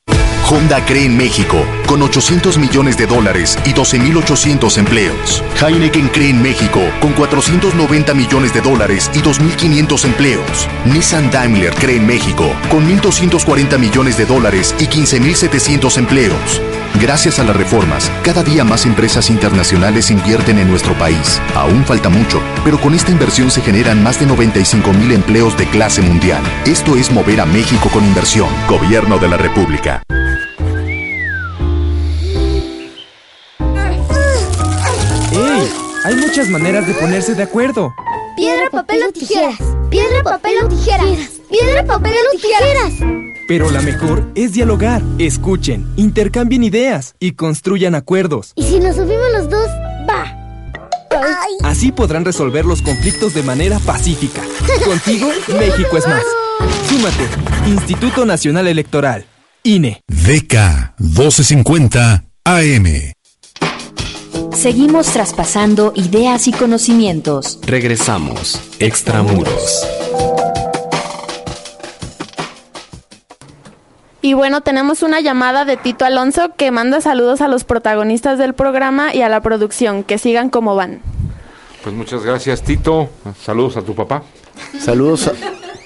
Honda 0.48 0.84
cree 0.84 1.06
en 1.06 1.16
México 1.16 1.64
con 1.88 2.02
800 2.02 2.56
millones 2.58 2.96
de 2.96 3.06
dólares 3.06 3.58
y 3.64 3.72
12.800 3.72 4.78
empleos. 4.78 5.42
Heineken 5.60 6.06
cree 6.08 6.30
en 6.30 6.40
México 6.40 6.80
con 7.00 7.12
490 7.14 8.14
millones 8.14 8.54
de 8.54 8.60
dólares 8.60 9.10
y 9.12 9.18
2.500 9.18 10.04
empleos. 10.04 10.68
Nissan 10.84 11.32
Daimler 11.32 11.74
cree 11.74 11.96
en 11.96 12.06
México 12.06 12.48
con 12.70 12.88
1.240 12.88 13.76
millones 13.76 14.16
de 14.16 14.26
dólares 14.26 14.72
y 14.78 14.86
15.700 14.86 15.98
empleos. 15.98 16.62
Gracias 17.00 17.40
a 17.40 17.44
las 17.44 17.56
reformas, 17.56 18.10
cada 18.22 18.44
día 18.44 18.62
más 18.62 18.86
empresas 18.86 19.30
internacionales 19.30 20.12
invierten 20.12 20.58
en 20.58 20.70
nuestro 20.70 20.94
país. 20.94 21.40
Aún 21.56 21.84
falta 21.84 22.08
mucho, 22.08 22.40
pero 22.64 22.80
con 22.80 22.94
esta 22.94 23.10
inversión 23.10 23.50
se 23.50 23.62
generan 23.62 24.00
más 24.00 24.20
de 24.20 24.26
95 24.26 24.92
mil 24.92 25.10
empleos 25.10 25.56
de 25.58 25.66
clase 25.66 26.02
mundial. 26.02 26.42
Esto 26.64 26.94
es 26.96 27.10
mover 27.10 27.40
a 27.40 27.46
México 27.46 27.90
con 27.92 28.04
inversión. 28.04 28.48
Gobierno 28.68 29.18
de 29.18 29.28
la 29.28 29.36
República. 29.36 30.02
¡Ey! 35.32 35.68
Hay 36.04 36.14
muchas 36.16 36.48
maneras 36.48 36.86
de 36.86 36.94
ponerse 36.94 37.34
de 37.34 37.42
acuerdo. 37.42 37.94
Piedra, 38.36 38.70
papel 38.70 39.02
o 39.08 39.12
tijeras. 39.12 39.58
Piedra, 39.90 40.22
papel 40.22 40.54
o 40.64 40.68
tijeras. 40.68 41.30
Piedra, 41.50 41.84
papel 41.84 42.12
o 42.12 42.36
tijeras. 42.36 42.92
Pero 43.48 43.70
la 43.70 43.80
mejor 43.80 44.30
es 44.34 44.52
dialogar. 44.52 45.02
Escuchen, 45.18 45.86
intercambien 45.96 46.64
ideas 46.64 47.14
y 47.18 47.32
construyan 47.32 47.94
acuerdos. 47.94 48.52
¿Y 48.56 48.64
si 48.64 48.80
nos 48.80 48.96
subimos 48.96 49.30
los 49.32 49.48
dos? 49.48 49.68
Va. 50.08 50.36
Así 51.64 51.92
podrán 51.92 52.24
resolver 52.24 52.64
los 52.64 52.82
conflictos 52.82 53.34
de 53.34 53.42
manera 53.42 53.78
pacífica. 53.78 54.42
Contigo, 54.84 55.28
México 55.58 55.96
es 55.96 56.06
más. 56.06 56.22
Súmate. 56.88 57.24
Instituto 57.66 58.24
Nacional 58.26 58.66
Electoral. 58.66 59.26
INE. 59.66 60.00
DK 60.06 60.94
1250 60.98 62.24
AM. 62.44 62.86
Seguimos 64.52 65.08
traspasando 65.08 65.92
ideas 65.96 66.46
y 66.46 66.52
conocimientos. 66.52 67.58
Regresamos. 67.66 68.60
Extramuros. 68.78 69.84
Y 74.22 74.34
bueno, 74.34 74.60
tenemos 74.60 75.02
una 75.02 75.20
llamada 75.20 75.64
de 75.64 75.76
Tito 75.76 76.04
Alonso 76.04 76.52
que 76.56 76.70
manda 76.70 77.00
saludos 77.00 77.40
a 77.40 77.48
los 77.48 77.64
protagonistas 77.64 78.38
del 78.38 78.54
programa 78.54 79.12
y 79.16 79.22
a 79.22 79.28
la 79.28 79.40
producción. 79.40 80.04
Que 80.04 80.18
sigan 80.18 80.48
como 80.48 80.76
van. 80.76 81.00
Pues 81.82 81.92
muchas 81.92 82.22
gracias, 82.22 82.62
Tito. 82.62 83.10
Saludos 83.42 83.76
a 83.76 83.82
tu 83.82 83.96
papá. 83.96 84.22
Saludos. 84.78 85.26
A, 85.26 85.32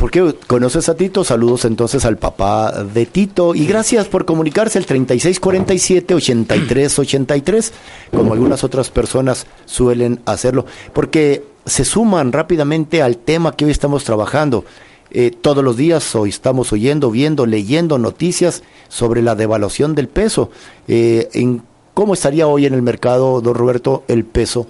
¿Por 0.00 0.10
qué 0.10 0.34
conoces 0.46 0.88
a 0.88 0.94
Tito? 0.94 1.24
Saludos 1.24 1.66
entonces 1.66 2.06
al 2.06 2.16
papá 2.16 2.84
de 2.84 3.04
Tito. 3.04 3.54
Y 3.54 3.66
gracias 3.66 4.08
por 4.08 4.24
comunicarse 4.24 4.78
el 4.78 4.86
3647-8383, 4.86 7.72
como 8.10 8.32
algunas 8.32 8.64
otras 8.64 8.88
personas 8.88 9.46
suelen 9.66 10.20
hacerlo. 10.24 10.64
Porque 10.94 11.44
se 11.66 11.84
suman 11.84 12.32
rápidamente 12.32 13.02
al 13.02 13.18
tema 13.18 13.54
que 13.54 13.66
hoy 13.66 13.72
estamos 13.72 14.04
trabajando. 14.04 14.64
Eh, 15.10 15.32
todos 15.32 15.62
los 15.62 15.76
días 15.76 16.14
hoy 16.14 16.30
estamos 16.30 16.72
oyendo, 16.72 17.10
viendo, 17.10 17.44
leyendo 17.44 17.98
noticias 17.98 18.62
sobre 18.88 19.20
la 19.20 19.34
devaluación 19.34 19.94
del 19.94 20.08
peso. 20.08 20.50
Eh, 20.88 21.28
en, 21.34 21.62
¿Cómo 21.92 22.14
estaría 22.14 22.46
hoy 22.46 22.64
en 22.64 22.72
el 22.72 22.80
mercado, 22.80 23.42
don 23.42 23.54
Roberto, 23.54 24.04
el 24.08 24.24
peso? 24.24 24.66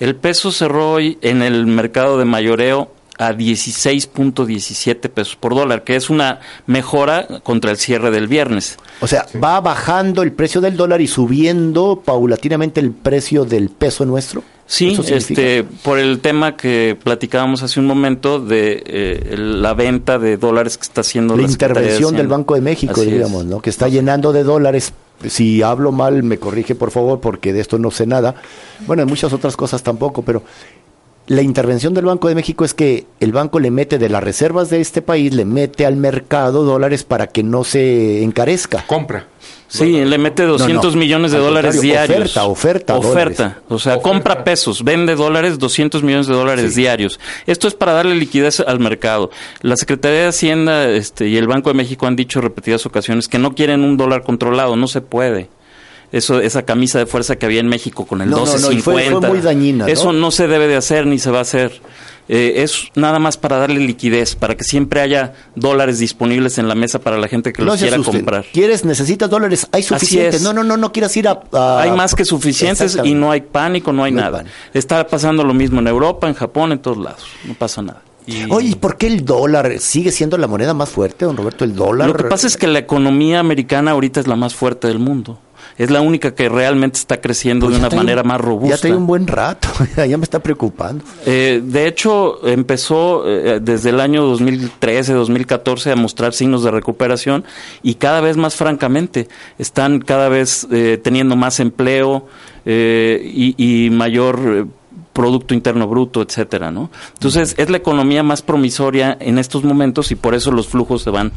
El 0.00 0.16
peso 0.16 0.50
cerró 0.50 0.90
hoy 0.90 1.18
en 1.22 1.40
el 1.40 1.66
mercado 1.66 2.18
de 2.18 2.24
mayoreo 2.24 2.90
a 3.26 3.36
16.17 3.36 5.08
pesos 5.08 5.36
por 5.36 5.54
dólar, 5.54 5.84
que 5.84 5.96
es 5.96 6.10
una 6.10 6.40
mejora 6.66 7.26
contra 7.42 7.70
el 7.70 7.76
cierre 7.76 8.10
del 8.10 8.28
viernes. 8.28 8.76
O 9.00 9.06
sea, 9.06 9.26
va 9.42 9.60
bajando 9.60 10.22
el 10.22 10.32
precio 10.32 10.60
del 10.60 10.76
dólar 10.76 11.00
y 11.00 11.06
subiendo 11.06 12.02
paulatinamente 12.04 12.80
el 12.80 12.90
precio 12.90 13.44
del 13.44 13.70
peso 13.70 14.04
nuestro. 14.04 14.42
Sí, 14.66 14.96
este, 15.08 15.64
por 15.64 15.98
el 15.98 16.20
tema 16.20 16.56
que 16.56 16.96
platicábamos 17.02 17.62
hace 17.62 17.78
un 17.78 17.86
momento 17.86 18.40
de 18.40 18.82
eh, 18.86 19.36
la 19.36 19.74
venta 19.74 20.18
de 20.18 20.38
dólares 20.38 20.78
que 20.78 20.84
está 20.84 21.02
haciendo 21.02 21.36
la, 21.36 21.42
la 21.42 21.50
intervención 21.50 22.16
del 22.16 22.28
Banco 22.28 22.54
de 22.54 22.62
México, 22.62 23.00
Así 23.00 23.10
digamos, 23.10 23.42
es. 23.42 23.50
¿no? 23.50 23.60
Que 23.60 23.68
está 23.68 23.88
llenando 23.88 24.32
de 24.32 24.44
dólares 24.44 24.94
si 25.28 25.62
hablo 25.62 25.92
mal 25.92 26.22
me 26.22 26.38
corrige 26.38 26.74
por 26.74 26.90
favor 26.90 27.20
porque 27.20 27.52
de 27.52 27.60
esto 27.60 27.78
no 27.78 27.90
sé 27.90 28.06
nada. 28.06 28.34
Bueno, 28.86 29.02
en 29.02 29.08
muchas 29.08 29.32
otras 29.32 29.56
cosas 29.56 29.82
tampoco, 29.82 30.22
pero 30.22 30.42
la 31.26 31.42
intervención 31.42 31.94
del 31.94 32.06
Banco 32.06 32.28
de 32.28 32.34
México 32.34 32.64
es 32.64 32.74
que 32.74 33.06
el 33.20 33.32
banco 33.32 33.60
le 33.60 33.70
mete 33.70 33.98
de 33.98 34.08
las 34.08 34.22
reservas 34.22 34.70
de 34.70 34.80
este 34.80 35.02
país, 35.02 35.32
le 35.32 35.44
mete 35.44 35.86
al 35.86 35.96
mercado 35.96 36.64
dólares 36.64 37.04
para 37.04 37.28
que 37.28 37.42
no 37.42 37.64
se 37.64 38.22
encarezca. 38.22 38.84
Compra. 38.86 39.26
Sí, 39.68 40.04
le 40.04 40.18
mete 40.18 40.42
200 40.42 40.96
millones 40.96 41.32
de 41.32 41.38
dólares 41.38 41.80
diarios. 41.80 42.36
Oferta, 42.36 42.44
oferta. 42.44 42.96
Oferta. 42.96 43.58
O 43.70 43.78
sea, 43.78 44.02
compra 44.02 44.44
pesos, 44.44 44.84
vende 44.84 45.14
dólares, 45.14 45.58
200 45.58 46.02
millones 46.02 46.26
de 46.26 46.34
dólares 46.34 46.74
diarios. 46.74 47.18
Esto 47.46 47.68
es 47.68 47.74
para 47.74 47.94
darle 47.94 48.14
liquidez 48.14 48.60
al 48.60 48.80
mercado. 48.80 49.30
La 49.62 49.76
Secretaría 49.76 50.20
de 50.20 50.26
Hacienda 50.26 50.90
este, 50.90 51.28
y 51.28 51.38
el 51.38 51.46
Banco 51.46 51.70
de 51.70 51.74
México 51.74 52.06
han 52.06 52.16
dicho 52.16 52.42
repetidas 52.42 52.84
ocasiones 52.84 53.28
que 53.28 53.38
no 53.38 53.54
quieren 53.54 53.82
un 53.82 53.96
dólar 53.96 54.24
controlado, 54.24 54.76
no 54.76 54.88
se 54.88 55.00
puede 55.00 55.48
eso 56.12 56.40
esa 56.40 56.62
camisa 56.62 56.98
de 56.98 57.06
fuerza 57.06 57.36
que 57.36 57.46
había 57.46 57.60
en 57.60 57.68
México 57.68 58.06
con 58.06 58.20
el 58.20 58.28
no, 58.28 58.42
1250. 58.42 59.10
No, 59.10 59.20
fue, 59.20 59.30
muy 59.30 59.40
dañina. 59.40 59.86
Eso 59.88 60.12
¿no? 60.12 60.30
se 60.30 60.46
debe 60.46 60.68
de 60.68 60.76
hacer 60.76 61.06
ni 61.06 61.18
se 61.18 61.30
va 61.30 61.38
a 61.38 61.42
hacer. 61.42 61.80
Eh, 62.28 62.62
es 62.62 62.84
nada 62.94 63.18
más 63.18 63.36
para 63.36 63.56
darle 63.56 63.80
liquidez, 63.80 64.36
para 64.36 64.56
que 64.56 64.62
siempre 64.62 65.00
haya 65.00 65.32
dólares 65.56 65.98
disponibles 65.98 66.56
en 66.58 66.68
la 66.68 66.74
mesa 66.74 67.00
para 67.00 67.18
la 67.18 67.26
gente 67.28 67.52
que 67.52 67.62
los 67.62 67.80
quiera 67.80 67.98
comprar. 67.98 68.44
¿Quieres, 68.52 68.84
necesitas 68.84 69.28
dólares? 69.28 69.66
Hay 69.72 69.82
suficientes. 69.82 70.42
No, 70.42 70.52
no, 70.52 70.62
no, 70.62 70.76
no 70.76 70.92
quieras 70.92 71.16
ir 71.16 71.26
a, 71.26 71.42
Hay 71.80 71.90
más 71.90 72.14
que 72.14 72.24
suficientes 72.24 72.96
y 73.02 73.14
no 73.14 73.30
hay 73.32 73.40
pánico, 73.40 73.92
no 73.92 74.04
hay 74.04 74.12
nada. 74.12 74.44
Está 74.72 75.06
pasando 75.06 75.42
lo 75.42 75.54
mismo 75.54 75.80
en 75.80 75.88
Europa, 75.88 76.28
en 76.28 76.34
Japón, 76.34 76.72
en 76.72 76.78
todos 76.78 76.98
lados. 76.98 77.24
No 77.44 77.54
pasa 77.54 77.82
nada. 77.82 78.02
Oye, 78.50 78.68
¿y 78.68 78.74
por 78.76 78.96
qué 78.96 79.08
el 79.08 79.24
dólar 79.24 79.80
sigue 79.80 80.12
siendo 80.12 80.38
la 80.38 80.46
moneda 80.46 80.74
más 80.74 80.90
fuerte, 80.90 81.24
don 81.24 81.36
Roberto? 81.36 81.64
El 81.64 81.74
dólar. 81.74 82.06
Lo 82.06 82.14
que 82.14 82.24
pasa 82.24 82.46
es 82.46 82.56
que 82.56 82.68
la 82.68 82.78
economía 82.78 83.40
americana 83.40 83.90
ahorita 83.90 84.20
es 84.20 84.28
la 84.28 84.36
más 84.36 84.54
fuerte 84.54 84.86
del 84.86 85.00
mundo 85.00 85.40
es 85.78 85.90
la 85.90 86.00
única 86.00 86.34
que 86.34 86.48
realmente 86.48 86.98
está 86.98 87.20
creciendo 87.20 87.66
pues 87.66 87.80
de 87.80 87.86
una 87.86 87.94
manera 87.94 88.22
más 88.22 88.40
robusta. 88.40 88.76
Ya 88.76 88.82
tengo 88.82 88.98
un 88.98 89.06
buen 89.06 89.26
rato, 89.26 89.68
ya 89.96 90.16
me 90.16 90.24
está 90.24 90.40
preocupando. 90.40 91.04
Eh, 91.26 91.62
de 91.64 91.86
hecho, 91.86 92.46
empezó 92.46 93.24
eh, 93.26 93.60
desde 93.60 93.90
el 93.90 94.00
año 94.00 94.22
2013, 94.24 95.12
2014 95.12 95.92
a 95.92 95.96
mostrar 95.96 96.32
signos 96.32 96.62
de 96.62 96.70
recuperación 96.70 97.44
y 97.82 97.94
cada 97.94 98.20
vez 98.20 98.36
más 98.36 98.54
francamente 98.54 99.28
están 99.58 100.00
cada 100.00 100.28
vez 100.28 100.66
eh, 100.70 101.00
teniendo 101.02 101.36
más 101.36 101.60
empleo 101.60 102.26
y, 102.64 103.54
y, 103.56 103.90
mayor 103.90 104.68
Producto 105.12 105.54
Interno 105.54 105.86
Bruto, 105.86 106.22
etcétera, 106.22 106.70
¿no? 106.70 106.90
Entonces, 107.14 107.54
es 107.58 107.70
la 107.70 107.76
economía 107.76 108.22
más 108.22 108.42
promisoria 108.42 109.16
en 109.20 109.38
estos 109.38 109.64
momentos 109.64 110.10
y 110.10 110.14
por 110.14 110.34
eso 110.34 110.50
los 110.52 110.68
flujos 110.68 111.02
se 111.02 111.10
van 111.10 111.32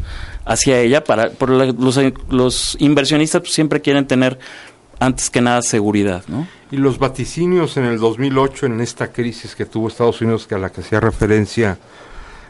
hacia 0.45 0.79
ella. 0.79 1.03
Para, 1.03 1.31
por 1.31 1.49
los, 1.49 1.99
los, 2.29 2.77
inversionistas 2.79 3.41
pues, 3.41 3.53
siempre 3.53 3.81
quieren 3.81 4.07
tener, 4.07 4.39
antes 4.99 5.29
que 5.29 5.41
nada, 5.41 5.61
seguridad, 5.61 6.23
¿no? 6.27 6.47
Y 6.71 6.77
los 6.77 6.97
vaticinios 6.99 7.77
en 7.77 7.85
el 7.85 7.99
2008, 7.99 8.67
en 8.67 8.81
esta 8.81 9.11
crisis 9.11 9.55
que 9.55 9.65
tuvo 9.65 9.87
Estados 9.87 10.21
Unidos, 10.21 10.47
que 10.47 10.55
a 10.55 10.57
la 10.57 10.71
que 10.71 10.81
hacía 10.81 10.99
referencia 10.99 11.77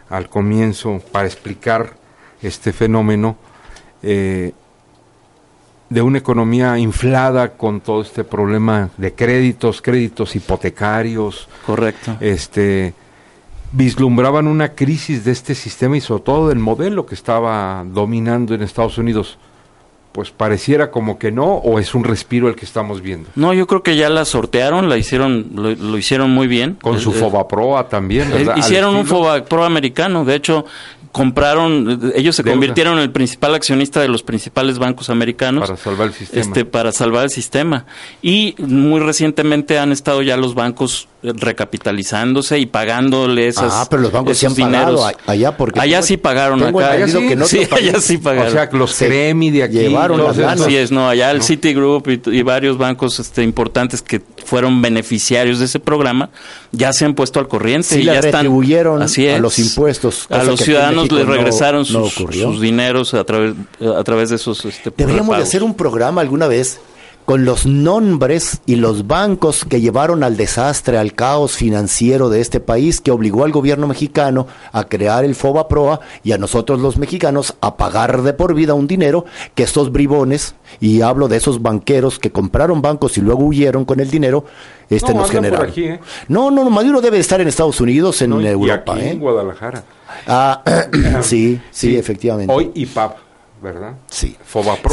al 0.10 0.30
comienzo, 0.30 1.02
para 1.12 1.28
explicar 1.28 1.98
este 2.42 2.72
fenómeno, 2.72 3.38
eh, 4.04 4.54
de 5.90 6.02
una 6.02 6.18
economía 6.18 6.78
inflada 6.78 7.54
con 7.54 7.80
todo 7.80 8.02
este 8.02 8.24
problema 8.24 8.90
de 8.98 9.14
créditos, 9.14 9.82
créditos 9.82 10.36
hipotecarios. 10.36 11.48
Correcto. 11.66 12.18
Este 12.20 12.94
vislumbraban 13.72 14.48
una 14.48 14.70
crisis 14.70 15.26
de 15.26 15.32
este 15.32 15.54
sistema 15.54 15.98
y 15.98 16.02
sobre 16.02 16.24
todo 16.24 16.50
del 16.50 16.60
modelo 16.60 17.06
que 17.06 17.16
estaba 17.16 17.84
dominando 17.86 18.54
en 18.56 18.62
Estados 18.62 18.98
Unidos. 18.98 19.38
Pues 20.16 20.32
pareciera 20.32 20.92
como 20.92 21.20
que 21.20 21.30
no, 21.30 21.56
o 21.56 21.78
es 21.78 21.94
un 21.94 22.06
respiro 22.06 22.48
el 22.48 22.56
que 22.56 22.64
estamos 22.64 23.02
viendo. 23.02 23.28
No, 23.36 23.54
yo 23.54 23.68
creo 23.68 23.84
que 23.84 23.98
ya 23.98 24.10
la 24.10 24.24
sortearon, 24.24 24.88
la 24.88 24.98
hicieron, 24.98 25.50
lo, 25.54 25.98
hicieron 25.98 26.32
muy 26.32 26.48
bien. 26.48 26.78
Con 26.82 27.02
su 27.02 27.12
Fobaproa 27.12 27.90
también, 27.90 28.32
¿verdad? 28.32 28.56
Hicieron 28.56 28.96
un 28.96 29.06
Fobapro 29.06 29.66
americano, 29.66 30.24
de 30.24 30.36
hecho, 30.36 30.66
compraron, 31.12 32.14
ellos 32.16 32.34
se 32.34 32.46
convirtieron 32.46 32.94
en 32.94 33.04
el 33.04 33.12
principal 33.12 33.56
accionista 33.56 34.00
de 34.00 34.08
los 34.08 34.24
principales 34.24 34.80
bancos 34.80 35.10
americanos. 35.10 35.68
Para 35.68 35.76
salvar 35.76 36.08
el 36.08 36.14
sistema. 36.14 36.42
Este, 36.42 36.64
para 36.64 36.92
salvar 36.94 37.24
el 37.26 37.30
sistema. 37.30 37.86
Y 38.22 38.56
muy 38.58 39.02
recientemente 39.02 39.78
han 39.78 39.92
estado 39.92 40.22
ya 40.22 40.38
los 40.38 40.56
bancos 40.56 41.10
recapitalizándose 41.34 42.60
y 42.60 42.66
pagándole 42.66 43.48
esas 43.48 43.72
Ah, 43.74 43.88
pero 43.90 44.02
los 44.04 44.12
bancos 44.12 44.38
sí 44.38 44.46
han 44.46 44.56
pagado 44.56 45.06
allá 45.26 45.58
porque 45.58 45.80
allá 45.80 46.02
sí 46.02 46.18
pagaron 46.18 46.62
acá. 46.64 46.92
allá 46.92 47.08
sí, 47.08 47.28
que 47.28 47.36
no 47.36 47.46
sí, 47.48 47.68
allá 47.72 48.00
sí 48.00 48.18
pagaron. 48.18 48.50
O 48.50 48.52
sea, 48.52 48.70
los 48.72 48.96
Cremi 48.96 49.52
de 49.52 49.64
aquí 49.64 49.78
llevaron 49.80 50.24
las 50.24 50.38
Así 50.38 50.76
es, 50.76 50.92
no, 50.92 51.10
allá 51.10 51.32
el 51.32 51.42
Citigroup 51.42 52.08
y, 52.08 52.42
varios 52.42 52.78
bancos 52.78 53.20
este 53.20 53.44
importantes 53.44 54.02
que 54.02 54.22
fueron 54.46 54.82
beneficiarios 54.82 55.60
de 55.60 55.66
ese 55.66 55.80
programa 55.80 56.30
ya 56.72 56.94
se 56.94 57.06
han 57.06 57.16
puesto 57.16 57.40
al 57.40 57.48
corriente 57.48 58.00
y 58.00 58.04
ya 58.04 58.16
están 58.16 58.32
retribuyeron 58.34 59.02
a 59.02 59.40
los 59.40 59.58
impuestos 59.58 60.28
a 60.30 60.44
los 60.44 60.60
ciudadanos 60.60 61.12
les 61.12 61.26
regresaron 61.26 61.86
sus, 61.86 62.14
sus, 62.14 62.62
dineros 62.62 63.14
a 63.16 63.24
través 63.24 63.56
a 63.82 64.04
través 64.04 64.30
de 64.30 64.36
esos 64.36 64.64
este, 64.66 64.92
Deberíamos 64.96 65.38
de 65.38 65.44
hacer 65.44 65.64
un 65.64 65.74
programa 65.74 66.22
alguna 66.22 66.48
vez 66.48 66.80
con 67.26 67.44
los 67.44 67.66
nombres 67.66 68.62
y 68.68 68.76
los 68.76 69.08
bancos 69.08 69.66
que 69.66 69.82
llevaron 69.82 70.24
al 70.24 70.38
desastre, 70.38 70.98
al 70.98 71.14
caos 71.14 71.54
financiero 71.58 72.30
de 72.30 72.40
este 72.40 72.60
país, 72.60 73.02
que 73.02 73.12
obligó 73.12 73.44
al 73.44 73.52
gobierno 73.52 73.88
mexicano 73.88 74.48
a 74.72 74.84
crear 74.86 75.26
el 75.26 75.36
FOBA 75.36 75.68
Proa 75.68 76.00
y 76.24 76.34
a 76.34 76.38
nosotros 76.38 76.80
los 76.80 76.98
mexicanos 76.98 77.56
a 77.62 77.78
pagar 77.78 78.22
de 78.22 78.34
por 78.34 78.54
vida 78.54 78.76
un 78.76 78.88
dinero 78.88 79.26
que 79.56 79.64
estos 79.64 79.92
bribones, 79.92 80.56
y 80.80 81.02
hablo 81.02 81.28
de 81.28 81.38
esos 81.38 81.62
banqueros 81.62 82.20
que 82.20 82.32
compraron 82.32 82.82
bancos 82.82 83.18
y 83.18 83.22
luego 83.22 83.44
huyeron 83.46 83.86
con 83.86 84.00
el 84.00 84.10
dinero, 84.10 84.46
este 84.90 85.14
nos 85.16 85.32
generaron. 85.32 85.74
¿eh? 85.76 86.00
No, 86.28 86.52
no, 86.52 86.64
no, 86.64 86.70
Maduro 86.70 87.02
debe 87.02 87.18
estar 87.18 87.42
en 87.42 87.48
Estados 87.48 87.82
Unidos, 87.82 88.22
en 88.22 88.34
Europa. 88.34 89.00
en 89.00 89.08
¿eh? 89.08 89.16
Guadalajara. 89.16 89.84
Ah, 90.28 90.62
sí, 91.22 91.60
sí, 91.72 91.98
efectivamente. 91.98 92.54
Hoy 92.54 92.72
IPAP. 92.76 93.25
¿Verdad? 93.66 93.96
Sí. 94.12 94.36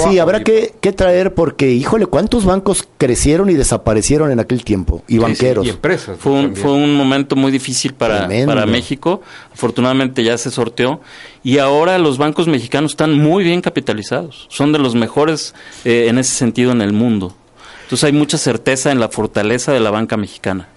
Sí, 0.09 0.19
habrá 0.19 0.43
que, 0.43 0.73
traer 0.97 1.35
porque, 1.35 1.71
híjole, 1.71 2.07
¿cuántos 2.07 2.47
bancos 2.47 2.89
crecieron 2.97 3.51
y 3.51 3.55
desaparecieron 3.55 4.31
en 4.31 4.41
aquel 4.41 4.65
tiempo? 4.65 5.03
Y 5.07 5.19
banqueros. 5.19 5.67
y 5.67 5.71
empresas. 5.71 6.17
Fue 6.19 6.33
un, 6.33 6.57
fue 6.57 6.73
un 6.73 6.95
momento 6.95 7.37
muy 7.37 7.53
difícil 7.53 7.93
para, 7.93 8.29
para 8.47 8.65
México. 8.65 9.21
Afortunadamente 9.53 10.25
ya 10.25 10.39
se 10.39 10.51
sorteó. 10.51 11.01
Y 11.45 11.59
ahora 11.59 11.99
los 11.99 12.17
bancos 12.17 12.49
mexicanos 12.49 12.93
están 12.93 13.19
muy 13.19 13.45
bien 13.45 13.61
capitalizados. 13.61 14.47
Son 14.49 14.73
de 14.73 14.79
los 14.79 14.95
mejores 14.95 15.55
eh, 15.85 16.07
en 16.09 16.19
ese 16.19 16.35
sentido 16.35 16.73
en 16.73 16.81
el 16.81 16.95
mundo. 16.95 17.37
Entonces 17.83 18.05
hay 18.05 18.13
mucha 18.13 18.39
certeza 18.39 18.91
en 18.91 19.01
la 19.01 19.11
fortaleza 19.11 19.73
de 19.73 19.81
la 19.81 19.91
banca 19.91 20.17
mexicana. 20.17 20.69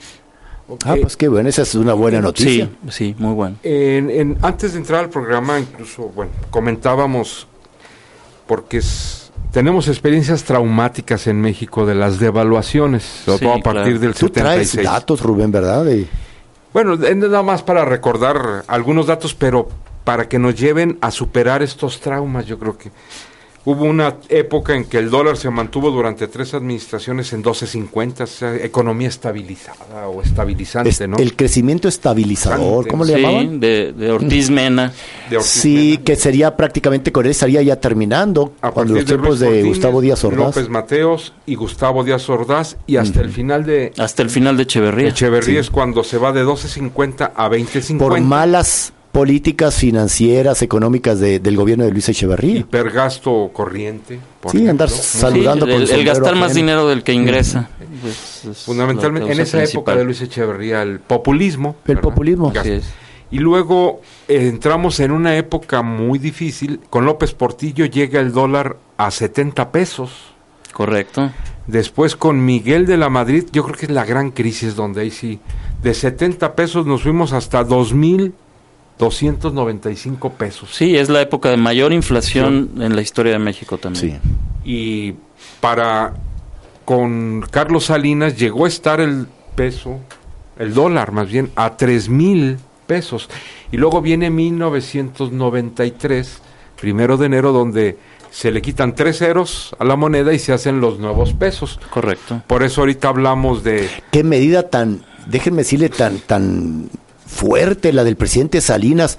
Ah, 0.84 0.96
pues 1.00 1.16
qué 1.16 1.28
bueno, 1.28 1.48
esa 1.48 1.62
es 1.62 1.76
una 1.76 1.94
buena 1.94 2.22
noticia. 2.22 2.70
Sí, 2.90 2.92
sí, 2.92 3.16
muy 3.20 3.34
bueno. 3.34 3.58
En, 3.64 4.38
antes 4.42 4.74
de 4.74 4.80
entrar 4.80 5.04
al 5.04 5.10
programa, 5.10 5.60
incluso, 5.60 6.10
bueno, 6.10 6.32
comentábamos 6.50 7.48
porque 8.48 8.82
tenemos 9.52 9.88
experiencias 9.88 10.44
traumáticas 10.44 11.28
en 11.28 11.42
México 11.42 11.86
de 11.86 11.96
las 11.96 12.20
devaluaciones, 12.20 13.04
sobre 13.04 13.46
todo 13.46 13.54
a 13.56 13.60
partir 13.60 14.00
del 14.00 14.14
Tú 14.14 14.28
76. 14.28 14.72
traes 14.72 14.86
datos, 14.86 15.22
Rubén, 15.22 15.52
¿verdad? 15.52 15.86
Bueno, 16.74 16.98
nada 16.98 17.44
más 17.44 17.64
para 17.64 17.86
recordar 17.86 18.66
algunos 18.68 19.08
datos, 19.08 19.34
pero 19.34 19.70
para 20.04 20.28
que 20.28 20.40
nos 20.40 20.56
lleven 20.56 20.98
a 21.02 21.10
superar 21.10 21.64
estos 21.64 22.00
traumas, 22.02 22.46
yo 22.46 22.60
creo 22.60 22.78
que 22.78 22.92
Hubo 23.66 23.86
una 23.86 24.18
época 24.30 24.76
en 24.76 24.86
que 24.86 25.00
el 25.00 25.10
dólar 25.10 25.38
se 25.38 25.50
mantuvo 25.50 25.90
durante 25.90 26.28
tres 26.28 26.54
administraciones 26.54 27.34
en 27.34 27.44
12.50, 27.44 28.22
o 28.22 28.28
sea, 28.28 28.56
economía 28.56 29.08
estabilizada 29.08 30.08
o 30.08 30.22
estabilizante, 30.22 31.08
¿no? 31.08 31.18
El 31.18 31.36
crecimiento 31.36 31.88
estabilizador, 31.88 32.88
¿cómo 32.88 33.04
le 33.04 33.20
llamaban? 33.20 33.60
De, 33.60 33.92
de 33.92 34.12
Ortiz 34.12 34.52
Mena. 34.52 34.94
sí, 35.40 36.00
que 36.06 36.16
sería 36.16 36.56
prácticamente 36.56 37.12
con 37.12 37.26
él 37.26 37.32
estaría 37.32 37.64
ya 37.64 37.80
terminando 37.80 38.54
a 38.62 38.70
cuando 38.70 38.94
los 38.94 39.06
tiempos 39.06 39.40
de, 39.40 39.64
Gustavo 39.64 40.00
Díaz 40.00 40.24
Ordaz. 40.24 40.56
López 40.56 40.70
Mateos 40.70 41.34
y 41.48 41.56
Gustavo 41.56 42.04
Díaz 42.04 42.30
Ordaz 42.30 42.78
y 42.86 42.98
hasta 42.98 43.22
el 43.22 43.32
final 43.32 43.66
de... 43.66 43.94
Hasta 43.98 44.22
el 44.22 44.30
final 44.30 44.58
de 44.58 44.64
Echeverría. 44.64 45.10
Echeverría 45.10 45.60
es 45.60 45.72
cuando 45.72 46.04
se 46.04 46.20
va 46.20 46.32
de 46.32 46.46
12.50 46.46 47.32
a 47.36 47.50
20.50. 47.50 47.98
Por 47.98 48.22
malas 48.22 48.94
políticas 49.16 49.76
financieras, 49.76 50.62
económicas 50.62 51.22
del 51.22 51.56
gobierno 51.56 51.86
de 51.86 51.92
Luis 51.92 52.10
Echeverría. 52.10 52.58
Hipergasto 52.58 53.50
corriente. 53.54 54.20
sí, 54.52 54.68
andar 54.68 54.90
saludando 54.90 55.66
el, 55.68 55.90
el, 55.90 56.04
gastar 56.04 56.36
más 56.36 56.54
dinero 56.54 56.86
del 56.90 57.02
que 57.02 57.14
ingresa. 57.14 57.70
Fundamentalmente 58.66 59.32
en 59.32 59.40
esa 59.40 59.64
época 59.64 59.96
de 59.96 60.04
Luis 60.04 60.20
Echeverría, 60.20 60.82
el 60.82 61.00
populismo. 61.00 61.78
El 61.88 62.00
populismo. 62.00 62.52
Y 63.32 63.40
luego 63.40 64.02
eh, 64.28 64.50
entramos 64.50 65.00
en 65.00 65.12
una 65.12 65.38
época 65.38 65.82
muy 65.82 66.20
difícil. 66.20 66.82
Con 66.90 67.06
López 67.06 67.34
Portillo 67.34 67.86
llega 67.86 68.20
el 68.20 68.34
dólar 68.34 68.76
a 68.98 69.12
70 69.12 69.72
pesos. 69.72 70.12
Correcto. 70.74 71.32
Después 71.68 72.18
con 72.18 72.44
Miguel 72.44 72.86
de 72.86 72.98
la 72.98 73.08
Madrid, 73.08 73.46
yo 73.54 73.64
creo 73.64 73.78
que 73.78 73.86
es 73.86 73.94
la 73.94 74.04
gran 74.04 74.32
crisis 74.32 74.76
donde 74.76 75.02
ahí 75.02 75.12
sí, 75.12 75.40
de 75.82 75.94
70 75.94 76.54
pesos 76.54 76.86
nos 76.86 77.04
fuimos 77.04 77.32
hasta 77.32 77.64
2000 77.64 78.34
295 78.98 80.34
pesos. 80.34 80.70
Sí, 80.74 80.98
es 80.98 81.10
la 81.10 81.22
época 81.22 81.50
de 81.50 81.58
mayor 81.58 81.94
inflación 81.94 82.72
en 82.80 82.96
la 82.96 83.02
historia 83.02 83.34
de 83.34 83.40
México 83.40 83.78
también. 83.78 84.22
Sí. 84.22 84.30
Y 84.64 85.16
para 85.60 86.14
con 86.86 87.46
Carlos 87.52 87.86
Salinas 87.86 88.38
llegó 88.38 88.66
a 88.66 88.68
estar 88.68 89.02
el 89.02 89.28
peso, 89.56 90.00
el 90.58 90.74
dólar 90.74 91.12
más 91.12 91.30
bien, 91.30 91.52
a 91.56 91.76
tres 91.76 92.10
mil 92.10 92.58
pesos. 92.86 93.30
Y 93.72 93.78
luego 93.78 94.02
viene 94.02 94.30
1993, 94.30 96.42
primero 96.80 97.18
de 97.18 97.26
enero, 97.26 97.52
donde 97.52 97.98
se 98.30 98.52
le 98.52 98.62
quitan 98.62 98.96
tres 98.96 99.20
ceros 99.20 99.76
a 99.80 99.84
la 99.84 99.96
moneda 99.96 100.34
y 100.34 100.40
se 100.40 100.54
hacen 100.54 100.80
los 100.80 101.00
nuevos 101.00 101.34
pesos. 101.34 101.80
Correcto. 101.90 102.42
Por 102.48 102.64
eso 102.64 102.82
ahorita 102.82 103.10
hablamos 103.10 103.64
de... 103.64 103.90
¿Qué 104.12 104.24
medida 104.24 104.70
tan, 104.70 105.04
déjenme 105.26 105.60
decirle, 105.60 105.90
tan, 105.90 106.20
tan 106.20 106.90
fuerte 107.26 107.94
la 107.94 108.04
del 108.04 108.16
presidente 108.16 108.62
Salinas? 108.62 109.18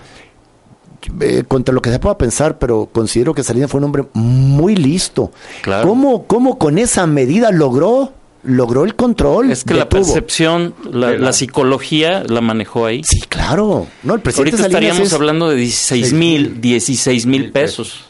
Eh, 1.20 1.44
contra 1.46 1.72
lo 1.72 1.82
que 1.82 1.90
se 1.90 1.98
pueda 2.00 2.18
pensar, 2.18 2.58
pero 2.58 2.88
considero 2.90 3.32
que 3.32 3.44
Salinas 3.44 3.70
fue 3.70 3.78
un 3.78 3.84
hombre 3.84 4.04
muy 4.12 4.74
listo. 4.74 5.30
Claro. 5.62 5.88
¿Cómo, 5.88 6.26
cómo 6.26 6.58
con 6.58 6.78
esa 6.78 7.06
medida 7.06 7.52
logró 7.52 8.12
logró 8.46 8.84
el 8.84 8.94
control. 8.94 9.50
Es 9.50 9.64
que 9.64 9.74
la 9.74 9.88
percepción, 9.88 10.74
la, 10.90 11.32
psicología 11.32 12.22
la 12.26 12.40
manejó 12.40 12.86
ahí. 12.86 13.02
Sí, 13.04 13.20
claro. 13.28 13.86
No, 14.02 14.14
el 14.14 14.20
presidente 14.20 14.56
Ahorita 14.56 14.66
estaríamos 14.68 15.12
hablando 15.12 15.48
de 15.48 15.56
16 15.56 16.12
mil, 16.12 16.60
16 16.60 17.26
mil 17.26 17.50
pesos. 17.50 18.05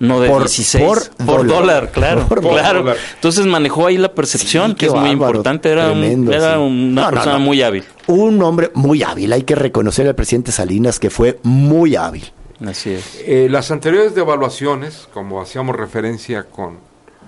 No 0.00 0.18
de 0.18 0.30
por, 0.30 0.40
16 0.44 1.10
por, 1.26 1.46
dólar, 1.46 1.92
claro, 1.92 2.26
claro. 2.40 2.94
Entonces 3.14 3.44
manejó 3.44 3.86
ahí 3.86 3.98
la 3.98 4.14
percepción, 4.14 4.74
que 4.74 4.86
es 4.86 4.94
muy 4.94 5.10
importante. 5.10 5.70
Era, 5.70 5.92
era 5.92 6.58
una 6.58 7.10
persona 7.10 7.38
muy 7.38 7.62
hábil. 7.62 7.84
Un 8.06 8.42
hombre 8.42 8.70
muy 8.74 9.02
hábil. 9.02 9.30
Hay 9.34 9.42
que 9.42 9.54
reconocer 9.54 10.06
al 10.06 10.14
presidente 10.14 10.52
Salinas 10.52 10.98
que 10.98 11.10
fue 11.10 11.38
muy 11.42 11.96
hábil. 11.96 12.32
Así 12.66 12.90
es. 12.90 13.22
Eh, 13.26 13.48
las 13.50 13.70
anteriores 13.70 14.14
devaluaciones, 14.14 15.06
como 15.12 15.42
hacíamos 15.42 15.76
referencia 15.76 16.44
con 16.44 16.78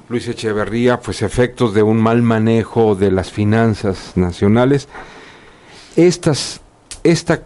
Luis 0.08 0.26
Echeverría, 0.28 0.98
pues 1.00 1.20
efectos 1.20 1.74
de 1.74 1.82
un 1.82 1.98
mal 1.98 2.22
manejo 2.22 2.94
de 2.94 3.10
las 3.10 3.30
finanzas 3.30 4.12
nacionales. 4.14 4.88
Estas, 5.96 6.62
esta 7.04 7.42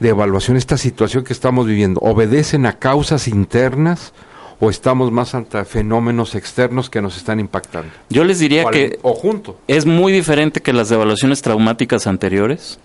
devaluación, 0.00 0.56
esta 0.56 0.76
situación 0.76 1.24
que 1.24 1.32
estamos 1.32 1.66
viviendo, 1.66 2.00
obedecen 2.00 2.66
a 2.66 2.78
causas 2.78 3.28
internas 3.28 4.12
o 4.60 4.68
estamos 4.68 5.10
más 5.10 5.34
ante 5.34 5.64
fenómenos 5.64 6.34
externos 6.34 6.90
que 6.90 7.00
nos 7.00 7.16
están 7.16 7.40
impactando? 7.40 7.90
Yo 8.10 8.24
les 8.24 8.38
diría 8.38 8.66
que 8.66 8.98
o 9.02 9.14
junto. 9.14 9.58
es 9.66 9.86
muy 9.86 10.12
diferente 10.12 10.60
que 10.60 10.72
las 10.72 10.90
devaluaciones 10.90 11.42
traumáticas 11.42 12.06
anteriores. 12.06 12.78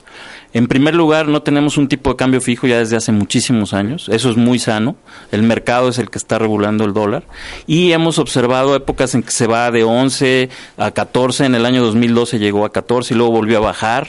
En 0.53 0.67
primer 0.67 0.95
lugar, 0.95 1.27
no 1.27 1.41
tenemos 1.41 1.77
un 1.77 1.89
tipo 1.89 2.11
de 2.11 2.15
cambio 2.15 2.39
fijo 2.39 2.65
ya 2.65 2.79
desde 2.79 2.95
hace 2.95 3.11
muchísimos 3.11 3.73
años. 3.73 4.07
Eso 4.07 4.29
es 4.29 4.37
muy 4.37 4.57
sano. 4.57 4.95
El 5.33 5.43
mercado 5.43 5.89
es 5.89 5.99
el 5.99 6.09
que 6.09 6.17
está 6.17 6.39
regulando 6.39 6.85
el 6.85 6.93
dólar. 6.93 7.25
Y 7.67 7.91
hemos 7.91 8.19
observado 8.19 8.73
épocas 8.73 9.15
en 9.15 9.23
que 9.23 9.31
se 9.31 9.47
va 9.47 9.69
de 9.69 9.83
11 9.83 10.49
a 10.77 10.91
14. 10.91 11.43
En 11.45 11.55
el 11.55 11.65
año 11.65 11.83
2012 11.83 12.39
llegó 12.39 12.63
a 12.63 12.71
14 12.71 13.13
y 13.13 13.17
luego 13.17 13.33
volvió 13.33 13.57
a 13.57 13.61
bajar, 13.61 14.07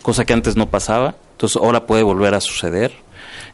cosa 0.00 0.24
que 0.24 0.32
antes 0.32 0.56
no 0.56 0.70
pasaba. 0.70 1.16
Entonces 1.34 1.60
ahora 1.60 1.86
puede 1.86 2.02
volver 2.02 2.34
a 2.34 2.40
suceder. 2.40 2.92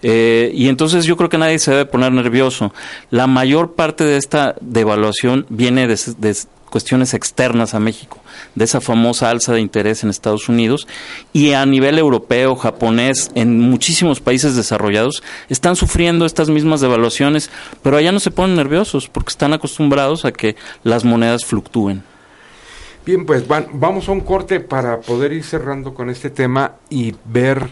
Eh, 0.02 0.50
y 0.54 0.68
entonces 0.68 1.04
yo 1.04 1.16
creo 1.16 1.28
que 1.28 1.38
nadie 1.38 1.58
se 1.58 1.70
debe 1.70 1.86
poner 1.86 2.12
nervioso. 2.12 2.72
La 3.10 3.26
mayor 3.26 3.74
parte 3.74 4.04
de 4.04 4.16
esta 4.16 4.54
devaluación 4.60 5.46
viene 5.48 5.86
de, 5.86 5.98
de 6.18 6.36
cuestiones 6.70 7.12
externas 7.12 7.74
a 7.74 7.80
México, 7.80 8.22
de 8.54 8.64
esa 8.64 8.80
famosa 8.80 9.28
alza 9.28 9.52
de 9.52 9.60
interés 9.60 10.02
en 10.02 10.10
Estados 10.10 10.48
Unidos 10.48 10.86
y 11.32 11.52
a 11.52 11.66
nivel 11.66 11.98
europeo, 11.98 12.54
japonés, 12.54 13.30
en 13.34 13.58
muchísimos 13.58 14.20
países 14.20 14.56
desarrollados 14.56 15.22
están 15.48 15.76
sufriendo 15.76 16.24
estas 16.24 16.48
mismas 16.48 16.80
devaluaciones, 16.80 17.50
pero 17.82 17.96
allá 17.96 18.12
no 18.12 18.20
se 18.20 18.30
ponen 18.30 18.56
nerviosos 18.56 19.08
porque 19.08 19.30
están 19.30 19.52
acostumbrados 19.52 20.24
a 20.24 20.32
que 20.32 20.56
las 20.84 21.04
monedas 21.04 21.44
fluctúen. 21.44 22.04
Bien, 23.04 23.24
pues 23.24 23.44
vamos 23.48 24.08
a 24.08 24.12
un 24.12 24.20
corte 24.20 24.60
para 24.60 25.00
poder 25.00 25.32
ir 25.32 25.42
cerrando 25.42 25.94
con 25.94 26.10
este 26.10 26.30
tema 26.30 26.74
y 26.90 27.14
ver 27.24 27.70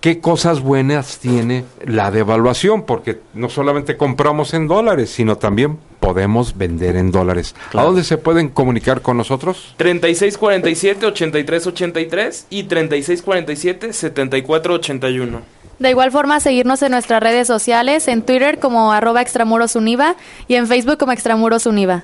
qué 0.00 0.20
cosas 0.20 0.60
buenas 0.60 1.18
tiene 1.18 1.64
la 1.84 2.10
devaluación, 2.10 2.82
porque 2.82 3.20
no 3.34 3.48
solamente 3.48 3.96
compramos 3.96 4.52
en 4.54 4.66
dólares, 4.66 5.10
sino 5.10 5.38
también 5.38 5.78
podemos 6.00 6.58
vender 6.58 6.96
en 6.96 7.12
dólares. 7.12 7.54
¿A 7.74 7.82
dónde 7.82 8.02
se 8.02 8.18
pueden 8.18 8.48
comunicar 8.48 9.02
con 9.02 9.18
nosotros? 9.18 9.76
3647-8383 9.78 12.46
y 12.50 12.66
3647-7481. 12.66 15.42
De 15.78 15.90
igual 15.90 16.10
forma, 16.10 16.40
seguirnos 16.40 16.82
en 16.82 16.90
nuestras 16.92 17.22
redes 17.22 17.46
sociales, 17.46 18.08
en 18.08 18.22
Twitter 18.22 18.58
como 18.58 18.92
arroba 18.92 19.22
extramurosuniva 19.22 20.16
y 20.48 20.56
en 20.56 20.66
Facebook 20.66 20.98
como 20.98 21.12
extramurosuniva. 21.12 22.02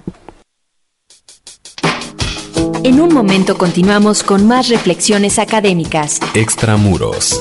En 2.87 3.01
un 3.01 3.13
momento 3.13 3.59
continuamos 3.59 4.23
con 4.23 4.47
más 4.47 4.69
reflexiones 4.69 5.41
académicas. 5.41 6.21
Extramuros. 6.35 7.37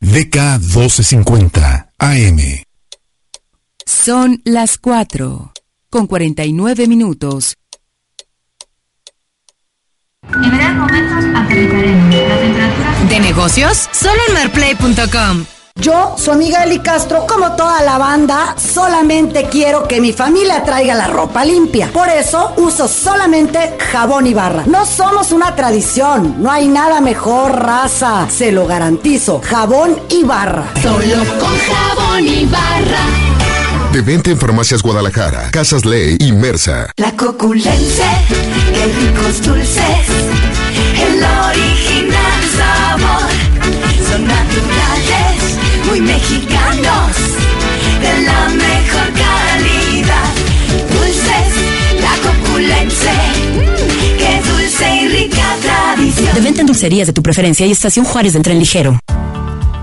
DK 0.00 0.58
1250 0.58 1.92
AM. 1.98 2.38
Son 3.86 4.42
las 4.44 4.76
4 4.78 5.52
con 5.88 6.08
49 6.08 6.88
minutos. 6.88 7.54
En 10.34 10.50
breves 10.50 10.74
momentos 10.74 11.24
aterrizaremos. 11.36 12.14
La 12.16 12.40
temperatura... 12.40 13.04
¿De 13.08 13.20
negocios? 13.20 13.88
Solo 13.92 14.20
en 14.26 14.34
marplay.com. 14.34 15.59
Yo, 15.80 16.14
su 16.18 16.30
amiga 16.30 16.64
Eli 16.64 16.80
Castro, 16.80 17.26
como 17.26 17.52
toda 17.52 17.80
la 17.82 17.96
banda, 17.96 18.54
solamente 18.58 19.48
quiero 19.50 19.88
que 19.88 20.00
mi 20.00 20.12
familia 20.12 20.62
traiga 20.62 20.94
la 20.94 21.06
ropa 21.06 21.42
limpia. 21.44 21.90
Por 21.90 22.08
eso 22.08 22.52
uso 22.58 22.86
solamente 22.86 23.76
jabón 23.90 24.26
y 24.26 24.34
barra. 24.34 24.64
No 24.66 24.84
somos 24.84 25.32
una 25.32 25.56
tradición, 25.56 26.42
no 26.42 26.50
hay 26.50 26.68
nada 26.68 27.00
mejor, 27.00 27.52
raza. 27.52 28.28
Se 28.28 28.52
lo 28.52 28.66
garantizo, 28.66 29.40
jabón 29.42 29.98
y 30.10 30.22
barra. 30.22 30.66
Solo 30.82 31.16
con 31.38 31.58
jabón 31.58 32.26
y 32.26 32.44
barra. 32.44 33.30
De 33.92 34.02
venta 34.02 34.30
en 34.30 34.38
Farmacias 34.38 34.82
Guadalajara, 34.82 35.50
Casas 35.50 35.84
Ley 35.86 36.16
y 36.20 36.30
Mersa. 36.32 36.90
La 36.96 37.16
coculense, 37.16 38.04
qué 38.72 38.84
ricos 39.00 39.42
dulces, 39.42 40.06
el 40.94 41.24
original 41.24 42.42
sabor, 42.56 43.30
son 44.08 44.28
naturales, 44.28 45.59
muy 45.86 46.00
mexicanos, 46.00 47.16
de 48.00 48.22
la 48.22 48.48
mejor 48.48 49.08
calidad. 49.12 50.30
Dulces, 50.90 51.52
la 52.00 52.14
coculense, 52.28 53.10
qué 54.18 54.40
dulce 54.48 54.96
y 54.96 55.08
rica 55.08 55.56
tradición. 55.62 56.34
De 56.34 56.40
venta 56.40 56.60
en 56.60 56.66
dulcerías 56.66 57.06
de 57.06 57.12
tu 57.12 57.22
preferencia 57.22 57.66
y 57.66 57.72
estación 57.72 58.04
Juárez 58.04 58.32
del 58.32 58.42
Tren 58.42 58.58
Ligero. 58.58 58.98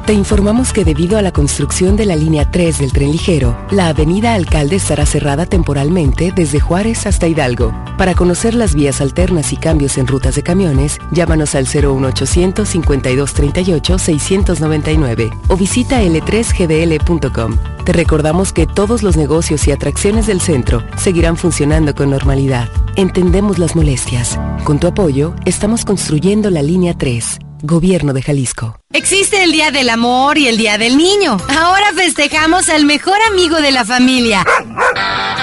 Te 0.07 0.13
informamos 0.13 0.71
que 0.71 0.85
debido 0.85 1.17
a 1.17 1.21
la 1.21 1.33
construcción 1.33 1.97
de 1.97 2.05
la 2.05 2.15
línea 2.15 2.49
3 2.49 2.79
del 2.79 2.93
tren 2.93 3.11
ligero, 3.11 3.57
la 3.71 3.89
avenida 3.89 4.35
Alcalde 4.35 4.77
estará 4.77 5.05
cerrada 5.05 5.45
temporalmente 5.45 6.31
desde 6.33 6.61
Juárez 6.61 7.05
hasta 7.05 7.27
Hidalgo. 7.27 7.73
Para 7.97 8.13
conocer 8.15 8.53
las 8.53 8.73
vías 8.73 9.01
alternas 9.01 9.51
y 9.51 9.57
cambios 9.57 9.97
en 9.97 10.07
rutas 10.07 10.35
de 10.35 10.43
camiones, 10.43 10.97
llámanos 11.11 11.55
al 11.55 11.65
01800 11.65 12.69
5238 12.69 13.99
699 13.99 15.29
o 15.49 15.57
visita 15.57 16.01
l3gdl.com. 16.01 17.57
Te 17.83 17.91
recordamos 17.91 18.53
que 18.53 18.65
todos 18.65 19.03
los 19.03 19.17
negocios 19.17 19.67
y 19.67 19.73
atracciones 19.73 20.25
del 20.25 20.39
centro 20.39 20.83
seguirán 20.95 21.35
funcionando 21.35 21.93
con 21.93 22.11
normalidad. 22.11 22.69
Entendemos 22.95 23.59
las 23.59 23.75
molestias. 23.75 24.39
Con 24.63 24.79
tu 24.79 24.87
apoyo, 24.87 25.33
estamos 25.43 25.83
construyendo 25.83 26.49
la 26.49 26.61
línea 26.61 26.97
3. 26.97 27.39
Gobierno 27.61 28.13
de 28.13 28.21
Jalisco. 28.21 28.79
Existe 28.93 29.43
el 29.43 29.51
Día 29.51 29.71
del 29.71 29.89
Amor 29.89 30.37
y 30.37 30.47
el 30.47 30.57
Día 30.57 30.77
del 30.77 30.97
Niño. 30.97 31.37
Ahora 31.49 31.93
festejamos 31.93 32.69
al 32.69 32.85
mejor 32.85 33.17
amigo 33.29 33.57
de 33.57 33.71
la 33.71 33.85
familia. 33.85 34.45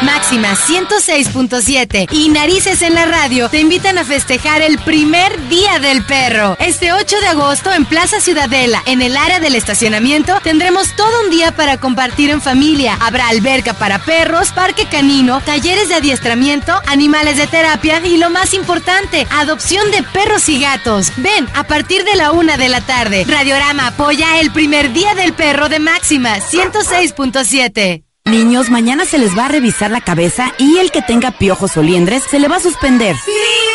Máxima 0.05 0.55
106.7 0.55 2.09
y 2.13 2.29
Narices 2.29 2.83
en 2.83 2.95
la 2.95 3.07
Radio 3.07 3.49
te 3.49 3.59
invitan 3.59 3.97
a 3.97 4.05
festejar 4.05 4.61
el 4.61 4.79
primer 4.79 5.49
Día 5.49 5.79
del 5.79 6.05
Perro. 6.05 6.57
Este 6.61 6.93
8 6.93 7.21
de 7.21 7.27
agosto 7.29 7.73
en 7.73 7.87
Plaza 7.87 8.21
Ciudadela, 8.21 8.83
en 8.85 9.01
el 9.01 9.17
área 9.17 9.41
del 9.41 9.55
estacionamiento, 9.55 10.39
tendremos 10.43 10.95
todo 10.95 11.23
un 11.25 11.31
día 11.31 11.57
para 11.57 11.79
compartir 11.79 12.29
en 12.29 12.43
familia. 12.43 12.99
Habrá 13.01 13.29
alberca 13.29 13.73
para 13.73 13.99
perros, 13.99 14.53
parque 14.53 14.87
canino, 14.87 15.41
talleres 15.41 15.89
de 15.89 15.95
adiestramiento, 15.95 16.79
animales 16.87 17.39
de 17.39 17.47
terapia 17.47 18.05
y 18.05 18.19
lo 18.19 18.29
más 18.29 18.53
importante, 18.53 19.27
adopción 19.31 19.91
de 19.91 20.03
perros 20.03 20.51
y 20.51 20.61
gatos. 20.61 21.13
Ven 21.17 21.49
a 21.55 21.65
partir 21.65 22.05
de 22.05 22.17
la 22.17 22.33
una 22.33 22.59
de 22.59 22.69
la 22.69 22.83
tarde. 22.83 23.25
Radiorama 23.27 23.87
apoya 23.87 24.39
el 24.41 24.51
primer 24.51 24.93
día 24.93 25.15
del 25.15 25.33
perro 25.33 25.71
de 25.71 25.79
Máxima 25.79 26.37
106.7. 26.37 28.04
Niños, 28.31 28.71
mañana 28.71 29.05
se 29.05 29.19
les 29.19 29.37
va 29.37 29.45
a 29.45 29.49
revisar 29.49 29.91
la 29.91 30.01
cabeza 30.01 30.55
y 30.59 30.79
el 30.79 30.91
que 30.91 31.03
tenga 31.03 31.31
piojos 31.31 31.77
o 31.77 31.83
liendres 31.83 32.23
se 32.23 32.39
le 32.39 32.49
va 32.49 32.57
a 32.57 32.61
suspender. 32.61 33.15
¡Sí, 33.23 33.31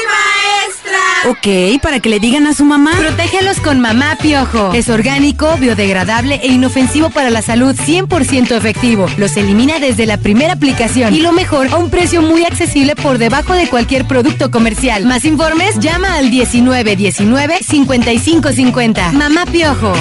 maestra! 0.07 1.29
Ok, 1.29 1.79
para 1.83 1.99
que 1.99 2.09
le 2.09 2.19
digan 2.19 2.47
a 2.47 2.55
su 2.55 2.65
mamá. 2.65 2.93
Protégelos 2.97 3.59
con 3.59 3.79
Mamá 3.79 4.17
Piojo. 4.19 4.73
Es 4.73 4.89
orgánico, 4.89 5.55
biodegradable 5.57 6.39
e 6.41 6.47
inofensivo 6.47 7.11
para 7.11 7.29
la 7.29 7.43
salud, 7.43 7.75
100% 7.75 8.57
efectivo. 8.57 9.05
Los 9.17 9.37
elimina 9.37 9.77
desde 9.77 10.07
la 10.07 10.17
primera 10.17 10.53
aplicación 10.53 11.13
y 11.13 11.21
lo 11.21 11.31
mejor 11.31 11.67
a 11.67 11.77
un 11.77 11.91
precio 11.91 12.23
muy 12.23 12.43
accesible 12.43 12.95
por 12.95 13.19
debajo 13.19 13.53
de 13.53 13.69
cualquier 13.69 14.05
producto 14.07 14.49
comercial. 14.49 15.05
Más 15.05 15.25
informes, 15.25 15.77
llama 15.77 16.15
al 16.15 16.31
1919 16.31 17.59
5550. 17.61 19.11
Mamá 19.11 19.45
Piojo. 19.45 19.93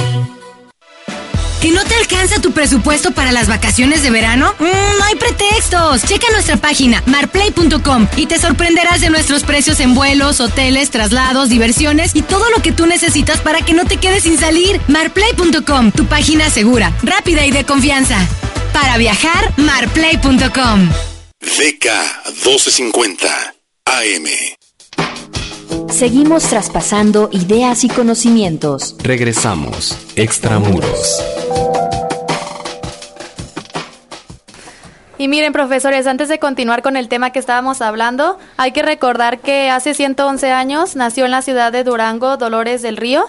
¿Que 1.60 1.72
no 1.72 1.82
te 1.84 1.94
alcanza 1.96 2.40
tu 2.40 2.52
presupuesto 2.52 3.10
para 3.10 3.32
las 3.32 3.48
vacaciones 3.48 4.02
de 4.02 4.10
verano? 4.10 4.54
Mm, 4.60 4.98
no 4.98 5.04
hay 5.04 5.16
pretextos. 5.16 6.02
Checa 6.04 6.30
nuestra 6.32 6.56
página 6.56 7.02
marplay.com 7.06 8.06
y 8.16 8.26
te 8.26 8.38
sorprenderás 8.38 9.00
de 9.00 9.10
nuestros 9.10 9.42
precios 9.42 9.80
en 9.80 9.94
vuelos, 9.94 10.40
hoteles, 10.40 10.90
traslados, 10.90 11.48
diversiones 11.48 12.14
y 12.14 12.22
todo 12.22 12.48
lo 12.50 12.62
que 12.62 12.70
tú 12.70 12.86
necesitas 12.86 13.40
para 13.40 13.62
que 13.62 13.72
no 13.72 13.84
te 13.86 13.96
quedes 13.96 14.22
sin 14.22 14.38
salir. 14.38 14.80
Marplay.com, 14.86 15.90
tu 15.90 16.06
página 16.06 16.48
segura, 16.48 16.92
rápida 17.02 17.44
y 17.44 17.50
de 17.50 17.64
confianza. 17.64 18.18
Para 18.72 18.96
viajar, 18.96 19.52
marplay.com. 19.56 20.88
DK 21.40 21.86
1250 22.44 23.54
AM. 23.84 24.58
Seguimos 25.90 26.44
traspasando 26.44 27.28
ideas 27.32 27.82
y 27.82 27.88
conocimientos. 27.88 28.94
Regresamos. 29.02 29.96
Extramuros. 30.16 31.20
Y 35.18 35.26
miren, 35.26 35.52
profesores, 35.52 36.06
antes 36.06 36.28
de 36.28 36.38
continuar 36.38 36.80
con 36.80 36.96
el 36.96 37.08
tema 37.08 37.30
que 37.30 37.40
estábamos 37.40 37.82
hablando, 37.82 38.38
hay 38.56 38.70
que 38.70 38.82
recordar 38.82 39.40
que 39.40 39.68
hace 39.68 39.92
111 39.92 40.52
años 40.52 40.94
nació 40.94 41.24
en 41.24 41.32
la 41.32 41.42
ciudad 41.42 41.72
de 41.72 41.82
Durango 41.82 42.36
Dolores 42.36 42.82
del 42.82 42.96
Río, 42.96 43.24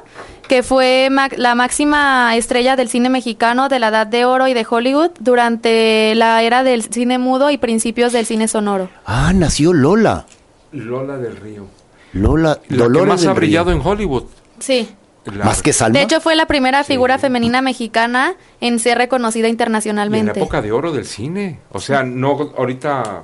que 0.47 0.61
fue 0.61 1.09
la 1.35 1.55
máxima 1.55 2.35
estrella 2.35 2.75
del 2.75 2.89
cine 2.89 3.09
mexicano 3.09 3.69
de 3.69 3.79
la 3.79 3.87
Edad 3.87 4.05
de 4.05 4.25
Oro 4.25 4.47
y 4.47 4.53
de 4.53 4.67
Hollywood 4.69 5.11
durante 5.19 6.13
la 6.13 6.43
era 6.43 6.63
del 6.63 6.83
cine 6.83 7.17
mudo 7.17 7.49
y 7.49 7.57
principios 7.57 8.13
del 8.13 8.27
cine 8.27 8.47
sonoro. 8.47 8.89
Ah, 9.05 9.33
nació 9.33 9.73
Lola. 9.73 10.27
Lola 10.71 11.17
del 11.17 11.37
Río. 11.37 11.65
Lola, 12.13 12.59
la 12.67 12.87
que 12.87 13.05
más 13.05 13.25
ha 13.25 13.33
brillado 13.33 13.71
en 13.71 13.81
Hollywood. 13.83 14.25
Sí. 14.59 14.89
Más 15.25 15.61
que 15.61 15.73
Salma. 15.73 15.97
De 15.99 16.05
hecho, 16.05 16.21
fue 16.21 16.35
la 16.35 16.45
primera 16.45 16.83
figura 16.83 17.17
femenina 17.17 17.61
mexicana 17.61 18.35
en 18.61 18.79
ser 18.79 18.97
reconocida 18.97 19.47
internacionalmente. 19.47 20.31
en 20.31 20.37
la 20.37 20.41
época 20.43 20.61
de 20.61 20.71
oro 20.71 20.91
del 20.91 21.05
cine. 21.05 21.59
O 21.71 21.79
sea, 21.79 22.03
no 22.03 22.51
ahorita, 22.57 23.23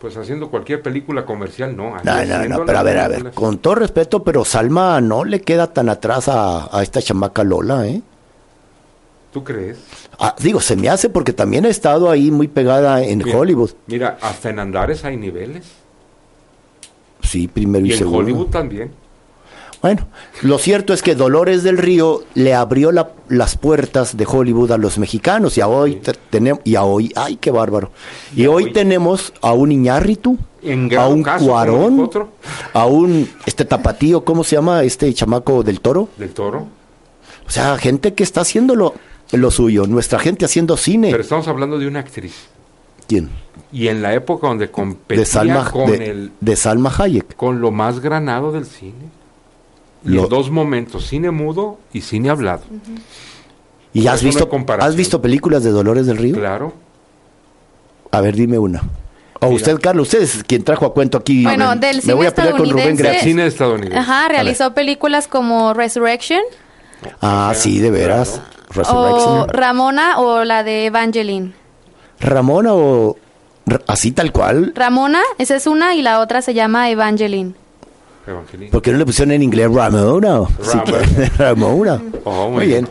pues 0.00 0.16
haciendo 0.16 0.50
cualquier 0.50 0.82
película 0.82 1.24
comercial, 1.24 1.76
no. 1.76 1.96
No, 2.02 2.24
no, 2.24 2.44
no, 2.44 2.64
pero 2.64 2.78
a 2.78 2.82
ver, 2.82 2.98
a 2.98 3.08
ver, 3.08 3.30
con 3.32 3.58
todo 3.58 3.76
respeto, 3.76 4.22
pero 4.22 4.44
Salma 4.44 5.00
no 5.00 5.24
le 5.24 5.40
queda 5.40 5.72
tan 5.72 5.88
atrás 5.88 6.28
a, 6.28 6.68
esta 6.82 7.00
chamaca 7.00 7.42
Lola, 7.44 7.86
¿eh? 7.86 8.02
¿Tú 9.32 9.42
crees? 9.44 9.78
Ah, 10.18 10.34
digo, 10.38 10.60
se 10.60 10.76
me 10.76 10.88
hace 10.88 11.10
porque 11.10 11.32
también 11.32 11.66
ha 11.66 11.68
estado 11.68 12.10
ahí 12.10 12.30
muy 12.30 12.48
pegada 12.48 13.02
en 13.02 13.22
Hollywood. 13.22 13.72
Mira, 13.86 14.16
hasta 14.22 14.50
en 14.50 14.58
Andares 14.60 15.04
hay 15.04 15.16
niveles. 15.16 15.66
Sí, 17.22 17.48
primero 17.48 17.84
y, 17.84 17.90
y 17.90 17.94
en 17.94 18.06
Hollywood 18.06 18.46
también. 18.46 19.05
Bueno, 19.86 20.08
lo 20.42 20.58
cierto 20.58 20.92
es 20.92 21.00
que 21.00 21.14
Dolores 21.14 21.62
del 21.62 21.78
Río 21.78 22.24
le 22.34 22.54
abrió 22.54 22.90
las 23.28 23.56
puertas 23.56 24.16
de 24.16 24.26
Hollywood 24.26 24.72
a 24.72 24.78
los 24.78 24.98
mexicanos 24.98 25.56
y 25.58 25.60
a 25.60 25.68
hoy 25.68 26.02
tenemos 26.28 26.60
y 26.64 26.74
a 26.74 26.82
hoy, 26.82 27.12
ay 27.14 27.36
qué 27.36 27.52
bárbaro. 27.52 27.92
Y, 28.34 28.46
hoy, 28.46 28.72
tenemos 28.72 29.32
a 29.42 29.52
un 29.52 29.70
Iñárritu, 29.70 30.38
a 30.98 31.06
un 31.06 31.22
Cuarón, 31.22 32.10
a 32.72 32.86
un 32.86 33.30
este 33.46 33.64
tapatío, 33.64 34.24
¿cómo 34.24 34.42
se 34.42 34.56
llama 34.56 34.82
este 34.82 35.14
chamaco 35.14 35.62
del 35.62 35.80
Toro? 35.80 36.08
Del 36.16 36.30
Toro. 36.30 36.66
O 37.46 37.50
sea, 37.50 37.78
gente 37.78 38.12
que 38.14 38.24
está 38.24 38.40
haciendo 38.40 38.74
lo, 38.74 38.92
lo 39.30 39.52
suyo, 39.52 39.86
nuestra 39.86 40.18
gente 40.18 40.44
haciendo 40.44 40.76
cine. 40.76 41.12
Pero 41.12 41.22
estamos 41.22 41.46
hablando 41.46 41.78
de 41.78 41.86
una 41.86 42.00
actriz. 42.00 42.34
¿Quién? 43.06 43.30
Y 43.70 43.86
en 43.86 44.02
la 44.02 44.14
época 44.14 44.48
donde 44.48 44.68
competía 44.68 45.64
con 45.70 45.94
el 45.94 46.32
de 46.40 46.56
Salma 46.56 46.92
Hayek, 46.98 47.36
con 47.36 47.60
lo 47.60 47.70
más 47.70 48.00
granado 48.00 48.50
del 48.50 48.66
cine. 48.66 49.25
Los 50.06 50.28
dos 50.28 50.50
momentos, 50.50 51.06
cine 51.06 51.30
mudo 51.30 51.78
y 51.92 52.00
cine 52.00 52.30
hablado. 52.30 52.62
¿Y 53.92 54.06
has 54.06 54.22
visto, 54.22 54.48
has 54.78 54.96
visto 54.96 55.22
películas 55.22 55.64
de 55.64 55.70
Dolores 55.70 56.06
del 56.06 56.18
Río? 56.18 56.36
Claro. 56.36 56.74
A 58.10 58.20
ver, 58.20 58.34
dime 58.34 58.58
una. 58.58 58.82
O 59.40 59.48
usted, 59.48 59.78
Carlos, 59.80 60.08
usted 60.08 60.22
es 60.22 60.44
quien 60.44 60.64
trajo 60.64 60.86
a 60.86 60.94
cuento 60.94 61.18
aquí. 61.18 61.44
Bueno, 61.44 61.76
del 61.76 62.00
cine 62.00 62.12
Me 62.12 62.14
voy 62.14 62.26
a 62.26 62.34
pelear 62.34 62.56
con 62.56 62.70
Rubén 62.70 62.96
Cine 63.20 63.46
estadounidense. 63.46 63.98
Ajá, 63.98 64.28
realizó 64.28 64.72
películas 64.74 65.28
como 65.28 65.74
Resurrection. 65.74 66.40
Ah, 67.20 67.52
sí, 67.54 67.78
de 67.78 67.90
veras. 67.90 68.40
Resurrection. 68.70 69.40
O 69.40 69.46
Ramona 69.46 70.18
o 70.18 70.44
la 70.44 70.62
de 70.62 70.86
Evangeline. 70.86 71.52
Ramona 72.20 72.74
o 72.74 73.16
así 73.86 74.12
tal 74.12 74.32
cual. 74.32 74.72
Ramona, 74.74 75.20
esa 75.38 75.56
es 75.56 75.66
una 75.66 75.94
y 75.94 76.02
la 76.02 76.20
otra 76.20 76.42
se 76.42 76.54
llama 76.54 76.90
Evangeline. 76.90 77.54
¿Por 78.72 78.82
qué 78.82 78.92
no 78.92 78.98
le 78.98 79.06
pusieron 79.06 79.32
en 79.32 79.42
inglés 79.42 79.70
Ramona? 79.72 80.46
Ramona. 81.38 82.02
Oh, 82.24 82.50
muy, 82.50 82.66
bien. 82.66 82.88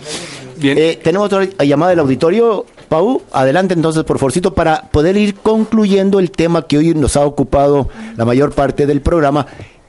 bien. 0.55 0.77
Eh, 0.77 0.99
tenemos 1.03 1.25
otra 1.25 1.45
llamada 1.65 1.89
del 1.89 1.99
auditorio. 1.99 2.65
Pau, 2.87 3.21
adelante 3.33 3.73
entonces, 3.73 4.03
por 4.05 4.17
favorcito, 4.17 4.53
para 4.53 4.83
poder 4.91 5.17
ir 5.17 5.35
concluyendo 5.35 6.19
el 6.19 6.31
tema 6.31 6.61
que 6.67 6.77
hoy 6.77 6.93
nos 6.93 7.17
ha 7.17 7.25
ocupado 7.25 7.89
la 8.15 8.23
mayor 8.23 8.53
parte 8.53 8.85
del 8.85 9.01
programa 9.01 9.45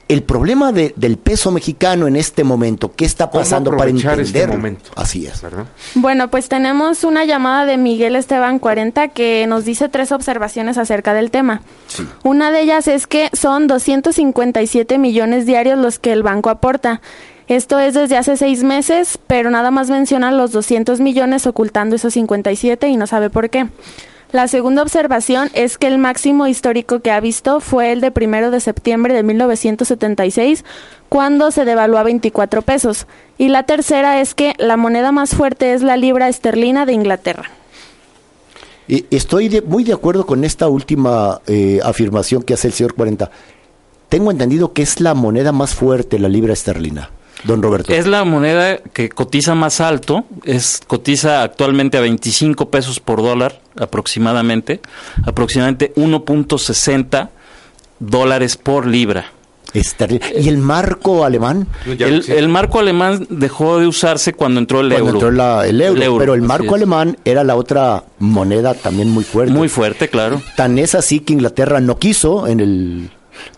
el 0.07 0.23
problema 0.23 0.71
del 0.71 1.17
peso 1.17 1.51
mexicano 1.51 2.07
en 2.07 2.15
este 2.15 2.43
momento, 2.43 2.91
¿qué 2.95 3.05
está 3.05 3.29
pasando 3.29 3.75
para 3.75 3.89
este 3.89 4.07
entender? 4.07 4.47
momento? 4.49 4.89
Así 4.95 5.25
es. 5.25 5.41
Bueno, 5.95 6.29
pues 6.29 6.47
tenemos 6.47 7.03
una 7.03 7.25
llamada 7.25 7.65
de 7.65 7.77
Miguel 7.77 8.15
Esteban 8.15 8.59
40 8.59 9.09
que 9.09 9.45
nos 9.47 9.65
dice 9.65 9.89
tres 9.89 10.11
observaciones 10.11 10.77
acerca 10.77 11.13
del 11.13 11.29
tema. 11.29 11.61
Una 12.23 12.51
de 12.51 12.61
ellas 12.61 12.87
es 12.87 13.05
que 13.05 13.29
son 13.33 13.67
257 13.67 14.97
millones 14.97 15.45
diarios 15.45 15.77
los 15.77 15.99
que 15.99 16.13
el 16.13 16.23
banco 16.23 16.49
aporta. 16.49 17.01
Esto 17.47 17.79
es 17.79 17.93
desde 17.93 18.17
hace 18.17 18.35
seis 18.35 18.63
meses, 18.63 19.19
pero 19.27 19.49
nada 19.49 19.71
más 19.71 19.89
menciona 19.89 20.31
los 20.31 20.51
200 20.51 20.99
millones 20.99 21.47
ocultando 21.47 21.95
esos 21.95 22.13
57 22.13 22.87
y 22.89 22.97
no 22.97 23.07
sabe 23.07 23.29
por 23.29 23.49
qué. 23.49 23.67
La 24.33 24.49
segunda 24.49 24.81
observación 24.81 25.49
es 25.53 25.77
que 25.77 25.87
el 25.87 25.97
máximo 25.97 26.47
histórico 26.47 26.99
que 26.99 27.11
ha 27.11 27.19
visto 27.21 27.61
fue 27.61 27.93
el 27.93 28.01
de 28.01 28.11
primero 28.11 28.51
de 28.51 28.59
septiembre 28.59 29.13
de 29.13 29.23
1976, 29.23 30.65
cuando 31.07 31.49
se 31.51 31.63
devaluó 31.63 31.97
a 31.97 32.03
24 32.03 32.61
pesos. 32.61 33.07
Y 33.37 33.47
la 33.47 33.63
tercera 33.63 34.19
es 34.19 34.33
que 34.33 34.53
la 34.57 34.75
moneda 34.75 35.13
más 35.13 35.29
fuerte 35.29 35.73
es 35.73 35.81
la 35.81 35.95
libra 35.95 36.27
esterlina 36.27 36.85
de 36.85 36.93
Inglaterra. 36.93 37.49
Estoy 38.89 39.61
muy 39.65 39.85
de 39.85 39.93
acuerdo 39.93 40.25
con 40.25 40.43
esta 40.43 40.67
última 40.67 41.41
eh, 41.47 41.79
afirmación 41.83 42.43
que 42.43 42.53
hace 42.53 42.67
el 42.67 42.73
señor 42.73 42.95
40. 42.95 43.31
Tengo 44.09 44.31
entendido 44.31 44.73
que 44.73 44.81
es 44.81 44.99
la 44.99 45.13
moneda 45.13 45.53
más 45.53 45.73
fuerte, 45.73 46.19
la 46.19 46.29
libra 46.29 46.53
esterlina. 46.53 47.11
Don 47.43 47.61
Roberto. 47.61 47.93
Es 47.93 48.07
la 48.07 48.23
moneda 48.23 48.77
que 48.77 49.09
cotiza 49.09 49.55
más 49.55 49.79
alto, 49.79 50.25
es 50.43 50.81
cotiza 50.85 51.43
actualmente 51.43 51.97
a 51.97 52.01
25 52.01 52.69
pesos 52.69 52.99
por 52.99 53.21
dólar 53.21 53.61
aproximadamente, 53.75 54.81
aproximadamente 55.23 55.93
1.60 55.95 57.29
dólares 57.99 58.57
por 58.57 58.87
libra. 58.87 59.31
¿Y 59.73 60.47
el 60.47 60.57
marco 60.57 61.25
alemán? 61.25 61.67
El, 61.85 62.47
marco 62.47 62.79
alemán 62.79 63.27
dejó 63.29 63.79
de 63.79 63.87
usarse 63.87 64.33
cuando 64.33 64.59
entró 64.59 64.79
el 64.79 64.91
euro. 64.91 65.13
Entró 65.13 65.29
el, 65.61 65.81
euro, 65.81 66.17
Pero 66.17 66.33
el 66.33 66.41
marco 66.41 66.75
alemán 66.75 67.17
era 67.25 67.43
la 67.43 67.55
otra 67.55 68.03
moneda 68.19 68.73
también 68.73 69.09
muy 69.09 69.23
fuerte. 69.23 69.53
Muy 69.53 69.69
fuerte, 69.69 70.07
claro. 70.07 70.41
Tan 70.55 70.79
es 70.79 70.95
así 70.95 71.19
que 71.19 71.33
Inglaterra 71.33 71.79
no 71.79 71.97
quiso 71.97 72.47
en 72.47 72.59
el 72.59 73.09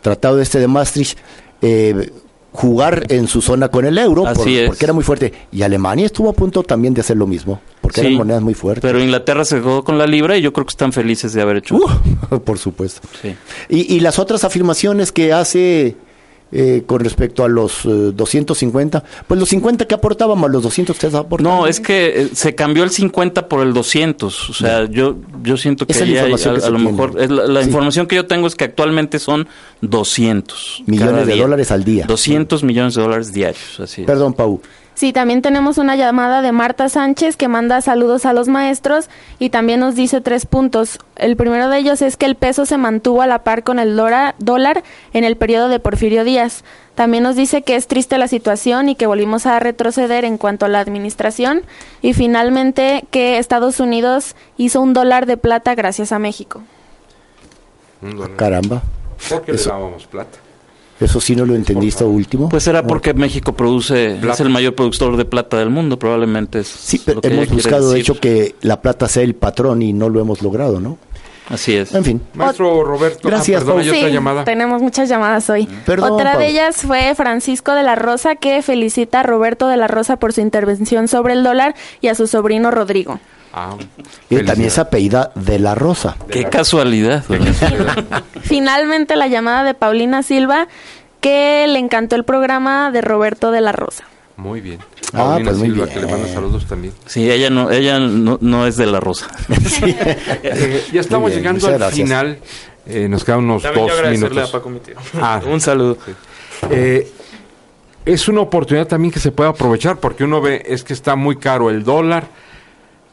tratado 0.02 0.42
este 0.42 0.60
de 0.60 0.68
Maastricht 0.68 1.18
eh, 1.62 2.12
jugar 2.52 3.06
en 3.10 3.28
su 3.28 3.42
zona 3.42 3.70
con 3.70 3.86
el 3.86 3.98
euro 3.98 4.24
porque 4.34 4.70
era 4.80 4.94
muy 4.94 5.04
fuerte. 5.04 5.34
Y 5.52 5.62
Alemania 5.62 6.06
estuvo 6.06 6.30
a 6.30 6.34
punto 6.34 6.64
también 6.64 6.94
de 6.94 7.02
hacer 7.02 7.18
lo 7.18 7.28
mismo, 7.28 7.62
porque 7.82 8.02
eran 8.02 8.16
monedas 8.16 8.42
muy 8.42 8.54
fuertes. 8.54 8.82
Pero 8.82 9.02
Inglaterra 9.02 9.46
se 9.46 9.58
quedó 9.58 9.84
con 9.84 9.98
la 9.98 10.08
libra 10.08 10.38
y 10.38 10.42
yo 10.42 10.54
creo 10.54 10.66
que 10.66 10.72
están 10.72 10.94
felices 10.94 11.34
de 11.34 11.42
haber 11.42 11.58
hecho. 11.58 11.76
Uh, 11.76 12.40
por 12.44 12.58
supuesto. 12.58 13.08
Y, 13.68 13.96
y, 13.96 14.00
las 14.00 14.20
otras 14.20 14.44
afirmaciones 14.44 15.12
que 15.12 15.34
hace 15.34 15.96
eh, 16.52 16.84
con 16.86 17.00
respecto 17.02 17.44
a 17.44 17.48
los 17.48 17.82
250, 17.84 18.98
eh, 18.98 19.02
pues 19.28 19.40
los 19.40 19.50
50 19.50 19.86
que 19.86 19.94
aportaban 19.94 20.40
más 20.40 20.50
los 20.50 20.64
200 20.64 20.98
que 20.98 21.08
aportaban. 21.08 21.44
No, 21.44 21.68
es 21.68 21.80
que 21.80 22.24
eh, 22.24 22.30
se 22.34 22.56
cambió 22.56 22.84
el 22.84 22.90
50 22.90 23.48
por 23.48 23.62
el 23.62 23.74
200, 23.74 24.50
o 24.50 24.54
sea, 24.54 24.86
yo 24.86 25.16
yo 25.44 25.58
siento 25.58 25.86
que, 25.86 25.94
ya 25.94 26.24
a, 26.24 26.70
lo 26.70 26.80
mejor 26.80 27.14
la, 27.30 27.62
información 27.62 28.08
que 28.08 28.16
yo 28.16 28.26
tengo 28.26 28.48
es 28.48 28.56
que 28.56 28.64
actualmente 28.64 29.20
son 29.20 29.48
200 29.82 30.84
millones 30.88 31.28
de 31.28 31.38
dólares 31.38 31.72
al 31.72 31.84
día. 31.84 32.06
200 32.08 32.64
millones 32.64 32.96
de 32.96 33.02
dólares 33.04 33.32
diarios, 33.32 33.80
así. 33.80 34.04
Perdón, 34.04 34.34
Pau. 34.34 34.60
Sí, 35.00 35.14
también 35.14 35.42
tenemos 35.42 35.78
una 35.78 35.96
llamada 35.96 36.42
de 36.42 36.52
Marta 36.52 36.90
Sánchez 36.90 37.38
que 37.38 37.48
manda 37.48 37.80
saludos 37.80 38.26
a 38.26 38.34
los 38.34 38.50
maestros 38.50 39.10
y 39.40 39.50
también 39.50 39.80
nos 39.80 39.96
dice 39.96 40.20
tres 40.20 40.46
puntos. 40.46 41.00
El 41.16 41.38
primero 41.38 41.70
de 41.70 41.78
ellos 41.78 42.02
es 42.02 42.18
que 42.18 42.26
el 42.26 42.36
peso 42.36 42.66
se 42.66 42.76
mantuvo 42.76 43.22
a 43.22 43.26
la 43.26 43.46
par 43.46 43.64
con 43.64 43.80
el 43.80 43.96
dólar 43.96 44.84
en 45.14 45.24
el 45.24 45.38
periodo 45.38 45.70
de 45.70 45.80
Porfirio 45.80 46.26
Díaz. 46.26 46.66
También 46.96 47.24
nos 47.24 47.38
dice 47.38 47.62
que 47.62 47.78
es 47.78 47.88
triste 47.88 48.18
la 48.18 48.28
situación 48.28 48.90
y 48.90 48.96
que 48.96 49.08
volvimos 49.08 49.46
a 49.46 49.58
retroceder 49.62 50.26
en 50.26 50.38
cuanto 50.38 50.66
a 50.66 50.68
la 50.68 50.82
administración. 50.82 51.62
Y 52.02 52.12
finalmente 52.12 53.06
que 53.10 53.38
Estados 53.38 53.80
Unidos 53.80 54.36
hizo 54.58 54.82
un 54.82 54.92
dólar 54.92 55.28
de 55.28 55.38
plata 55.38 55.76
gracias 55.76 56.12
a 56.12 56.20
México. 56.20 56.62
Caramba. 58.36 58.82
¿Por 59.30 59.44
qué 59.44 59.54
le 59.54 59.64
dábamos 59.64 60.06
plata? 60.08 60.40
Eso 61.00 61.22
sí 61.22 61.36
no 61.36 61.46
lo 61.46 61.56
entendiste 61.56 62.04
último. 62.04 62.50
Pues 62.50 62.68
era 62.68 62.86
porque 62.86 63.14
México 63.14 63.54
produce, 63.54 64.18
es 64.18 64.40
el 64.40 64.50
mayor 64.50 64.76
productor 64.76 65.16
de 65.16 65.26
plata 65.26 65.58
del 65.58 65.70
mundo, 65.70 65.98
probablemente. 65.98 66.60
Es 66.60 66.68
sí, 66.68 67.02
pero 67.04 67.22
hemos 67.24 67.50
buscado 67.50 67.92
de 67.92 68.00
hecho 68.00 68.20
que 68.20 68.56
la 68.62 68.82
plata 68.82 69.08
sea 69.08 69.24
el 69.24 69.36
patrón 69.36 69.82
y 69.82 69.94
no 69.94 70.10
lo 70.10 70.20
hemos 70.20 70.42
logrado, 70.42 70.80
¿no? 70.82 70.98
Así 71.50 71.76
es. 71.76 71.96
En 71.96 72.04
fin. 72.04 72.22
Maestro 72.36 72.84
Roberto, 72.84 73.28
ah, 73.28 73.32
gracias. 73.32 73.64
Ah, 73.68 73.82
sí, 73.82 74.12
llamada. 74.12 74.44
Tenemos 74.44 74.82
muchas 74.82 75.10
llamadas 75.10 75.50
hoy. 75.50 75.68
Otra 75.88 76.38
de 76.38 76.48
ellas 76.48 76.78
fue 76.78 77.16
Francisco 77.16 77.74
de 77.74 77.84
la 77.84 77.96
Rosa 77.96 78.36
que 78.36 78.62
felicita 78.62 79.22
a 79.22 79.24
Roberto 79.24 79.68
de 79.68 79.78
la 79.78 79.88
Rosa 79.88 80.18
por 80.18 80.32
su 80.32 80.42
intervención 80.42 81.08
sobre 81.08 81.34
el 81.34 81.44
dólar 81.44 81.76
y 82.02 82.08
a 82.08 82.16
su 82.16 82.28
sobrino 82.28 82.70
Rodrigo. 82.70 83.20
Ah, 83.54 83.76
y 84.30 84.44
también 84.44 84.70
se 84.70 84.82
apellida 84.82 85.32
de 85.36 85.58
la 85.60 85.74
Rosa. 85.74 86.16
Qué 86.30 86.46
casualidad. 86.46 87.24
Finalmente 88.42 89.16
la 89.16 89.28
llamada 89.28 89.64
de 89.64 89.74
Paulina 89.74 90.22
Silva 90.22 90.68
que 91.20 91.66
le 91.68 91.80
encantó 91.80 92.16
el 92.16 92.24
programa 92.24 92.92
de 92.92 93.02
Roberto 93.02 93.52
de 93.52 93.62
la 93.62 93.72
Rosa. 93.72 94.06
Muy 94.38 94.62
bien. 94.62 94.80
Ah, 95.14 95.40
Paulina 95.44 95.52
pues 95.52 95.62
Silva, 95.62 95.88
que 95.88 96.00
le 96.00 96.08
manda 96.08 96.28
saludos 96.28 96.66
también. 96.66 96.94
Sí, 97.06 97.30
ella 97.30 97.50
no, 97.50 97.72
ella 97.72 98.00
no, 98.00 98.68
es 98.68 98.78
de 98.78 98.86
la 98.86 99.00
Rosa. 99.00 99.28
Eh, 100.42 100.86
ya 100.94 101.02
estamos 101.02 101.34
llegando 101.34 101.68
al 101.68 101.92
final. 101.92 102.40
Eh, 102.86 103.08
nos 103.10 103.24
quedan 103.24 103.40
unos 103.40 103.64
dos 103.64 103.92
minutos. 104.10 104.56
Ah, 105.20 105.42
un 105.46 105.60
saludo. 105.60 105.98
Eh, 106.70 107.12
es 108.06 108.28
una 108.28 108.42
oportunidad 108.42 108.88
también 108.88 109.12
que 109.12 109.20
se 109.20 109.32
puede 109.32 109.50
aprovechar 109.50 110.00
porque 110.00 110.24
uno 110.24 110.42
ve 110.42 110.64
es 110.66 110.84
que 110.84 110.94
está 110.94 111.16
muy 111.16 111.36
caro 111.38 111.70
el 111.70 111.84
dólar 111.84 112.28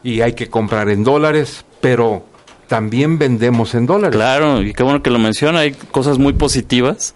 y 0.06 0.20
hay 0.20 0.34
que 0.34 0.46
comprar 0.46 0.88
en 0.88 1.02
dólares, 1.02 1.64
pero 1.80 2.24
también 2.68 3.18
vendemos 3.18 3.74
en 3.74 3.86
dólares. 3.86 4.14
Claro, 4.14 4.62
y 4.62 4.72
qué 4.72 4.84
bueno 4.84 5.02
que 5.02 5.10
lo 5.10 5.18
menciona, 5.18 5.58
hay 5.60 5.72
cosas 5.72 6.16
muy 6.16 6.32
positivas 6.32 7.12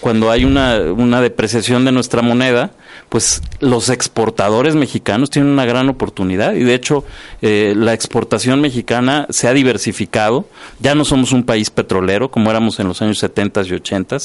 cuando 0.00 0.30
hay 0.30 0.44
una, 0.44 0.78
una 0.92 1.22
depreciación 1.22 1.86
de 1.86 1.92
nuestra 1.92 2.20
moneda, 2.20 2.72
pues 3.14 3.42
los 3.60 3.90
exportadores 3.90 4.74
mexicanos 4.74 5.30
tienen 5.30 5.52
una 5.52 5.64
gran 5.64 5.88
oportunidad 5.88 6.54
y 6.54 6.64
de 6.64 6.74
hecho 6.74 7.04
eh, 7.42 7.72
la 7.76 7.92
exportación 7.92 8.60
mexicana 8.60 9.28
se 9.30 9.46
ha 9.46 9.52
diversificado. 9.52 10.48
Ya 10.80 10.96
no 10.96 11.04
somos 11.04 11.30
un 11.30 11.44
país 11.44 11.70
petrolero 11.70 12.32
como 12.32 12.50
éramos 12.50 12.80
en 12.80 12.88
los 12.88 13.00
años 13.02 13.20
70 13.20 13.62
y 13.62 13.72
80. 13.74 14.16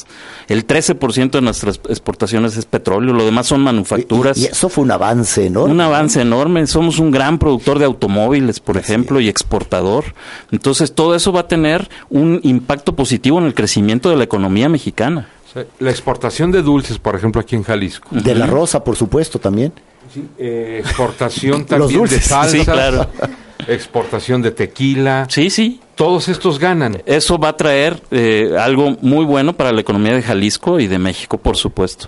El 0.48 0.66
13% 0.66 1.30
de 1.30 1.42
nuestras 1.42 1.80
exportaciones 1.88 2.58
es 2.58 2.66
petróleo, 2.66 3.14
lo 3.14 3.26
demás 3.26 3.46
son 3.46 3.62
manufacturas. 3.62 4.40
Y, 4.40 4.48
eso 4.48 4.70
fue 4.70 4.86
un 4.86 4.90
avance 4.90 5.46
enorme. 5.46 5.72
Un 5.72 5.82
avance 5.82 6.20
enorme. 6.20 6.66
Somos 6.66 6.98
un 6.98 7.12
gran 7.12 7.38
productor 7.38 7.78
de 7.78 7.86
automóviles, 7.86 8.60
por 8.60 8.78
ejemplo, 8.78 9.20
y 9.20 9.30
exportador. 9.30 10.16
Entonces 10.52 10.96
todo 10.96 11.14
eso 11.14 11.32
va 11.32 11.42
a 11.42 11.48
tener 11.48 11.88
un 12.10 12.40
impacto 12.42 12.96
positivo 12.96 13.38
en 13.38 13.46
el 13.46 13.54
crecimiento 13.54 14.10
de 14.10 14.16
la 14.16 14.24
economía 14.24 14.68
mexicana. 14.68 15.28
La 15.80 15.90
exportación 15.90 16.52
de 16.52 16.62
dulces, 16.62 17.00
por 17.00 17.16
ejemplo, 17.16 17.42
aquí 17.42 17.56
en 17.56 17.64
Jalisco. 17.64 18.10
De 18.12 18.36
la 18.36 18.46
rosa, 18.46 18.84
por 18.84 18.96
supuesto, 18.96 19.40
también. 19.40 19.74
Eh, 20.38 20.82
exportación 20.84 21.66
también 21.66 22.04
de 22.06 22.20
salsa. 22.20 22.72
claro. 22.72 23.08
Exportación 23.68 24.42
de 24.42 24.52
tequila. 24.52 25.28
Sí, 25.30 25.50
sí. 25.50 25.82
Todos 25.96 26.30
estos 26.30 26.60
ganan. 26.60 27.02
Eso 27.06 27.38
va 27.38 27.50
a 27.50 27.58
traer 27.58 28.02
eh, 28.10 28.56
algo 28.58 28.98
muy 29.02 29.26
bueno 29.26 29.54
para 29.54 29.72
la 29.72 29.82
economía 29.82 30.14
de 30.14 30.22
Jalisco 30.22 30.80
y 30.80 30.88
de 30.88 30.98
México, 30.98 31.38
por 31.38 31.58
supuesto. 31.58 32.08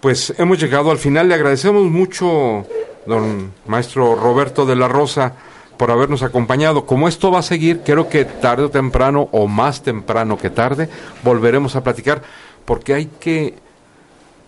Pues 0.00 0.34
hemos 0.38 0.58
llegado 0.58 0.90
al 0.90 0.98
final. 0.98 1.28
Le 1.28 1.34
agradecemos 1.34 1.84
mucho, 1.84 2.66
don 3.06 3.52
maestro 3.66 4.14
Roberto 4.14 4.64
de 4.64 4.76
la 4.76 4.88
Rosa 4.88 5.34
por 5.76 5.90
habernos 5.90 6.22
acompañado. 6.22 6.86
Como 6.86 7.08
esto 7.08 7.30
va 7.30 7.40
a 7.40 7.42
seguir, 7.42 7.80
creo 7.84 8.08
que 8.08 8.24
tarde 8.24 8.64
o 8.64 8.70
temprano, 8.70 9.28
o 9.32 9.46
más 9.46 9.82
temprano 9.82 10.38
que 10.38 10.50
tarde, 10.50 10.88
volveremos 11.22 11.76
a 11.76 11.82
platicar, 11.82 12.22
porque 12.64 12.94
hay 12.94 13.06
que 13.06 13.54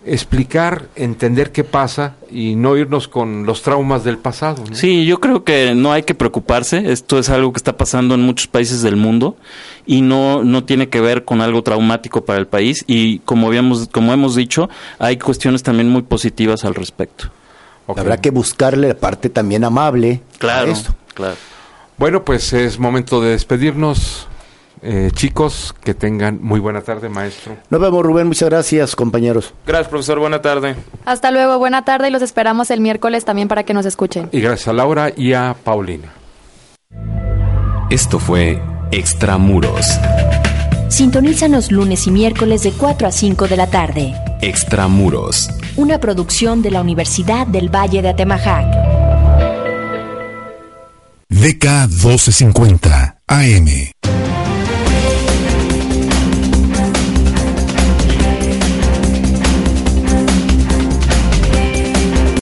explicar, 0.07 0.87
entender 0.95 1.51
qué 1.51 1.63
pasa 1.63 2.15
y 2.31 2.55
no 2.55 2.77
irnos 2.77 3.07
con 3.07 3.45
los 3.45 3.61
traumas 3.61 4.03
del 4.03 4.17
pasado. 4.17 4.63
Sí, 4.71 5.05
yo 5.05 5.19
creo 5.19 5.43
que 5.43 5.75
no 5.75 5.91
hay 5.91 6.03
que 6.03 6.15
preocuparse. 6.15 6.91
Esto 6.91 7.19
es 7.19 7.29
algo 7.29 7.51
que 7.51 7.57
está 7.57 7.77
pasando 7.77 8.15
en 8.15 8.21
muchos 8.21 8.47
países 8.47 8.81
del 8.81 8.95
mundo 8.95 9.35
y 9.85 10.01
no 10.01 10.43
no 10.43 10.63
tiene 10.63 10.89
que 10.89 11.01
ver 11.01 11.25
con 11.25 11.41
algo 11.41 11.61
traumático 11.61 12.25
para 12.25 12.39
el 12.39 12.47
país. 12.47 12.83
Y 12.87 13.19
como 13.19 13.47
habíamos, 13.47 13.87
como 13.89 14.13
hemos 14.13 14.35
dicho, 14.35 14.69
hay 14.99 15.17
cuestiones 15.17 15.63
también 15.63 15.89
muy 15.89 16.03
positivas 16.03 16.63
al 16.65 16.75
respecto. 16.75 17.29
Habrá 17.87 18.17
que 18.17 18.31
buscarle 18.31 18.89
la 18.89 18.95
parte 18.95 19.29
también 19.29 19.63
amable 19.63 20.21
claro. 20.39 20.69
a 20.69 20.73
esto. 20.73 20.93
Claro. 21.17 21.35
Bueno, 21.97 22.23
pues 22.23 22.53
es 22.53 22.77
momento 22.77 23.19
de 23.21 23.31
despedirnos. 23.31 24.27
Eh, 24.83 25.09
chicos, 25.11 25.73
que 25.83 25.95
tengan 25.95 26.39
muy 26.39 26.59
buena 26.59 26.81
tarde, 26.81 27.09
maestro. 27.09 27.57
Nos 27.71 27.81
vemos, 27.81 28.05
Rubén. 28.05 28.27
Muchas 28.27 28.47
gracias, 28.47 28.95
compañeros. 28.95 29.51
Gracias, 29.65 29.87
profesor. 29.87 30.19
Buena 30.19 30.39
tarde. 30.39 30.75
Hasta 31.03 31.31
luego. 31.31 31.57
Buena 31.57 31.83
tarde 31.83 32.09
y 32.09 32.11
los 32.11 32.21
esperamos 32.21 32.69
el 32.69 32.79
miércoles 32.79 33.25
también 33.25 33.47
para 33.47 33.63
que 33.63 33.73
nos 33.73 33.87
escuchen. 33.87 34.29
Y 34.31 34.39
gracias 34.39 34.67
a 34.67 34.73
Laura 34.73 35.11
y 35.15 35.33
a 35.33 35.55
Paulina. 35.63 36.13
Esto 37.89 38.19
fue 38.19 38.61
Extramuros. 38.91 39.87
Sintonízanos 40.89 41.71
lunes 41.71 42.05
y 42.05 42.11
miércoles 42.11 42.61
de 42.61 42.71
4 42.71 43.07
a 43.07 43.11
5 43.11 43.47
de 43.47 43.57
la 43.57 43.67
tarde. 43.67 44.13
Extramuros. 44.41 45.49
Una 45.75 45.99
producción 45.99 46.61
de 46.61 46.69
la 46.69 46.81
Universidad 46.81 47.47
del 47.47 47.73
Valle 47.73 48.03
de 48.03 48.09
Atemajac. 48.09 49.06
DK 51.37 51.87
1250 51.87 53.13
AM. 53.29 54.46